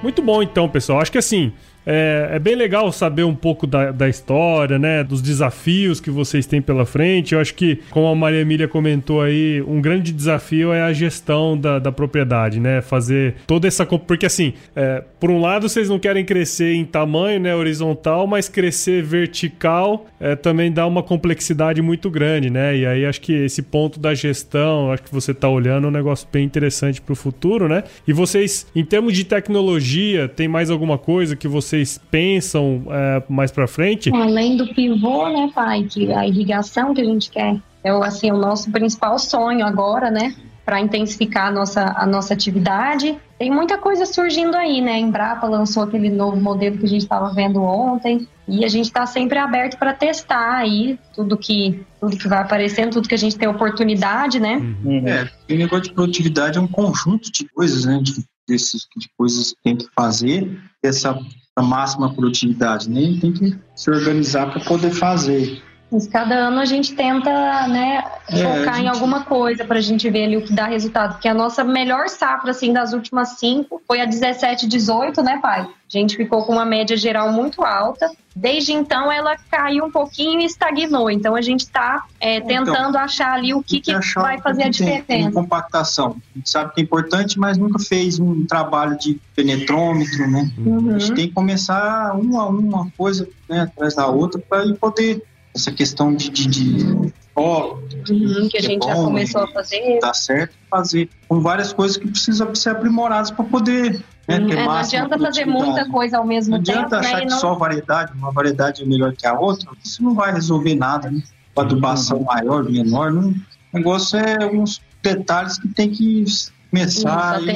Muito 0.00 0.22
bom 0.22 0.44
então, 0.44 0.68
pessoal. 0.68 1.00
Acho 1.00 1.10
que 1.10 1.18
assim, 1.18 1.52
é, 1.86 2.30
é 2.32 2.38
bem 2.38 2.54
legal 2.54 2.90
saber 2.92 3.24
um 3.24 3.34
pouco 3.34 3.66
da, 3.66 3.90
da 3.90 4.08
história, 4.08 4.78
né? 4.78 5.02
Dos 5.02 5.20
desafios 5.20 6.00
que 6.00 6.10
vocês 6.10 6.46
têm 6.46 6.62
pela 6.62 6.86
frente. 6.86 7.34
Eu 7.34 7.40
acho 7.40 7.54
que, 7.54 7.80
como 7.90 8.06
a 8.06 8.14
Maria 8.14 8.40
Emília 8.40 8.68
comentou 8.68 9.20
aí, 9.20 9.62
um 9.62 9.80
grande 9.80 10.12
desafio 10.12 10.72
é 10.72 10.82
a 10.82 10.92
gestão 10.92 11.58
da, 11.58 11.78
da 11.78 11.92
propriedade, 11.92 12.60
né? 12.60 12.80
Fazer 12.80 13.34
toda 13.46 13.66
essa. 13.66 13.84
Porque 13.84 14.26
assim, 14.26 14.54
é, 14.74 15.02
por 15.18 15.30
um 15.30 15.40
lado, 15.40 15.68
vocês 15.68 15.88
não 15.88 15.98
querem 15.98 16.24
crescer 16.24 16.74
em 16.74 16.84
tamanho, 16.84 17.40
né? 17.40 17.54
Horizontal, 17.54 18.26
mas 18.26 18.48
crescer 18.48 19.02
vertical 19.02 20.06
é, 20.20 20.36
também 20.36 20.70
dá 20.70 20.86
uma 20.86 21.02
complexidade 21.02 21.82
muito 21.82 22.10
grande, 22.10 22.48
né? 22.48 22.76
E 22.76 22.86
aí 22.86 23.04
acho 23.04 23.20
que 23.20 23.32
esse 23.32 23.62
ponto 23.62 23.98
da 23.98 24.14
gestão, 24.14 24.92
acho 24.92 25.02
que 25.02 25.12
você 25.12 25.32
está 25.32 25.48
olhando 25.48 25.86
é 25.86 25.88
um 25.88 25.92
negócio 25.92 26.28
bem 26.32 26.44
interessante 26.44 27.00
para 27.00 27.12
o 27.12 27.16
futuro, 27.16 27.68
né? 27.68 27.82
E 28.06 28.12
vocês, 28.12 28.66
em 28.74 28.84
termos 28.84 29.14
de 29.14 29.24
tecnologia, 29.24 30.28
tem 30.28 30.46
mais 30.46 30.70
alguma 30.70 30.96
coisa 30.96 31.34
que 31.34 31.48
vocês 31.72 31.98
pensam 32.10 32.84
é, 32.90 33.22
mais 33.28 33.50
para 33.50 33.66
frente? 33.66 34.14
Além 34.14 34.56
do 34.58 34.74
pivô, 34.74 35.28
né, 35.28 35.50
pai, 35.54 35.84
que 35.84 36.12
a 36.12 36.26
irrigação 36.26 36.92
que 36.92 37.00
a 37.00 37.04
gente 37.04 37.30
quer 37.30 37.58
é 37.82 37.92
o, 37.94 38.02
assim, 38.02 38.30
o 38.30 38.36
nosso 38.36 38.70
principal 38.70 39.18
sonho 39.18 39.64
agora, 39.64 40.10
né, 40.10 40.34
para 40.66 40.80
intensificar 40.80 41.48
a 41.48 41.50
nossa, 41.50 41.94
a 41.96 42.06
nossa 42.06 42.34
atividade. 42.34 43.16
Tem 43.38 43.50
muita 43.50 43.78
coisa 43.78 44.06
surgindo 44.06 44.54
aí, 44.54 44.80
né? 44.80 44.92
A 44.92 44.98
Embrapa 44.98 45.48
lançou 45.48 45.82
aquele 45.82 46.08
novo 46.08 46.36
modelo 46.36 46.78
que 46.78 46.84
a 46.84 46.88
gente 46.88 47.02
estava 47.02 47.32
vendo 47.34 47.60
ontem 47.62 48.28
e 48.46 48.64
a 48.64 48.68
gente 48.68 48.84
está 48.84 49.04
sempre 49.04 49.38
aberto 49.38 49.76
para 49.76 49.92
testar 49.92 50.58
aí 50.58 50.96
tudo 51.14 51.36
que 51.36 51.84
tudo 51.98 52.16
que 52.16 52.28
vai 52.28 52.38
aparecendo, 52.38 52.92
tudo 52.92 53.08
que 53.08 53.14
a 53.14 53.18
gente 53.18 53.36
tem 53.36 53.48
oportunidade, 53.48 54.38
né? 54.38 54.56
Uhum. 54.56 55.08
É, 55.08 55.28
o 55.52 55.56
negócio 55.56 55.84
de 55.84 55.94
produtividade 55.94 56.58
é 56.58 56.60
um 56.60 56.68
conjunto 56.68 57.32
de 57.32 57.48
coisas, 57.48 57.84
né? 57.84 57.98
De, 58.00 58.24
desses, 58.46 58.86
de 58.96 59.08
coisas 59.16 59.50
que 59.50 59.62
tem 59.64 59.76
que 59.76 59.86
fazer, 59.96 60.60
essa 60.82 61.18
a 61.56 61.62
máxima 61.62 62.12
produtividade, 62.14 62.88
né? 62.88 63.18
Tem 63.20 63.32
que 63.32 63.58
se 63.74 63.90
organizar 63.90 64.50
para 64.50 64.64
poder 64.64 64.90
fazer. 64.92 65.62
Mas 65.92 66.06
cada 66.08 66.34
ano 66.34 66.58
a 66.58 66.64
gente 66.64 66.94
tenta, 66.94 67.68
né, 67.68 68.02
É, 68.28 68.36
focar 68.42 68.76
a 68.76 68.80
em 68.80 68.84
gente- 68.84 68.94
alguma 68.94 69.24
coisa 69.24 69.62
pra 69.64 69.78
gente 69.80 70.08
ver 70.08 70.24
ali 70.24 70.36
o 70.38 70.42
que 70.42 70.52
dá 70.54 70.64
resultado. 70.66 71.12
Porque 71.12 71.28
a 71.28 71.34
nossa 71.34 71.62
melhor 71.62 72.08
safra, 72.08 72.50
assim, 72.50 72.72
das 72.72 72.94
últimas 72.94 73.38
cinco 73.38 73.80
foi 73.86 74.00
a 74.00 74.06
17, 74.06 74.66
18, 74.66 75.22
né, 75.22 75.38
pai? 75.42 75.60
A 75.62 75.68
gente 75.98 76.16
ficou 76.16 76.44
com 76.46 76.54
uma 76.54 76.64
média 76.64 76.96
geral 76.96 77.30
muito 77.30 77.62
alta. 77.62 78.10
Desde 78.34 78.72
então, 78.72 79.12
ela 79.12 79.36
caiu 79.50 79.84
um 79.84 79.90
pouquinho 79.90 80.40
e 80.40 80.46
estagnou. 80.46 81.10
Então, 81.10 81.36
a 81.36 81.42
gente 81.42 81.68
tá 81.68 82.02
é, 82.18 82.36
Então, 82.38 82.64
tentando 82.64 82.96
achar 82.96 83.34
ali 83.34 83.52
o 83.52 83.62
que, 83.62 83.78
que 83.78 83.92
vai 84.14 84.40
fazer 84.40 84.62
a 84.62 84.70
que 84.70 84.78
tem, 84.78 84.86
tem 84.86 85.00
diferença. 85.02 85.32
compactação. 85.32 86.16
A 86.34 86.38
gente 86.38 86.48
sabe 86.48 86.72
que 86.72 86.80
é 86.80 86.84
importante, 86.84 87.38
mas 87.38 87.58
nunca 87.58 87.78
fez 87.78 88.18
um 88.18 88.46
trabalho 88.46 88.96
de 88.96 89.20
penetrômetro, 89.36 90.30
né? 90.30 90.50
A 90.56 90.60
Uhum. 90.70 90.98
gente 90.98 91.12
tem 91.14 91.28
que 91.28 91.34
começar 91.34 92.14
uma 92.16 92.44
a 92.44 92.48
uma 92.48 92.86
coisa 92.96 93.28
né, 93.46 93.60
atrás 93.60 93.94
da 93.94 94.06
outra 94.06 94.40
para 94.40 94.64
poder 94.80 95.22
essa 95.54 95.70
questão 95.70 96.14
de, 96.14 96.30
de, 96.30 96.46
de 96.46 97.12
Uhum, 97.34 98.48
que 98.48 98.58
a 98.58 98.60
é 98.60 98.62
gente 98.62 98.84
já 98.84 98.94
bom, 98.94 99.04
começou 99.06 99.42
né? 99.42 99.46
a 99.48 99.52
fazer. 99.54 99.98
dar 100.00 100.14
certo, 100.14 100.54
fazer 100.70 101.08
com 101.28 101.40
várias 101.40 101.72
coisas 101.72 101.96
que 101.96 102.06
precisam 102.06 102.54
ser 102.54 102.70
aprimoradas 102.70 103.30
para 103.30 103.44
poder 103.44 104.04
né, 104.28 104.38
ter 104.38 104.58
É, 104.58 104.64
não 104.64 104.72
adianta 104.72 105.18
fazer 105.18 105.46
muita 105.46 105.88
coisa 105.88 106.18
ao 106.18 106.26
mesmo 106.26 106.52
Não 106.52 106.58
adianta 106.58 106.82
tempo, 106.82 106.96
achar 106.96 107.16
né? 107.16 107.22
E 107.22 107.26
que 107.26 107.32
não... 107.32 107.38
só 107.38 107.54
variedade, 107.54 108.12
uma 108.14 108.30
variedade 108.32 108.82
é 108.82 108.86
melhor 108.86 109.14
que 109.14 109.26
a 109.26 109.38
outra, 109.38 109.70
isso 109.82 110.02
não 110.02 110.14
vai 110.14 110.32
resolver 110.32 110.74
nada, 110.74 111.10
né? 111.10 111.22
Com 111.54 111.60
adubação 111.62 112.18
Uhum. 112.18 112.24
maior, 112.24 112.64
menor, 112.64 113.12
não, 113.12 113.30
o 113.30 113.34
negócio 113.72 114.18
é 114.18 114.42
alguns 114.42 114.82
detalhes 115.02 115.58
que 115.58 115.68
tem 115.68 115.90
que 115.90 116.24
começar 116.70 117.40
Isso, 117.40 117.50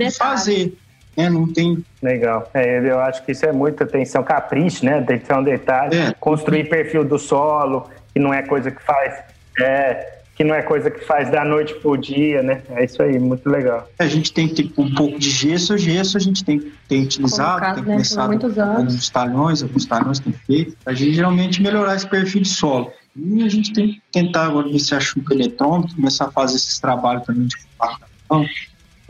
e 0.00 0.10
fazer. 0.10 0.78
Né? 1.16 1.28
Não 1.28 1.50
tem. 1.52 1.84
Legal. 2.02 2.48
É, 2.54 2.78
eu 2.78 2.98
acho 3.00 3.24
que 3.24 3.32
isso 3.32 3.44
é 3.46 3.52
muita 3.52 3.84
atenção, 3.84 4.22
capricho, 4.22 4.84
né? 4.84 4.98
Atenção 4.98 5.42
detalhe. 5.42 5.96
É. 5.96 6.14
Construir 6.18 6.68
perfil 6.68 7.04
do 7.04 7.18
solo, 7.18 7.88
que 8.12 8.18
não 8.18 8.32
é 8.32 8.42
coisa 8.42 8.70
que 8.70 8.82
faz. 8.82 9.22
É, 9.60 10.20
que 10.34 10.42
não 10.42 10.54
é 10.54 10.62
coisa 10.62 10.90
que 10.90 11.04
faz 11.04 11.30
da 11.30 11.44
noite 11.44 11.74
pro 11.74 11.96
dia, 11.96 12.42
né? 12.42 12.62
É 12.70 12.84
isso 12.84 13.02
aí, 13.02 13.18
muito 13.18 13.48
legal. 13.48 13.88
A 13.98 14.06
gente 14.06 14.32
tem 14.32 14.48
que 14.48 14.62
ter 14.62 14.80
um 14.80 14.94
pouco 14.94 15.18
de 15.18 15.28
gesso, 15.28 15.76
gesso 15.76 16.16
a 16.16 16.20
gente 16.20 16.44
tem, 16.44 16.72
tem 16.88 17.02
utilizado, 17.02 17.60
Colocado, 17.60 17.74
tem 17.74 17.84
né, 17.84 17.90
começado 17.92 18.84
nos 18.84 19.10
talhões, 19.10 19.62
alguns 19.62 19.84
talhões 19.84 20.18
tem 20.18 20.32
feito, 20.32 20.76
a 20.86 20.94
gente 20.94 21.14
geralmente 21.14 21.62
melhorar 21.62 21.94
esse 21.94 22.06
perfil 22.06 22.42
de 22.42 22.48
solo. 22.48 22.90
E 23.14 23.42
a 23.42 23.48
gente 23.48 23.74
tem 23.74 23.88
que 23.88 24.02
tentar 24.10 24.46
agora 24.46 24.68
ver 24.68 24.78
se 24.78 24.94
acha 24.94 25.18
um 25.18 25.32
eletrônico, 25.32 25.94
começar 25.94 26.26
a 26.26 26.30
fazer 26.30 26.56
esses 26.56 26.78
trabalhos 26.80 27.24
também 27.24 27.46
de 27.46 27.56
compactação, 27.58 28.46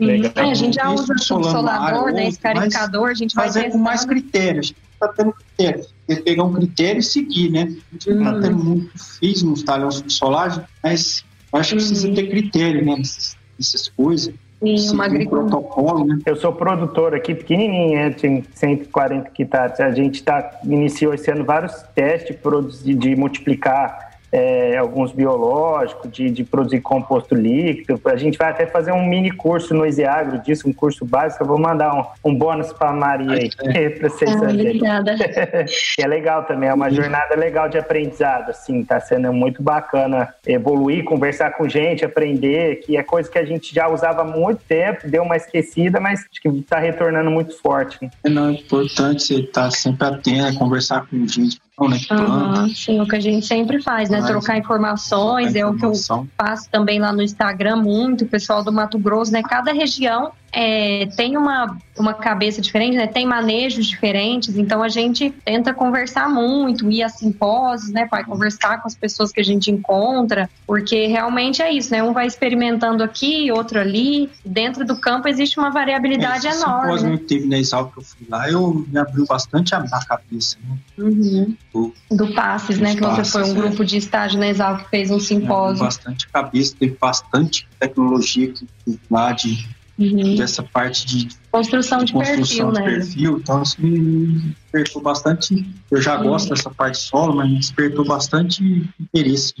Legal. 0.05 0.31
É, 0.35 0.51
a 0.51 0.53
gente 0.53 0.75
já 0.75 0.89
usa 0.91 1.17
subsolador, 1.17 2.11
né? 2.11 2.27
Escarificador, 2.27 3.09
a 3.09 3.13
gente 3.13 3.35
vai 3.35 3.45
fazer 3.45 3.69
com 3.71 3.77
mais 3.77 4.05
critérios. 4.05 4.67
A 4.67 4.67
gente 4.67 4.77
está 4.93 5.07
tendo 5.09 5.33
critério. 5.33 5.85
Tem 6.07 6.15
que 6.17 6.21
pegar 6.23 6.43
um 6.43 6.53
critério 6.53 6.99
e 6.99 7.03
seguir, 7.03 7.49
né? 7.49 7.61
A 7.61 7.93
gente 7.93 8.09
está 8.09 8.39
tendo 8.39 8.63
muito 8.63 8.91
fiz 9.19 9.43
nos 9.43 9.63
talhões 9.63 9.95
subsolares, 9.95 10.59
mas 10.83 11.23
eu 11.51 11.59
acho 11.59 11.69
que 11.69 11.75
precisa 11.75 12.13
ter 12.13 12.29
critério, 12.29 12.85
né? 12.85 12.95
Nessas, 12.97 13.37
nessas 13.57 13.87
coisas. 13.89 14.33
Sim, 14.63 14.93
uma 14.93 15.03
um 15.03 15.07
agricultura. 15.07 15.49
protocolo, 15.49 16.05
né? 16.05 16.19
Eu 16.25 16.35
sou 16.37 16.53
produtor 16.53 17.13
aqui, 17.13 17.35
pequenininho, 17.35 17.95
né? 17.95 18.09
Tem 18.11 18.43
140 18.53 19.31
hectares. 19.37 19.79
A 19.79 19.91
gente 19.91 20.23
tá, 20.23 20.59
iniciou 20.63 21.13
esse 21.13 21.29
ano 21.29 21.43
vários 21.43 21.73
testes 21.93 22.37
de 22.81 23.15
multiplicar 23.15 24.12
é, 24.33 24.75
alguns 24.77 25.11
biológicos, 25.11 26.11
de, 26.11 26.27
de, 26.31 26.43
produzir 26.43 26.81
composto 26.81 27.35
líquido. 27.35 28.01
A 28.05 28.15
gente 28.15 28.35
vai 28.35 28.49
até 28.49 28.65
fazer 28.65 28.91
um 28.91 29.05
mini 29.05 29.29
curso 29.29 29.75
no 29.75 29.85
Isiagro 29.85 30.41
disso, 30.41 30.67
um 30.67 30.73
curso 30.73 31.05
básico. 31.05 31.43
Eu 31.43 31.47
vou 31.47 31.59
mandar 31.59 31.93
um, 31.93 32.31
um 32.31 32.35
bônus 32.35 32.73
para 32.73 32.89
a 32.89 32.93
Maria 32.93 33.33
aí, 33.33 33.49
para 33.93 34.09
vocês 34.09 34.31
ah, 34.31 34.49
Obrigada. 34.49 35.15
é 35.99 36.07
legal 36.07 36.45
também, 36.45 36.67
é 36.67 36.73
uma 36.73 36.89
jornada 36.89 37.35
legal 37.35 37.69
de 37.69 37.77
aprendizado, 37.77 38.49
assim, 38.49 38.83
tá 38.83 38.99
sendo 38.99 39.31
muito 39.31 39.61
bacana 39.61 40.33
evoluir, 40.47 41.03
conversar 41.03 41.51
com 41.51 41.69
gente, 41.69 42.03
aprender, 42.03 42.77
que 42.77 42.97
é 42.97 43.03
coisa 43.03 43.29
que 43.29 43.37
a 43.37 43.45
gente 43.45 43.73
já 43.73 43.87
usava 43.87 44.21
há 44.21 44.25
muito 44.25 44.61
tempo, 44.67 45.07
deu 45.07 45.21
uma 45.21 45.37
esquecida, 45.37 45.99
mas 45.99 46.21
acho 46.21 46.41
que 46.41 46.47
está 46.47 46.79
retornando 46.79 47.29
muito 47.29 47.55
forte. 47.61 47.99
Né? 48.01 48.09
É, 48.23 48.29
não, 48.29 48.49
é 48.49 48.53
importante 48.53 49.21
você 49.21 49.35
estar 49.41 49.65
tá 49.65 49.71
sempre 49.71 50.07
atento, 50.07 50.57
conversar 50.57 51.05
com 51.05 51.27
gente 51.27 51.61
Uhum, 51.79 52.67
sim, 52.69 53.01
o 53.01 53.07
que 53.07 53.15
a 53.15 53.19
gente 53.19 53.45
sempre 53.45 53.81
faz, 53.81 54.09
né? 54.09 54.21
Trocar 54.21 54.57
informações, 54.57 55.55
é 55.55 55.65
o 55.65 55.75
que 55.75 55.83
eu 55.83 55.93
faço 56.37 56.69
também 56.69 56.99
lá 56.99 57.11
no 57.11 57.21
Instagram 57.21 57.77
muito, 57.77 58.25
o 58.25 58.27
pessoal 58.27 58.63
do 58.63 58.71
Mato 58.71 58.99
Grosso, 58.99 59.31
né? 59.31 59.41
Cada 59.41 59.73
região 59.73 60.31
é, 60.53 61.07
tem 61.17 61.35
uma, 61.35 61.75
uma 61.97 62.13
cabeça 62.13 62.61
diferente, 62.61 62.95
né? 62.95 63.07
Tem 63.07 63.25
manejos 63.25 63.87
diferentes, 63.87 64.55
então 64.55 64.83
a 64.83 64.87
gente 64.87 65.31
tenta 65.43 65.73
conversar 65.73 66.29
muito, 66.29 66.91
ir 66.91 67.01
a 67.01 67.09
simpósios, 67.09 67.91
né? 67.91 68.05
Para 68.05 68.23
conversar 68.23 68.79
com 68.79 68.87
as 68.87 68.93
pessoas 68.93 69.31
que 69.31 69.41
a 69.41 69.43
gente 69.43 69.71
encontra, 69.71 70.47
porque 70.67 71.07
realmente 71.07 71.63
é 71.63 71.73
isso, 71.73 71.91
né? 71.91 72.03
Um 72.03 72.13
vai 72.13 72.27
experimentando 72.27 73.03
aqui, 73.03 73.51
outro 73.51 73.79
ali. 73.79 74.29
Dentro 74.45 74.85
do 74.85 74.95
campo 74.95 75.27
existe 75.27 75.57
uma 75.59 75.71
variabilidade 75.71 76.47
Esse 76.47 76.61
enorme. 76.61 76.83
Simpósio 76.83 77.09
né? 77.09 77.17
que 77.17 77.23
teve 77.23 77.47
na 77.47 77.57
Exalc 77.57 77.91
que 77.91 77.99
eu 77.99 78.03
fui 78.03 78.27
lá, 78.29 78.49
eu 78.49 78.85
me 78.87 78.99
abriu 78.99 79.25
bastante 79.25 79.73
a, 79.73 79.79
a 79.79 80.05
cabeça, 80.05 80.57
né? 80.63 80.77
Uhum. 80.99 81.57
Do, 81.73 81.93
do 82.11 82.33
Passes, 82.33 82.77
né? 82.77 82.93
Que 82.93 83.01
passes, 83.01 83.27
você 83.27 83.31
foi 83.31 83.43
um 83.43 83.57
é. 83.57 83.61
grupo 83.61 83.83
de 83.83 83.97
estágio 83.97 84.39
na 84.39 84.47
Exalc 84.47 84.83
que 84.83 84.89
fez 84.91 85.09
um 85.09 85.19
simpósio. 85.19 85.83
Bastante 85.83 86.27
cabeça, 86.27 86.75
teve 86.79 86.95
bastante 86.99 87.67
tecnologia 87.79 88.53
que, 88.53 88.67
lá 89.09 89.31
de 89.31 89.67
Uhum. 89.97 90.35
dessa 90.35 90.63
parte 90.63 91.05
de 91.05 91.27
construção 91.51 91.99
de, 91.99 92.05
de 92.05 92.13
construção 92.13 92.71
perfil, 92.71 92.71
de 92.71 92.79
né? 92.79 92.85
perfil. 92.85 93.37
Então, 93.37 93.61
isso 93.61 93.79
me 93.79 94.55
despertou 94.63 95.01
bastante. 95.03 95.67
Eu 95.91 96.01
já 96.01 96.17
uhum. 96.17 96.29
gosto 96.29 96.49
dessa 96.49 96.71
parte 96.71 96.97
solo, 96.97 97.35
mas 97.35 97.47
me 97.47 97.59
despertou 97.59 98.03
bastante 98.03 98.89
interesse. 98.99 99.53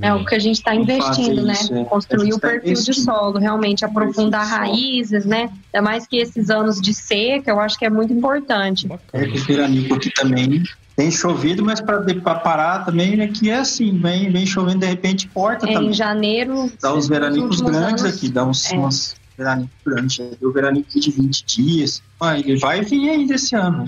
é 0.00 0.14
o 0.14 0.24
que 0.24 0.34
a 0.34 0.38
gente 0.38 0.56
está 0.56 0.74
investindo, 0.74 1.42
né? 1.42 1.52
Isso, 1.52 1.74
é. 1.74 1.84
Construir 1.84 2.32
o 2.32 2.38
tá 2.38 2.48
perfil 2.48 2.74
de 2.74 2.94
solo, 2.94 3.38
realmente 3.38 3.84
aprofundar 3.84 4.46
raízes, 4.46 5.26
né? 5.26 5.50
Ainda 5.74 5.84
mais 5.86 6.06
que 6.06 6.16
esses 6.16 6.48
anos 6.48 6.80
de 6.80 6.94
seca, 6.94 7.50
eu 7.50 7.60
acho 7.60 7.78
que 7.78 7.84
é 7.84 7.90
muito 7.90 8.14
importante. 8.14 8.88
É 9.12 9.26
que 9.26 9.38
o 9.38 9.44
veranico 9.44 9.94
aqui 9.94 10.10
também 10.10 10.62
tem 10.96 11.10
chovido, 11.10 11.62
mas 11.62 11.82
para 11.82 12.34
parar 12.36 12.84
também, 12.84 13.16
né, 13.16 13.28
que 13.28 13.50
é 13.50 13.58
assim, 13.58 13.98
vem, 13.98 14.30
vem 14.30 14.44
chovendo, 14.44 14.80
de 14.80 14.86
repente 14.86 15.28
corta 15.28 15.66
é, 15.68 15.72
também. 15.72 15.90
Em 15.90 15.92
janeiro... 15.94 16.70
Dá 16.80 16.94
uns 16.94 17.08
veranicos 17.08 17.60
grandes 17.60 18.02
anos, 18.02 18.16
aqui, 18.16 18.28
dá 18.28 18.44
uns, 18.44 18.70
é. 18.70 18.76
umas 18.76 19.19
veranico 19.40 19.70
grande. 19.84 20.38
O 20.42 20.52
veranico 20.52 21.00
de 21.00 21.10
20 21.10 21.44
dias. 21.46 22.02
Ah, 22.20 22.38
ele 22.38 22.58
vai 22.58 22.82
vir 22.82 23.08
ainda 23.08 23.34
esse 23.34 23.56
ano. 23.56 23.86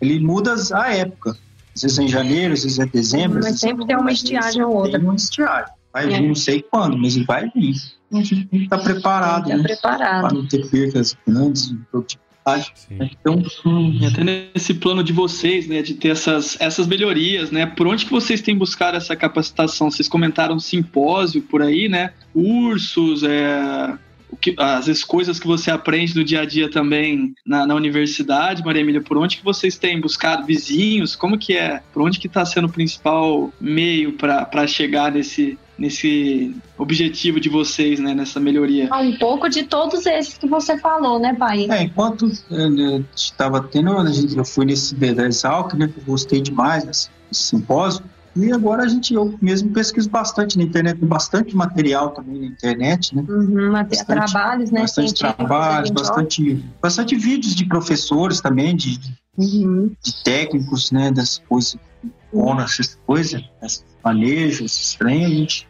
Ele, 0.00 0.18
muda 0.20 0.54
a 0.72 0.94
época. 0.94 1.36
Às 1.74 1.82
vezes 1.82 1.98
é 1.98 2.02
em 2.02 2.08
janeiro, 2.08 2.54
às 2.54 2.62
vezes 2.62 2.78
é 2.78 2.86
dezembro. 2.86 3.40
Mas 3.42 3.60
sempre 3.60 3.86
tem 3.86 3.96
uma 3.96 4.10
estiagem 4.10 4.62
ou 4.62 4.74
outra. 4.74 4.98
Tem 4.98 5.08
uma 5.08 5.16
estiagem. 5.16 5.72
Vai 5.92 6.04
é. 6.04 6.20
vir 6.20 6.28
não 6.28 6.34
sei 6.34 6.62
quando, 6.62 6.96
mas 6.96 7.16
ele 7.16 7.26
vai 7.26 7.50
vir. 7.54 7.76
A 8.12 8.16
gente 8.16 8.46
tem 8.46 8.60
que 8.60 8.64
estar 8.64 8.78
preparado. 8.78 9.46
Tem 9.48 9.62
que 9.62 9.72
estar 9.72 9.92
né? 9.92 9.98
preparado. 9.98 10.28
Para 10.28 10.34
não 10.34 10.46
ter 10.46 10.66
percas 10.68 11.16
grandes 11.26 11.68
de 11.68 11.76
produtividade. 11.90 12.26
Então, 12.88 13.42
hum, 13.64 13.98
até 14.06 14.22
nesse 14.22 14.72
plano 14.74 15.02
de 15.02 15.12
vocês, 15.12 15.66
né, 15.66 15.82
de 15.82 15.94
ter 15.94 16.10
essas, 16.10 16.56
essas 16.60 16.86
melhorias, 16.86 17.50
né, 17.50 17.66
por 17.66 17.88
onde 17.88 18.04
que 18.04 18.12
vocês 18.12 18.40
têm 18.40 18.56
buscado 18.56 18.96
essa 18.96 19.16
capacitação? 19.16 19.90
Vocês 19.90 20.08
comentaram 20.08 20.56
simpósio 20.60 21.42
por 21.42 21.60
aí, 21.60 21.88
né, 21.88 22.12
cursos, 22.32 23.24
é, 23.24 23.98
que, 24.40 24.54
às 24.58 24.86
vezes 24.86 25.04
coisas 25.04 25.38
que 25.38 25.46
você 25.46 25.70
aprende 25.70 26.16
no 26.16 26.24
dia 26.24 26.40
a 26.40 26.44
dia 26.44 26.70
também 26.70 27.34
na, 27.44 27.66
na 27.66 27.74
universidade, 27.74 28.64
Maria 28.64 28.82
Emília, 28.82 29.00
por 29.00 29.16
onde 29.16 29.36
que 29.36 29.44
vocês 29.44 29.78
têm 29.78 30.00
buscado 30.00 30.44
vizinhos? 30.44 31.14
Como 31.14 31.38
que 31.38 31.56
é? 31.56 31.82
Por 31.92 32.02
onde 32.02 32.18
que 32.18 32.26
está 32.26 32.44
sendo 32.44 32.66
o 32.66 32.72
principal 32.72 33.52
meio 33.60 34.12
para 34.12 34.66
chegar 34.66 35.12
nesse, 35.12 35.58
nesse 35.78 36.54
objetivo 36.76 37.38
de 37.38 37.48
vocês, 37.48 38.00
né, 38.00 38.14
nessa 38.14 38.40
melhoria? 38.40 38.88
Ah, 38.90 39.00
um 39.00 39.16
pouco 39.16 39.48
de 39.48 39.64
todos 39.64 40.06
esses 40.06 40.38
que 40.38 40.46
você 40.46 40.78
falou, 40.78 41.18
né, 41.18 41.34
pai? 41.34 41.66
É, 41.70 41.82
enquanto 41.82 42.30
estava 43.14 43.62
tendo, 43.62 43.90
eu 44.36 44.44
fui 44.44 44.66
nesse 44.66 44.94
D10 44.94 45.76
né, 45.76 45.88
que 45.88 46.00
eu 46.00 46.04
gostei 46.04 46.40
demais 46.40 46.84
desse 46.84 47.10
simpósio, 47.32 48.04
e 48.36 48.52
agora 48.52 48.84
a 48.84 48.88
gente, 48.88 49.14
eu 49.14 49.34
mesmo 49.40 49.70
pesquiso 49.70 50.10
bastante 50.10 50.58
na 50.58 50.64
internet, 50.64 50.98
tem 50.98 51.08
bastante 51.08 51.56
material 51.56 52.10
também 52.10 52.40
na 52.40 52.46
internet, 52.46 53.16
né? 53.16 53.24
Uhum, 53.28 53.72
bastante, 53.72 54.06
trabalhos, 54.06 54.70
né? 54.70 54.80
Bastante 54.82 55.14
trabalhos, 55.14 55.90
bastante, 55.90 56.64
bastante 56.80 57.16
vídeos 57.16 57.54
de 57.54 57.64
professores 57.64 58.40
também, 58.40 58.76
de, 58.76 59.00
uhum. 59.38 59.90
de 60.02 60.24
técnicos, 60.24 60.90
né? 60.90 61.10
Das 61.10 61.38
coisas, 61.48 61.76
uhum. 62.32 62.60
essas 62.60 62.98
coisas, 63.06 63.42
esses 63.62 63.84
manejos, 64.04 64.60
esses 64.60 64.98
gente 65.00 65.66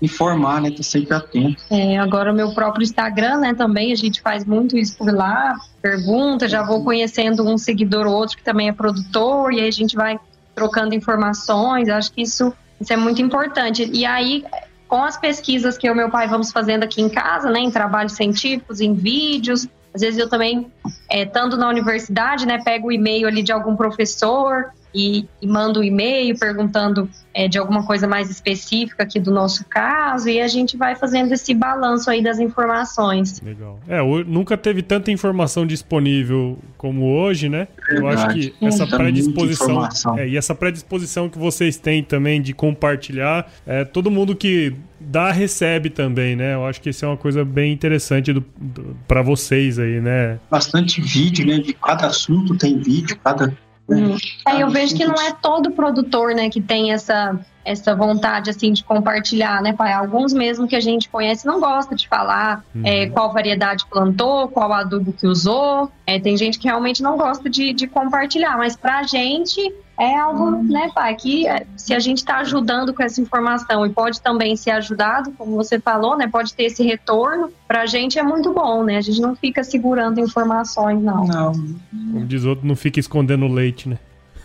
informar, 0.00 0.60
né? 0.60 0.70
Tá 0.70 0.82
sempre 0.82 1.14
atento. 1.14 1.62
É, 1.70 1.98
agora 1.98 2.32
o 2.32 2.34
meu 2.34 2.52
próprio 2.52 2.82
Instagram, 2.82 3.38
né? 3.38 3.54
Também 3.54 3.92
a 3.92 3.96
gente 3.96 4.20
faz 4.20 4.44
muito 4.44 4.76
isso 4.76 4.96
por 4.96 5.12
lá, 5.12 5.56
pergunta, 5.82 6.48
já 6.48 6.62
vou 6.62 6.84
conhecendo 6.84 7.46
um 7.46 7.58
seguidor 7.58 8.06
ou 8.06 8.14
outro 8.14 8.36
que 8.36 8.44
também 8.44 8.68
é 8.68 8.72
produtor, 8.72 9.52
e 9.52 9.60
aí 9.60 9.68
a 9.68 9.72
gente 9.72 9.96
vai 9.96 10.18
trocando 10.58 10.94
informações. 10.94 11.88
Acho 11.88 12.12
que 12.12 12.22
isso, 12.22 12.52
isso 12.80 12.92
é 12.92 12.96
muito 12.96 13.22
importante. 13.22 13.88
E 13.92 14.04
aí, 14.04 14.44
com 14.88 15.02
as 15.04 15.16
pesquisas 15.16 15.78
que 15.78 15.88
eu 15.88 15.94
e 15.94 15.96
meu 15.96 16.10
pai 16.10 16.26
vamos 16.26 16.50
fazendo 16.50 16.82
aqui 16.82 17.00
em 17.00 17.08
casa, 17.08 17.48
né, 17.48 17.60
em 17.60 17.70
trabalhos 17.70 18.12
científicos, 18.12 18.80
em 18.80 18.92
vídeos, 18.92 19.68
às 19.94 20.00
vezes 20.00 20.18
eu 20.18 20.28
também, 20.28 20.70
é, 21.08 21.22
estando 21.22 21.56
na 21.56 21.68
universidade, 21.68 22.44
né, 22.46 22.58
pego 22.58 22.88
o 22.88 22.92
e-mail 22.92 23.28
ali 23.28 23.42
de 23.42 23.52
algum 23.52 23.76
professor 23.76 24.72
e, 24.94 25.26
e 25.40 25.46
mando 25.46 25.80
o 25.80 25.82
um 25.82 25.84
e-mail 25.84 26.38
perguntando 26.38 27.08
é, 27.34 27.46
de 27.46 27.58
alguma 27.58 27.84
coisa 27.84 28.06
mais 28.06 28.30
específica 28.30 29.02
aqui 29.02 29.20
do 29.20 29.30
nosso 29.30 29.64
caso 29.64 30.28
e 30.28 30.40
a 30.40 30.48
gente 30.48 30.76
vai 30.76 30.96
fazendo 30.96 31.32
esse 31.32 31.54
balanço 31.54 32.10
aí 32.10 32.22
das 32.22 32.38
informações. 32.38 33.40
Legal. 33.40 33.78
É, 33.88 34.00
nunca 34.24 34.56
teve 34.56 34.82
tanta 34.82 35.10
informação 35.10 35.66
disponível 35.66 36.58
como 36.76 37.06
hoje, 37.06 37.48
né? 37.48 37.68
Verdade. 37.88 38.02
Eu 38.02 38.08
acho 38.08 38.34
que 38.34 38.54
essa 38.60 38.86
predisposição 38.86 39.88
é, 40.18 40.28
e 40.28 40.36
essa 40.36 40.54
predisposição 40.54 41.28
que 41.28 41.38
vocês 41.38 41.76
têm 41.76 42.02
também 42.02 42.42
de 42.42 42.52
compartilhar, 42.52 43.50
é, 43.66 43.84
todo 43.84 44.10
mundo 44.10 44.34
que 44.34 44.74
dá 45.00 45.30
recebe 45.30 45.90
também, 45.90 46.34
né? 46.34 46.54
Eu 46.54 46.66
acho 46.66 46.80
que 46.80 46.90
isso 46.90 47.04
é 47.04 47.08
uma 47.08 47.16
coisa 47.16 47.44
bem 47.44 47.72
interessante 47.72 48.32
do, 48.32 48.44
do 48.56 48.96
para 49.06 49.22
vocês 49.22 49.78
aí, 49.78 50.00
né? 50.00 50.38
Bastante 50.50 51.00
vídeo, 51.00 51.46
né? 51.46 51.58
De 51.58 51.72
cada 51.72 52.08
assunto 52.08 52.56
tem 52.56 52.78
vídeo, 52.78 53.16
cada 53.22 53.56
Uhum. 53.88 54.16
É, 54.46 54.62
eu 54.62 54.68
vejo 54.68 54.94
que 54.94 55.04
não 55.04 55.14
é 55.14 55.32
todo 55.32 55.70
produtor, 55.70 56.34
né, 56.34 56.50
que 56.50 56.60
tem 56.60 56.92
essa 56.92 57.38
essa 57.64 57.94
vontade 57.94 58.48
assim 58.48 58.72
de 58.72 58.82
compartilhar, 58.82 59.60
né, 59.60 59.74
pai? 59.74 59.92
Alguns 59.92 60.32
mesmo 60.32 60.66
que 60.66 60.74
a 60.74 60.80
gente 60.80 61.06
conhece 61.06 61.46
não 61.46 61.60
gosta 61.60 61.94
de 61.94 62.08
falar 62.08 62.64
uhum. 62.74 62.80
é, 62.82 63.10
qual 63.10 63.30
variedade 63.30 63.84
plantou, 63.90 64.48
qual 64.48 64.72
adubo 64.72 65.12
que 65.12 65.26
usou. 65.26 65.92
É, 66.06 66.18
tem 66.18 66.34
gente 66.34 66.58
que 66.58 66.66
realmente 66.66 67.02
não 67.02 67.18
gosta 67.18 67.50
de, 67.50 67.74
de 67.74 67.86
compartilhar, 67.86 68.56
mas 68.56 68.74
pra 68.74 69.02
gente 69.02 69.60
é 69.98 70.16
algo, 70.16 70.62
né, 70.62 70.90
pai, 70.94 71.16
que 71.16 71.46
é, 71.48 71.66
se 71.76 71.92
a 71.92 71.98
gente 71.98 72.18
está 72.18 72.38
ajudando 72.38 72.94
com 72.94 73.02
essa 73.02 73.20
informação 73.20 73.84
e 73.84 73.90
pode 73.90 74.20
também 74.20 74.54
ser 74.56 74.70
ajudado, 74.70 75.32
como 75.32 75.56
você 75.56 75.80
falou, 75.80 76.16
né, 76.16 76.28
pode 76.28 76.54
ter 76.54 76.64
esse 76.64 76.84
retorno, 76.84 77.50
pra 77.66 77.84
gente 77.84 78.18
é 78.18 78.22
muito 78.22 78.52
bom, 78.52 78.84
né? 78.84 78.96
A 78.96 79.00
gente 79.00 79.20
não 79.20 79.34
fica 79.34 79.64
segurando 79.64 80.20
informações, 80.20 81.02
não. 81.02 81.26
Não. 81.26 81.52
Como 81.52 82.26
diz 82.26 82.44
outro, 82.44 82.66
não 82.66 82.76
fica 82.76 83.00
escondendo 83.00 83.48
leite, 83.48 83.88
né? 83.88 83.98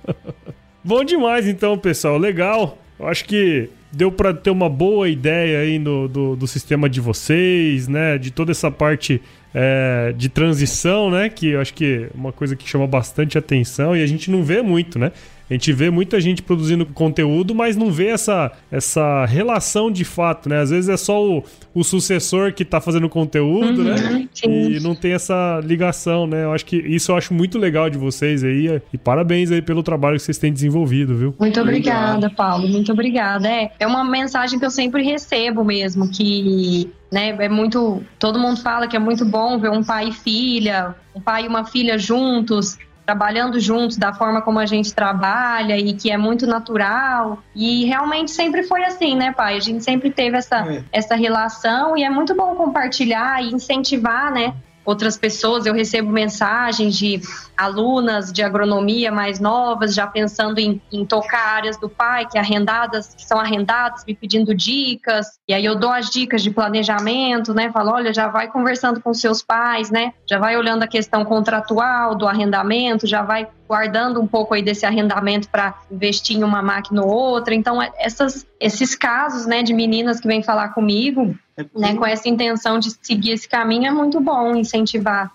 Bom 0.83 1.03
demais, 1.03 1.47
então, 1.47 1.77
pessoal. 1.77 2.17
Legal. 2.17 2.77
Eu 2.99 3.07
acho 3.07 3.25
que 3.25 3.69
deu 3.95 4.11
para 4.11 4.33
ter 4.33 4.49
uma 4.49 4.69
boa 4.69 5.07
ideia 5.07 5.59
aí 5.59 5.79
no, 5.79 6.07
do, 6.07 6.35
do 6.35 6.47
sistema 6.47 6.89
de 6.89 6.99
vocês, 6.99 7.87
né? 7.87 8.17
De 8.17 8.29
toda 8.29 8.51
essa 8.51 8.69
parte 8.69 9.21
é, 9.53 10.13
de 10.17 10.27
transição, 10.27 11.09
né? 11.09 11.29
Que 11.29 11.51
eu 11.51 11.61
acho 11.61 11.73
que 11.73 12.09
é 12.09 12.09
uma 12.13 12.33
coisa 12.33 12.55
que 12.55 12.67
chama 12.67 12.85
bastante 12.85 13.37
atenção 13.37 13.95
e 13.95 14.03
a 14.03 14.07
gente 14.07 14.29
não 14.29 14.43
vê 14.43 14.61
muito, 14.61 14.99
né? 14.99 15.11
A 15.49 15.53
gente 15.53 15.71
vê 15.71 15.89
muita 15.89 16.19
gente 16.19 16.41
produzindo 16.41 16.85
conteúdo, 16.85 17.53
mas 17.53 17.75
não 17.75 17.91
vê 17.91 18.07
essa, 18.07 18.51
essa 18.71 19.25
relação 19.25 19.91
de 19.91 20.03
fato, 20.03 20.49
né? 20.49 20.59
Às 20.59 20.71
vezes 20.71 20.89
é 20.89 20.97
só 20.97 21.23
o, 21.23 21.43
o 21.73 21.83
sucessor 21.83 22.53
que 22.53 22.65
tá 22.65 22.81
fazendo 22.81 23.07
conteúdo, 23.07 23.83
né? 23.83 23.95
uhum, 23.95 24.19
né? 24.19 24.29
Sim. 24.33 24.71
E 24.71 24.79
não 24.79 24.95
tem 24.95 25.13
essa 25.13 25.61
ligação, 25.63 26.25
né? 26.25 26.45
Eu 26.45 26.53
acho 26.53 26.65
que 26.65 26.77
isso 26.77 27.11
eu 27.11 27.15
acho 27.15 27.33
muito 27.33 27.57
legal 27.57 27.89
de 27.89 27.97
vocês 27.97 28.43
aí. 28.43 28.81
E 28.91 28.97
parabéns 28.97 29.51
aí 29.51 29.61
pelo 29.61 29.83
trabalho 29.83 30.17
que 30.17 30.23
vocês 30.23 30.37
têm 30.37 30.51
desenvolvido, 30.51 31.15
viu? 31.15 31.35
Muito 31.39 31.61
obrigada, 31.61 32.29
Paulo. 32.29 32.67
Muito 32.67 32.91
obrigada. 32.91 33.47
É, 33.47 33.71
é 33.79 33.87
uma 33.87 34.03
mensagem 34.03 34.57
que 34.57 34.65
eu 34.65 34.71
sempre 34.71 35.03
recebo 35.03 35.63
mesmo, 35.63 36.09
que 36.09 36.89
né? 37.11 37.29
É 37.29 37.49
muito. 37.49 38.03
Todo 38.19 38.39
mundo 38.39 38.59
fala 38.61 38.87
que 38.87 38.95
é 38.95 38.99
muito 38.99 39.23
bom 39.23 39.57
ver 39.59 39.69
um 39.69 39.83
pai 39.83 40.09
e 40.09 40.11
filha, 40.11 40.95
um 41.15 41.21
pai 41.21 41.45
e 41.45 41.47
uma 41.47 41.63
filha 41.63 41.97
juntos, 41.97 42.77
trabalhando 43.05 43.59
juntos 43.59 43.97
da 43.97 44.13
forma 44.13 44.41
como 44.41 44.59
a 44.59 44.65
gente 44.65 44.93
trabalha 44.93 45.77
e 45.77 45.93
que 45.93 46.11
é 46.11 46.17
muito 46.17 46.47
natural. 46.47 47.39
E 47.55 47.85
realmente 47.85 48.31
sempre 48.31 48.63
foi 48.63 48.83
assim, 48.83 49.15
né, 49.15 49.31
pai? 49.31 49.57
A 49.57 49.59
gente 49.59 49.83
sempre 49.83 50.09
teve 50.09 50.37
essa, 50.37 50.65
é. 50.67 50.83
essa 50.91 51.15
relação 51.15 51.95
e 51.95 52.03
é 52.03 52.09
muito 52.09 52.35
bom 52.35 52.55
compartilhar 52.55 53.43
e 53.43 53.53
incentivar, 53.53 54.31
né? 54.31 54.53
Outras 54.85 55.17
pessoas, 55.17 55.65
eu 55.65 55.73
recebo 55.73 56.11
mensagens 56.11 56.95
de 56.95 57.19
alunas 57.57 58.31
de 58.31 58.43
agronomia 58.43 59.11
mais 59.11 59.39
novas, 59.39 59.93
já 59.93 60.05
pensando 60.05 60.59
em, 60.59 60.81
em 60.91 61.05
tocar 61.05 61.55
áreas 61.55 61.77
do 61.77 61.89
pai, 61.89 62.27
que, 62.27 62.37
arrendadas, 62.37 63.15
que 63.15 63.25
são 63.25 63.39
arrendadas, 63.39 64.03
me 64.05 64.13
pedindo 64.13 64.53
dicas, 64.53 65.39
e 65.47 65.53
aí 65.53 65.65
eu 65.65 65.75
dou 65.75 65.91
as 65.91 66.09
dicas 66.09 66.43
de 66.43 66.51
planejamento, 66.51 67.53
né? 67.53 67.71
Falo, 67.71 67.91
olha, 67.91 68.13
já 68.13 68.27
vai 68.27 68.47
conversando 68.47 69.01
com 69.01 69.13
seus 69.13 69.41
pais, 69.41 69.89
né? 69.89 70.13
Já 70.29 70.37
vai 70.37 70.55
olhando 70.55 70.83
a 70.83 70.87
questão 70.87 71.25
contratual 71.25 72.15
do 72.15 72.27
arrendamento, 72.27 73.07
já 73.07 73.21
vai 73.21 73.47
guardando 73.67 74.21
um 74.21 74.27
pouco 74.27 74.53
aí 74.53 74.61
desse 74.61 74.85
arrendamento 74.85 75.49
para 75.49 75.73
investir 75.91 76.37
em 76.37 76.43
uma 76.43 76.61
máquina 76.61 77.03
ou 77.03 77.09
outra. 77.09 77.55
Então, 77.55 77.81
é, 77.81 77.91
essas, 77.97 78.45
esses 78.59 78.95
casos, 78.95 79.45
né, 79.45 79.63
de 79.63 79.73
meninas 79.73 80.19
que 80.19 80.27
vêm 80.27 80.43
falar 80.43 80.69
comigo, 80.69 81.35
né, 81.75 81.95
com 81.95 82.05
essa 82.05 82.27
intenção 82.27 82.79
de 82.79 82.91
seguir 83.01 83.31
esse 83.31 83.47
caminho, 83.47 83.85
é 83.85 83.91
muito 83.91 84.19
bom 84.19 84.55
incentivar. 84.55 85.31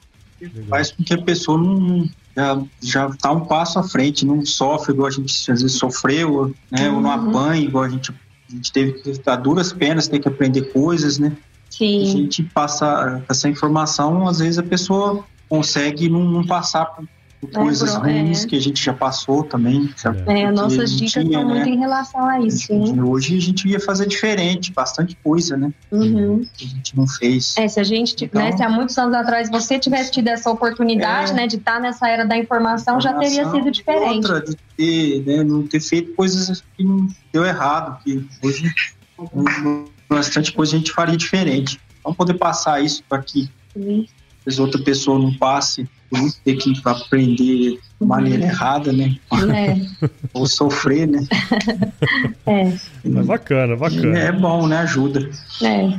Faz 0.69 0.93
com 0.93 1.03
que 1.03 1.15
a 1.15 1.23
pessoa 1.23 1.59
não 1.59 2.09
já, 2.37 2.63
já 2.81 3.11
tá 3.11 3.33
um 3.33 3.45
passo 3.45 3.79
à 3.79 3.83
frente, 3.83 4.25
não 4.25 4.45
sofre 4.45 4.93
igual 4.93 5.09
a 5.09 5.11
gente 5.11 5.51
às 5.51 5.63
vezes 5.63 5.77
sofreu, 5.77 6.55
né, 6.71 6.89
uhum. 6.89 6.97
ou 6.97 7.01
não 7.01 7.11
uhum. 7.11 7.31
apanha 7.31 7.63
igual 7.63 7.85
a 7.85 7.89
gente, 7.89 8.13
a 8.13 8.53
gente 8.53 8.73
teve 8.73 8.93
que 8.93 9.13
dar 9.23 9.37
duras 9.37 9.73
penas, 9.73 10.09
ter 10.09 10.19
que 10.19 10.29
aprender 10.29 10.73
coisas, 10.73 11.19
né? 11.19 11.37
Sim. 11.69 12.03
A 12.03 12.07
gente 12.07 12.43
passa 12.43 13.23
essa 13.29 13.49
informação, 13.49 14.27
às 14.27 14.39
vezes 14.39 14.59
a 14.59 14.63
pessoa 14.63 15.25
consegue 15.49 16.09
não, 16.09 16.25
não 16.25 16.47
passar 16.47 16.87
por 16.87 17.07
coisas 17.49 17.95
é, 17.95 17.99
ruins 17.99 18.45
é. 18.45 18.49
que 18.49 18.57
a 18.57 18.61
gente 18.61 18.83
já 18.83 18.93
passou 18.93 19.43
também. 19.43 19.93
É, 20.27 20.51
nossas 20.51 20.93
dicas 20.93 21.25
estão 21.25 21.45
né? 21.49 21.55
muito 21.55 21.69
em 21.69 21.79
relação 21.79 22.25
a 22.27 22.41
isso. 22.41 22.67
Gente, 22.67 23.01
hoje 23.01 23.37
a 23.37 23.41
gente 23.41 23.69
ia 23.69 23.81
fazer 23.81 24.07
diferente, 24.07 24.73
bastante 24.73 25.17
coisa, 25.23 25.57
né? 25.57 25.73
Uhum. 25.91 26.45
Que 26.57 26.67
a 26.67 26.69
gente 26.69 26.97
não 26.97 27.07
fez. 27.07 27.55
É, 27.57 27.67
se 27.67 27.81
a 27.81 27.85
gente, 27.85 28.25
então, 28.25 28.43
né, 28.43 28.53
se 28.57 28.63
há 28.63 28.69
muitos 28.69 28.97
anos 28.99 29.15
atrás 29.15 29.51
você 29.51 29.79
tivesse 29.79 30.13
tido 30.13 30.29
essa 30.29 30.51
oportunidade, 30.51 31.33
é, 31.33 31.35
né, 31.35 31.47
de 31.47 31.57
estar 31.57 31.75
tá 31.75 31.81
nessa 31.81 32.09
era 32.09 32.25
da 32.25 32.37
informação, 32.37 32.99
informação, 32.99 33.01
já 33.01 33.15
teria 33.15 33.51
sido 33.51 33.71
diferente. 33.71 34.27
Outra, 34.27 34.41
de 34.43 34.57
ter, 34.77 35.25
né, 35.25 35.43
não 35.43 35.67
ter 35.67 35.81
feito 35.81 36.13
coisas 36.15 36.63
que 36.77 36.85
não 36.85 37.09
deu 37.33 37.45
errado, 37.45 38.03
que 38.03 38.27
hoje 38.43 38.73
bastante 40.09 40.53
coisa 40.53 40.75
a 40.75 40.79
gente 40.79 40.93
faria 40.93 41.17
diferente. 41.17 41.81
Vamos 42.03 42.17
poder 42.17 42.35
passar 42.35 42.83
isso 42.83 43.03
para 43.09 43.23
que 43.23 43.49
uhum. 43.75 44.07
outra 44.59 44.83
pessoa 44.83 45.19
não 45.19 45.33
passe 45.35 45.89
ter 46.45 46.57
que 46.57 46.73
aprender 46.85 47.79
de 48.01 48.07
maneira 48.07 48.45
errada, 48.45 48.93
né? 48.93 49.17
É. 49.33 50.09
Ou 50.35 50.47
sofrer, 50.47 51.07
né? 51.07 51.25
É. 52.47 52.69
é 53.05 53.23
bacana, 53.23 53.77
bacana. 53.77 54.19
É 54.19 54.33
bom, 54.33 54.67
né? 54.67 54.79
Ajuda. 54.79 55.31
É. 55.63 55.99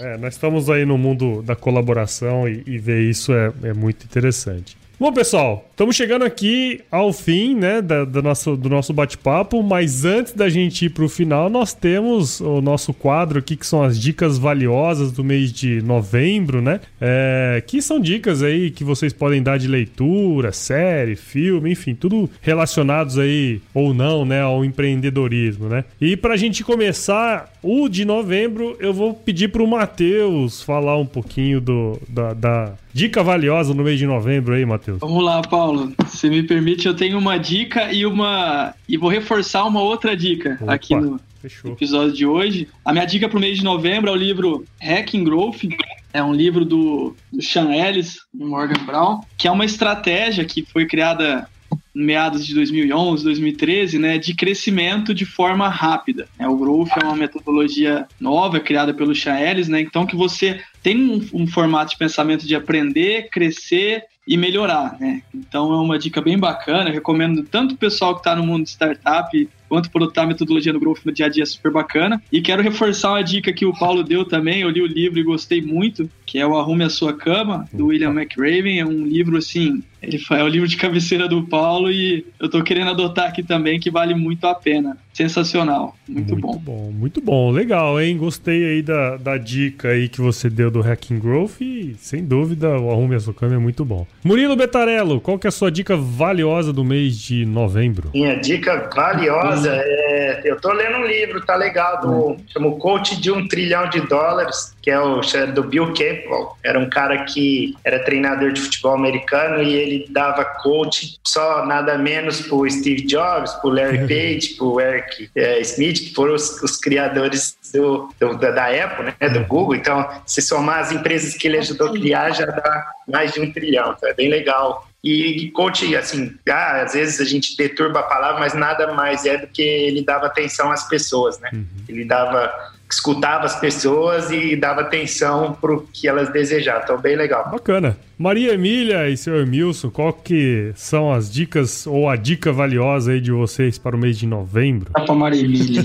é 0.00 0.16
nós 0.18 0.34
estamos 0.34 0.70
aí 0.70 0.84
no 0.84 0.96
mundo 0.96 1.42
da 1.42 1.56
colaboração 1.56 2.48
e, 2.48 2.62
e 2.66 2.78
ver 2.78 3.02
isso 3.02 3.32
é, 3.32 3.52
é 3.64 3.72
muito 3.74 4.04
interessante. 4.04 4.77
Bom, 5.00 5.12
pessoal, 5.12 5.64
estamos 5.70 5.94
chegando 5.94 6.24
aqui 6.24 6.80
ao 6.90 7.12
fim, 7.12 7.54
né, 7.54 7.80
da, 7.80 8.04
da 8.04 8.20
do 8.20 8.68
nosso 8.68 8.92
bate-papo, 8.92 9.62
mas 9.62 10.04
antes 10.04 10.32
da 10.32 10.48
gente 10.48 10.86
ir 10.86 10.88
para 10.88 11.04
o 11.04 11.08
final, 11.08 11.48
nós 11.48 11.72
temos 11.72 12.40
o 12.40 12.60
nosso 12.60 12.92
quadro 12.92 13.38
aqui, 13.38 13.54
que 13.54 13.64
são 13.64 13.80
as 13.80 13.96
dicas 13.96 14.38
valiosas 14.38 15.12
do 15.12 15.22
mês 15.22 15.52
de 15.52 15.80
novembro, 15.82 16.60
né, 16.60 16.80
é, 17.00 17.62
que 17.64 17.80
são 17.80 18.00
dicas 18.00 18.42
aí 18.42 18.72
que 18.72 18.82
vocês 18.82 19.12
podem 19.12 19.40
dar 19.40 19.56
de 19.56 19.68
leitura, 19.68 20.50
série, 20.50 21.14
filme, 21.14 21.70
enfim, 21.70 21.94
tudo 21.94 22.28
relacionados 22.42 23.20
aí, 23.20 23.60
ou 23.72 23.94
não, 23.94 24.24
né, 24.24 24.42
ao 24.42 24.64
empreendedorismo, 24.64 25.68
né. 25.68 25.84
E 26.00 26.16
para 26.16 26.34
a 26.34 26.36
gente 26.36 26.64
começar 26.64 27.52
o 27.62 27.88
de 27.88 28.04
novembro, 28.04 28.76
eu 28.80 28.92
vou 28.92 29.14
pedir 29.14 29.46
para 29.46 29.62
o 29.62 29.66
Matheus 29.68 30.60
falar 30.60 30.96
um 30.96 31.06
pouquinho 31.06 31.60
do, 31.60 32.00
da, 32.08 32.34
da 32.34 32.72
Dica 32.92 33.22
valiosa 33.22 33.74
no 33.74 33.84
mês 33.84 33.98
de 33.98 34.06
novembro 34.06 34.54
aí, 34.54 34.64
Matheus. 34.64 34.98
Vamos 35.00 35.22
lá, 35.22 35.42
Paulo. 35.42 35.92
Se 36.06 36.28
me 36.28 36.42
permite, 36.42 36.86
eu 36.86 36.94
tenho 36.94 37.18
uma 37.18 37.38
dica 37.38 37.92
e 37.92 38.06
uma. 38.06 38.74
E 38.88 38.96
vou 38.96 39.10
reforçar 39.10 39.64
uma 39.64 39.80
outra 39.80 40.16
dica 40.16 40.58
Opa, 40.60 40.74
aqui 40.74 40.94
no 40.94 41.20
fechou. 41.40 41.72
episódio 41.72 42.12
de 42.12 42.26
hoje. 42.26 42.68
A 42.84 42.92
minha 42.92 43.04
dica 43.04 43.28
para 43.28 43.36
o 43.36 43.40
mês 43.40 43.58
de 43.58 43.64
novembro 43.64 44.10
é 44.10 44.12
o 44.12 44.16
livro 44.16 44.64
Hacking 44.80 45.24
Growth. 45.24 45.64
É 46.12 46.22
um 46.22 46.32
livro 46.32 46.64
do, 46.64 47.14
do 47.30 47.42
Sean 47.42 47.72
Ellis, 47.74 48.16
Morgan 48.34 48.82
Brown, 48.86 49.20
que 49.36 49.46
é 49.46 49.50
uma 49.50 49.64
estratégia 49.64 50.44
que 50.44 50.64
foi 50.64 50.86
criada 50.86 51.46
meados 51.94 52.46
de 52.46 52.54
2011, 52.54 53.24
2013, 53.24 53.98
né, 53.98 54.18
de 54.18 54.34
crescimento 54.34 55.14
de 55.14 55.24
forma 55.24 55.68
rápida. 55.68 56.28
É, 56.38 56.46
o 56.48 56.56
Growth 56.56 56.90
é 57.00 57.04
uma 57.04 57.16
metodologia 57.16 58.06
nova 58.20 58.60
criada 58.60 58.94
pelo 58.94 59.14
Chaelis, 59.14 59.68
né, 59.68 59.80
então 59.80 60.06
que 60.06 60.16
você 60.16 60.60
tem 60.82 60.96
um, 60.96 61.42
um, 61.42 61.46
formato 61.46 61.92
de 61.92 61.98
pensamento 61.98 62.46
de 62.46 62.54
aprender, 62.54 63.28
crescer 63.30 64.04
e 64.26 64.36
melhorar, 64.36 64.96
né? 65.00 65.22
Então 65.34 65.72
é 65.72 65.76
uma 65.76 65.98
dica 65.98 66.20
bem 66.20 66.38
bacana, 66.38 66.90
recomendo 66.90 67.42
tanto 67.42 67.74
o 67.74 67.78
pessoal 67.78 68.14
que 68.14 68.20
está 68.20 68.36
no 68.36 68.44
mundo 68.44 68.64
de 68.64 68.70
startup 68.70 69.48
quanto 69.68 69.90
por 69.90 70.02
outra 70.02 70.26
metodologia 70.26 70.72
do 70.72 70.80
Growth 70.80 71.04
no 71.04 71.12
dia 71.12 71.26
a 71.26 71.28
dia 71.28 71.44
super 71.46 71.70
bacana. 71.70 72.22
E 72.32 72.40
quero 72.40 72.62
reforçar 72.62 73.10
uma 73.10 73.22
dica 73.22 73.52
que 73.52 73.66
o 73.66 73.72
Paulo 73.72 74.02
deu 74.02 74.24
também, 74.24 74.62
eu 74.62 74.70
li 74.70 74.80
o 74.80 74.86
livro 74.86 75.18
e 75.18 75.22
gostei 75.22 75.60
muito, 75.60 76.08
que 76.24 76.38
é 76.38 76.46
o 76.46 76.56
Arrume 76.56 76.84
a 76.84 76.90
Sua 76.90 77.12
Cama, 77.12 77.68
do 77.72 77.86
William 77.86 78.10
McRaven. 78.10 78.78
É 78.78 78.86
um 78.86 79.06
livro, 79.06 79.36
assim, 79.36 79.82
ele 80.02 80.20
é 80.30 80.42
o 80.42 80.48
livro 80.48 80.68
de 80.68 80.76
cabeceira 80.76 81.26
do 81.26 81.42
Paulo 81.42 81.90
e 81.90 82.24
eu 82.38 82.48
tô 82.48 82.62
querendo 82.62 82.90
adotar 82.90 83.26
aqui 83.26 83.42
também, 83.42 83.80
que 83.80 83.90
vale 83.90 84.14
muito 84.14 84.46
a 84.46 84.54
pena. 84.54 84.96
Sensacional, 85.12 85.96
muito, 86.08 86.34
muito 86.34 86.46
bom. 86.46 86.58
bom. 86.58 86.92
Muito 86.92 87.20
bom, 87.20 87.50
legal, 87.50 88.00
hein? 88.00 88.16
Gostei 88.16 88.64
aí 88.64 88.82
da, 88.82 89.16
da 89.16 89.36
dica 89.36 89.88
aí 89.88 90.08
que 90.08 90.20
você 90.20 90.48
deu 90.48 90.70
do 90.70 90.80
Hacking 90.80 91.18
Growth 91.18 91.60
e, 91.60 91.96
sem 91.98 92.24
dúvida, 92.24 92.78
o 92.78 92.92
Arrume 92.92 93.16
a 93.16 93.20
Sua 93.20 93.34
Cama 93.34 93.56
é 93.56 93.58
muito 93.58 93.84
bom. 93.84 94.06
Murilo 94.22 94.54
Betarello, 94.54 95.20
qual 95.20 95.36
que 95.36 95.46
é 95.46 95.48
a 95.48 95.52
sua 95.52 95.72
dica 95.72 95.96
valiosa 95.96 96.72
do 96.72 96.84
mês 96.84 97.18
de 97.18 97.44
novembro? 97.44 98.10
Minha 98.14 98.36
dica 98.36 98.88
valiosa 98.94 99.57
é, 99.66 100.40
eu 100.44 100.60
tô 100.60 100.72
lendo 100.72 100.98
um 100.98 101.06
livro, 101.06 101.44
tá 101.44 101.54
legal, 101.54 102.00
do, 102.00 102.36
chama 102.48 102.68
o 102.68 102.78
Coach 102.78 103.20
de 103.20 103.30
um 103.30 103.46
Trilhão 103.46 103.88
de 103.88 104.00
Dólares, 104.00 104.74
que 104.82 104.90
é 104.90 104.98
o 104.98 105.20
é 105.20 105.46
do 105.46 105.62
Bill 105.62 105.88
Campbell. 105.88 106.56
Era 106.64 106.78
um 106.78 106.88
cara 106.88 107.24
que 107.24 107.74
era 107.84 108.04
treinador 108.04 108.52
de 108.52 108.60
futebol 108.60 108.94
americano 108.94 109.62
e 109.62 109.74
ele 109.74 110.06
dava 110.10 110.44
coach 110.44 111.18
só 111.26 111.64
nada 111.66 111.98
menos 111.98 112.40
pro 112.40 112.68
Steve 112.70 113.02
Jobs, 113.02 113.52
pro 113.54 113.70
Larry 113.70 114.00
Page, 114.08 114.54
pro 114.56 114.80
Eric 114.80 115.30
é, 115.36 115.60
Smith, 115.60 116.00
que 116.00 116.14
foram 116.14 116.34
os, 116.34 116.62
os 116.62 116.76
criadores 116.76 117.56
do, 117.72 118.08
do, 118.18 118.38
da, 118.38 118.50
da 118.50 118.66
Apple, 118.66 119.14
né, 119.20 119.28
do 119.28 119.44
Google. 119.44 119.74
Então, 119.74 120.08
se 120.26 120.40
somar 120.40 120.80
as 120.80 120.92
empresas 120.92 121.34
que 121.34 121.46
ele 121.46 121.58
ajudou 121.58 121.88
a 121.88 121.92
criar, 121.92 122.30
já 122.30 122.46
dá 122.46 122.92
mais 123.06 123.32
de 123.32 123.40
um 123.40 123.52
trilhão. 123.52 123.94
Então, 123.96 124.08
é 124.08 124.14
bem 124.14 124.28
legal 124.28 124.87
e 125.02 125.50
coach, 125.52 125.94
assim, 125.94 126.34
ah, 126.48 126.82
às 126.82 126.92
vezes 126.92 127.20
a 127.20 127.24
gente 127.24 127.56
deturba 127.56 128.00
a 128.00 128.02
palavra, 128.02 128.40
mas 128.40 128.54
nada 128.54 128.92
mais 128.94 129.24
é 129.24 129.38
do 129.38 129.46
que 129.46 129.62
ele 129.62 130.02
dava 130.02 130.26
atenção 130.26 130.72
às 130.72 130.88
pessoas, 130.88 131.38
né? 131.38 131.50
Uhum. 131.52 131.66
Ele 131.88 132.04
dava 132.04 132.52
escutava 132.90 133.44
as 133.44 133.60
pessoas 133.60 134.30
e 134.30 134.56
dava 134.56 134.80
atenção 134.80 135.52
para 135.60 135.74
o 135.74 135.86
que 135.92 136.08
elas 136.08 136.30
desejavam. 136.30 136.82
Então, 136.84 136.98
bem 136.98 137.16
legal. 137.16 137.50
Bacana. 137.50 137.98
Maria 138.16 138.54
Emília 138.54 139.08
e 139.08 139.16
seu 139.16 139.40
Emilson, 139.40 139.90
qual 139.90 140.12
que 140.12 140.72
são 140.74 141.12
as 141.12 141.30
dicas 141.30 141.86
ou 141.86 142.08
a 142.08 142.16
dica 142.16 142.52
valiosa 142.52 143.12
aí 143.12 143.20
de 143.20 143.30
vocês 143.30 143.78
para 143.78 143.94
o 143.94 143.98
mês 143.98 144.18
de 144.18 144.26
novembro? 144.26 144.90
Para 144.90 145.14
Maria 145.14 145.44
Emília. 145.44 145.84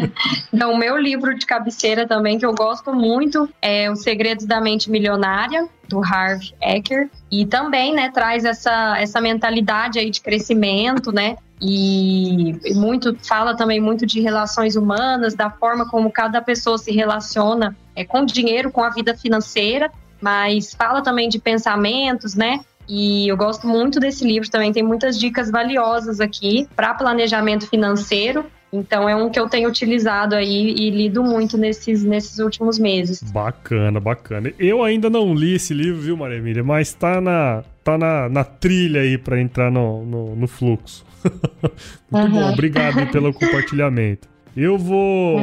então, 0.52 0.72
o 0.72 0.78
meu 0.78 0.96
livro 0.96 1.36
de 1.36 1.44
cabeceira 1.44 2.06
também, 2.06 2.38
que 2.38 2.46
eu 2.46 2.54
gosto 2.54 2.94
muito, 2.94 3.48
é 3.60 3.90
Os 3.90 4.02
Segredos 4.02 4.46
da 4.46 4.60
Mente 4.60 4.90
Milionária, 4.90 5.68
do 5.88 6.00
Harv 6.00 6.42
Eker. 6.62 7.08
E 7.30 7.46
também, 7.46 7.94
né, 7.94 8.10
traz 8.10 8.44
essa, 8.44 8.98
essa 8.98 9.20
mentalidade 9.20 9.98
aí 9.98 10.10
de 10.10 10.20
crescimento, 10.20 11.12
né? 11.12 11.36
e 11.60 12.74
muito 12.74 13.16
fala 13.26 13.56
também 13.56 13.80
muito 13.80 14.04
de 14.04 14.20
relações 14.20 14.76
humanas, 14.76 15.34
da 15.34 15.48
forma 15.48 15.88
como 15.88 16.10
cada 16.10 16.42
pessoa 16.42 16.76
se 16.76 16.92
relaciona 16.92 17.74
é, 17.96 18.04
com 18.04 18.20
o 18.20 18.26
dinheiro, 18.26 18.70
com 18.70 18.82
a 18.82 18.90
vida 18.90 19.16
financeira, 19.16 19.90
mas 20.20 20.74
fala 20.74 21.02
também 21.02 21.28
de 21.28 21.38
pensamentos, 21.38 22.34
né? 22.34 22.60
E 22.86 23.26
eu 23.28 23.36
gosto 23.36 23.66
muito 23.66 23.98
desse 23.98 24.26
livro 24.26 24.50
também, 24.50 24.72
tem 24.72 24.82
muitas 24.82 25.18
dicas 25.18 25.50
valiosas 25.50 26.20
aqui 26.20 26.68
para 26.76 26.92
planejamento 26.92 27.66
financeiro. 27.66 28.44
Então 28.74 29.08
é 29.08 29.14
um 29.14 29.30
que 29.30 29.38
eu 29.38 29.48
tenho 29.48 29.68
utilizado 29.68 30.34
aí 30.34 30.74
e 30.76 30.90
lido 30.90 31.22
muito 31.22 31.56
nesses, 31.56 32.02
nesses 32.02 32.38
últimos 32.38 32.78
meses. 32.78 33.22
Bacana, 33.22 34.00
bacana. 34.00 34.52
Eu 34.58 34.82
ainda 34.82 35.08
não 35.08 35.32
li 35.32 35.54
esse 35.54 35.72
livro, 35.72 36.00
viu, 36.00 36.16
Maria 36.16 36.38
Emília? 36.38 36.64
Mas 36.64 36.92
tá 36.92 37.20
na, 37.20 37.62
tá 37.84 37.96
na, 37.96 38.28
na 38.28 38.42
trilha 38.42 39.02
aí 39.02 39.16
para 39.16 39.40
entrar 39.40 39.70
no, 39.70 40.04
no, 40.04 40.36
no 40.36 40.48
fluxo. 40.48 41.04
Muito 42.10 42.26
uhum. 42.26 42.30
bom, 42.30 42.52
obrigado 42.52 43.10
pelo 43.12 43.32
compartilhamento. 43.34 44.28
Eu 44.56 44.78
vou 44.78 45.40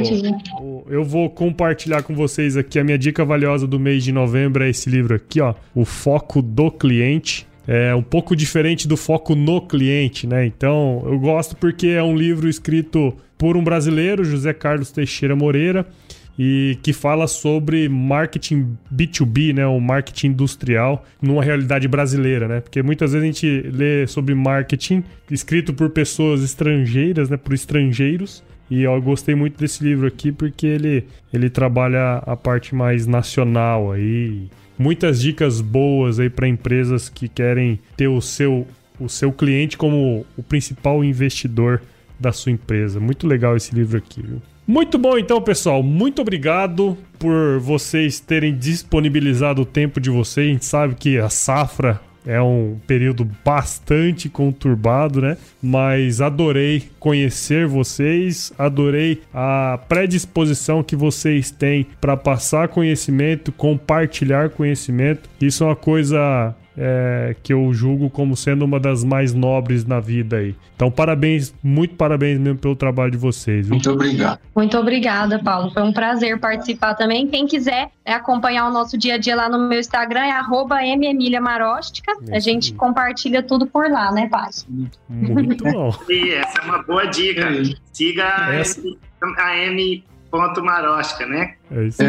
eu 0.89 1.03
vou 1.03 1.29
compartilhar 1.29 2.01
com 2.01 2.15
vocês 2.15 2.55
aqui 2.55 2.79
a 2.79 2.83
minha 2.83 2.97
dica 2.97 3.25
valiosa 3.25 3.67
do 3.67 3.77
mês 3.77 4.05
de 4.05 4.11
novembro 4.11 4.63
é 4.63 4.69
esse 4.69 4.89
livro 4.89 5.13
aqui, 5.13 5.41
ó, 5.41 5.53
O 5.75 5.83
Foco 5.83 6.41
do 6.41 6.71
Cliente, 6.71 7.45
é 7.67 7.93
um 7.93 8.01
pouco 8.01 8.35
diferente 8.35 8.87
do 8.87 8.97
foco 8.97 9.35
no 9.35 9.61
cliente, 9.61 10.25
né? 10.25 10.45
Então, 10.45 11.01
eu 11.05 11.19
gosto 11.19 11.55
porque 11.55 11.87
é 11.87 12.03
um 12.03 12.15
livro 12.15 12.49
escrito 12.49 13.13
por 13.37 13.55
um 13.57 13.63
brasileiro, 13.63 14.23
José 14.23 14.53
Carlos 14.53 14.91
Teixeira 14.91 15.35
Moreira, 15.35 15.85
e 16.37 16.77
que 16.81 16.93
fala 16.93 17.27
sobre 17.27 17.87
marketing 17.89 18.77
B2B, 18.93 19.53
né, 19.53 19.65
o 19.67 19.79
marketing 19.79 20.27
industrial 20.27 21.05
numa 21.21 21.43
realidade 21.43 21.87
brasileira, 21.87 22.47
né? 22.47 22.61
Porque 22.61 22.81
muitas 22.81 23.13
vezes 23.13 23.23
a 23.23 23.27
gente 23.27 23.69
lê 23.71 24.07
sobre 24.07 24.33
marketing 24.33 25.03
escrito 25.29 25.73
por 25.73 25.89
pessoas 25.89 26.41
estrangeiras, 26.41 27.29
né, 27.29 27.37
por 27.37 27.53
estrangeiros, 27.53 28.43
e 28.69 28.83
eu 28.83 29.01
gostei 29.01 29.35
muito 29.35 29.59
desse 29.59 29.83
livro 29.83 30.07
aqui 30.07 30.31
porque 30.31 30.65
ele, 30.65 31.05
ele 31.33 31.49
trabalha 31.49 32.23
a 32.25 32.35
parte 32.37 32.73
mais 32.73 33.05
nacional 33.05 33.91
aí. 33.91 34.49
Muitas 34.81 35.21
dicas 35.21 35.61
boas 35.61 36.19
aí 36.19 36.27
para 36.27 36.47
empresas 36.47 37.07
que 37.07 37.27
querem 37.27 37.79
ter 37.95 38.07
o 38.07 38.19
seu, 38.19 38.65
o 38.99 39.07
seu 39.07 39.31
cliente 39.31 39.77
como 39.77 40.25
o 40.35 40.41
principal 40.41 41.03
investidor 41.03 41.83
da 42.19 42.31
sua 42.31 42.51
empresa. 42.51 42.99
Muito 42.99 43.27
legal 43.27 43.55
esse 43.55 43.75
livro 43.75 43.99
aqui, 43.99 44.23
viu? 44.23 44.41
Muito 44.65 44.97
bom 44.97 45.19
então, 45.19 45.39
pessoal. 45.39 45.83
Muito 45.83 46.19
obrigado 46.19 46.97
por 47.19 47.59
vocês 47.59 48.19
terem 48.19 48.57
disponibilizado 48.57 49.61
o 49.61 49.65
tempo 49.65 49.99
de 49.99 50.09
vocês. 50.09 50.47
A 50.47 50.51
gente 50.51 50.65
sabe 50.65 50.95
que 50.95 51.19
a 51.19 51.29
safra 51.29 52.01
é 52.25 52.41
um 52.41 52.77
período 52.85 53.29
bastante 53.43 54.29
conturbado, 54.29 55.21
né? 55.21 55.37
Mas 55.61 56.21
adorei 56.21 56.89
conhecer 56.99 57.67
vocês, 57.67 58.53
adorei 58.57 59.21
a 59.33 59.79
predisposição 59.87 60.83
que 60.83 60.95
vocês 60.95 61.51
têm 61.51 61.87
para 61.99 62.15
passar 62.15 62.67
conhecimento, 62.67 63.51
compartilhar 63.51 64.49
conhecimento. 64.49 65.29
Isso 65.39 65.63
é 65.63 65.67
uma 65.67 65.75
coisa 65.75 66.55
é, 66.77 67.35
que 67.43 67.53
eu 67.53 67.73
julgo 67.73 68.09
como 68.09 68.35
sendo 68.35 68.63
uma 68.63 68.79
das 68.79 69.03
mais 69.03 69.33
nobres 69.33 69.85
na 69.85 69.99
vida 69.99 70.37
aí. 70.37 70.55
Então, 70.75 70.89
parabéns, 70.89 71.53
muito 71.63 71.95
parabéns 71.95 72.39
mesmo 72.39 72.59
pelo 72.59 72.75
trabalho 72.75 73.11
de 73.11 73.17
vocês. 73.17 73.67
Viu? 73.67 73.75
Muito 73.75 73.91
obrigado. 73.91 74.39
Muito 74.55 74.77
obrigada, 74.77 75.39
Paulo. 75.39 75.71
Foi 75.71 75.83
um 75.83 75.93
prazer 75.93 76.39
participar 76.39 76.95
também. 76.95 77.27
Quem 77.27 77.45
quiser 77.45 77.89
é, 78.05 78.13
acompanhar 78.13 78.67
o 78.67 78.71
nosso 78.71 78.97
dia 78.97 79.15
a 79.15 79.17
dia 79.17 79.35
lá 79.35 79.49
no 79.49 79.67
meu 79.67 79.79
Instagram 79.79 80.21
é 80.21 80.97
@memiliamarostica. 80.97 82.13
A 82.31 82.39
gente 82.39 82.73
compartilha 82.73 83.43
tudo 83.43 83.67
por 83.67 83.89
lá, 83.89 84.11
né, 84.11 84.27
pai? 84.29 84.49
Muito 85.09 85.63
bom. 85.63 85.91
E 86.09 86.31
essa 86.31 86.59
é 86.59 86.65
uma 86.65 86.83
boa 86.83 87.05
dica. 87.05 87.47
Siga 87.93 88.49
essa... 88.51 88.81
a 89.37 89.57
M 89.57 90.03
ponto 90.31 90.63
marosca, 90.63 91.25
né? 91.25 91.55
É 91.69 91.83
isso 91.83 92.01
aí. 92.01 92.07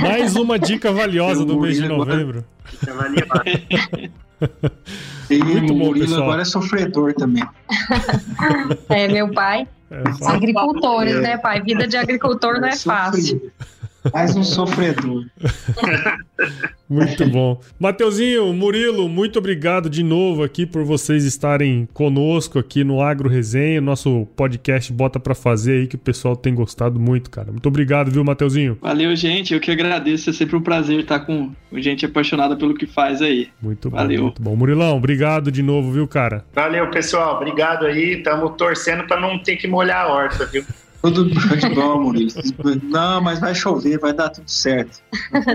Mais 0.00 0.34
uma 0.34 0.58
dica 0.58 0.90
valiosa 0.90 1.44
do 1.44 1.60
mês 1.60 1.76
de 1.76 1.86
novembro. 1.86 2.44
Dica 2.70 2.94
valiosa. 2.94 3.42
E 5.30 5.38
Muito 5.38 5.72
o 5.72 5.78
bom, 5.78 5.84
Murilo 5.86 6.06
pessoal. 6.06 6.22
agora 6.24 6.42
é 6.42 6.44
sofredor 6.44 7.14
também. 7.14 7.44
É, 8.88 9.06
meu 9.06 9.32
pai. 9.32 9.68
É, 9.88 10.02
Agricultores, 10.26 11.20
né, 11.20 11.38
pai? 11.38 11.62
Vida 11.62 11.86
de 11.86 11.96
agricultor 11.96 12.60
não 12.60 12.66
é 12.66 12.76
fácil. 12.76 13.52
Mais 14.12 14.34
um 14.34 14.42
sofredor. 14.42 15.26
Muito 16.88 17.26
bom. 17.26 17.60
Mateuzinho, 17.78 18.52
Murilo, 18.52 19.08
muito 19.08 19.38
obrigado 19.38 19.88
de 19.88 20.02
novo 20.02 20.42
aqui 20.42 20.66
por 20.66 20.84
vocês 20.84 21.24
estarem 21.24 21.88
conosco 21.94 22.58
aqui 22.58 22.84
no 22.84 23.00
Agro 23.00 23.30
Resenha, 23.30 23.80
nosso 23.80 24.26
podcast 24.36 24.92
Bota 24.92 25.18
para 25.18 25.34
Fazer 25.34 25.72
aí, 25.72 25.86
que 25.86 25.96
o 25.96 25.98
pessoal 25.98 26.36
tem 26.36 26.54
gostado 26.54 27.00
muito, 27.00 27.30
cara. 27.30 27.50
Muito 27.50 27.66
obrigado, 27.66 28.10
viu, 28.10 28.22
Mateuzinho? 28.22 28.76
Valeu, 28.82 29.16
gente. 29.16 29.54
Eu 29.54 29.60
que 29.60 29.70
agradeço. 29.70 30.28
É 30.28 30.32
sempre 30.34 30.54
um 30.54 30.60
prazer 30.60 31.00
estar 31.00 31.20
com 31.20 31.52
gente 31.72 32.04
apaixonada 32.04 32.56
pelo 32.56 32.74
que 32.74 32.86
faz 32.86 33.22
aí. 33.22 33.48
Muito 33.62 33.88
bom. 33.88 33.96
Valeu. 33.96 34.22
Muito 34.24 34.42
bom. 34.42 34.54
Murilão, 34.54 34.98
obrigado 34.98 35.50
de 35.50 35.62
novo, 35.62 35.92
viu, 35.92 36.06
cara? 36.06 36.44
Valeu, 36.52 36.90
pessoal. 36.90 37.36
Obrigado 37.36 37.86
aí. 37.86 38.18
Estamos 38.18 38.54
torcendo 38.58 39.06
para 39.06 39.18
não 39.18 39.38
ter 39.38 39.56
que 39.56 39.66
molhar 39.66 40.04
a 40.04 40.12
horta, 40.12 40.44
viu? 40.44 40.62
Tudo 41.02 41.28
de 41.28 41.34
bom, 41.74 42.00
Murilo. 42.00 42.30
Não, 42.84 43.20
mas 43.20 43.40
vai 43.40 43.54
chover, 43.54 43.98
vai 43.98 44.12
dar 44.12 44.28
tudo 44.30 44.48
certo. 44.48 45.00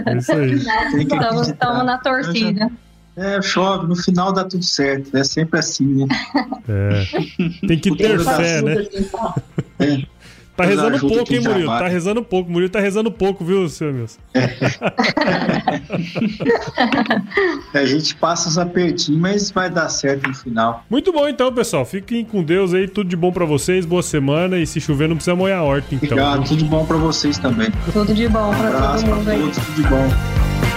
É 0.05 0.17
isso 0.17 0.31
aí. 0.33 0.55
Estamos, 1.01 1.47
estamos 1.47 1.85
na 1.85 1.97
torcida. 1.97 2.69
É, 3.15 3.41
chove, 3.41 3.87
no 3.87 3.95
final 3.95 4.31
dá 4.31 4.43
tudo 4.43 4.63
certo. 4.63 5.15
É 5.17 5.23
sempre 5.23 5.59
assim, 5.59 6.05
né? 6.05 6.07
É. 6.67 7.65
Tem 7.67 7.79
que 7.79 7.95
ter 7.95 8.19
fé, 8.19 8.61
né? 8.61 8.87
É. 9.79 10.16
Tá 10.57 10.65
rezando 10.65 10.99
pouco, 10.99 11.33
hein, 11.33 11.39
Murilo? 11.39 11.67
Tá 11.67 11.87
rezando 11.87 12.23
pouco. 12.23 12.51
Murilo 12.51 12.71
tá 12.71 12.79
rezando 12.79 13.11
pouco, 13.11 13.45
viu, 13.45 13.69
seu 13.69 13.93
Milson? 13.93 14.17
É. 17.73 17.79
a 17.79 17.85
gente 17.85 18.15
passa 18.15 18.49
os 18.49 18.57
apertinhos, 18.57 19.19
mas 19.19 19.51
vai 19.51 19.69
dar 19.69 19.89
certo 19.89 20.27
no 20.27 20.33
final. 20.33 20.83
Muito 20.89 21.11
bom, 21.11 21.27
então, 21.27 21.53
pessoal. 21.53 21.85
Fiquem 21.85 22.25
com 22.25 22.43
Deus 22.43 22.73
aí. 22.73 22.87
Tudo 22.87 23.09
de 23.09 23.15
bom 23.15 23.31
pra 23.31 23.45
vocês. 23.45 23.85
Boa 23.85 24.01
semana. 24.01 24.57
E 24.57 24.65
se 24.65 24.81
chover, 24.81 25.07
não 25.07 25.15
precisa 25.15 25.35
molhar 25.35 25.59
a 25.59 25.63
horta, 25.63 25.93
então. 25.93 26.17
Obrigado. 26.17 26.43
Tudo 26.47 26.57
de 26.57 26.65
bom 26.65 26.85
pra 26.85 26.97
vocês 26.97 27.37
também. 27.37 27.69
Tudo 27.91 28.13
de 28.13 28.27
bom 28.27 28.51
pra 28.55 28.69
um 28.69 28.97
todo 28.97 29.15
mundo 29.15 29.29
aí. 29.29 29.51
Tudo 29.51 29.75
de 29.75 29.83
bom. 29.83 30.76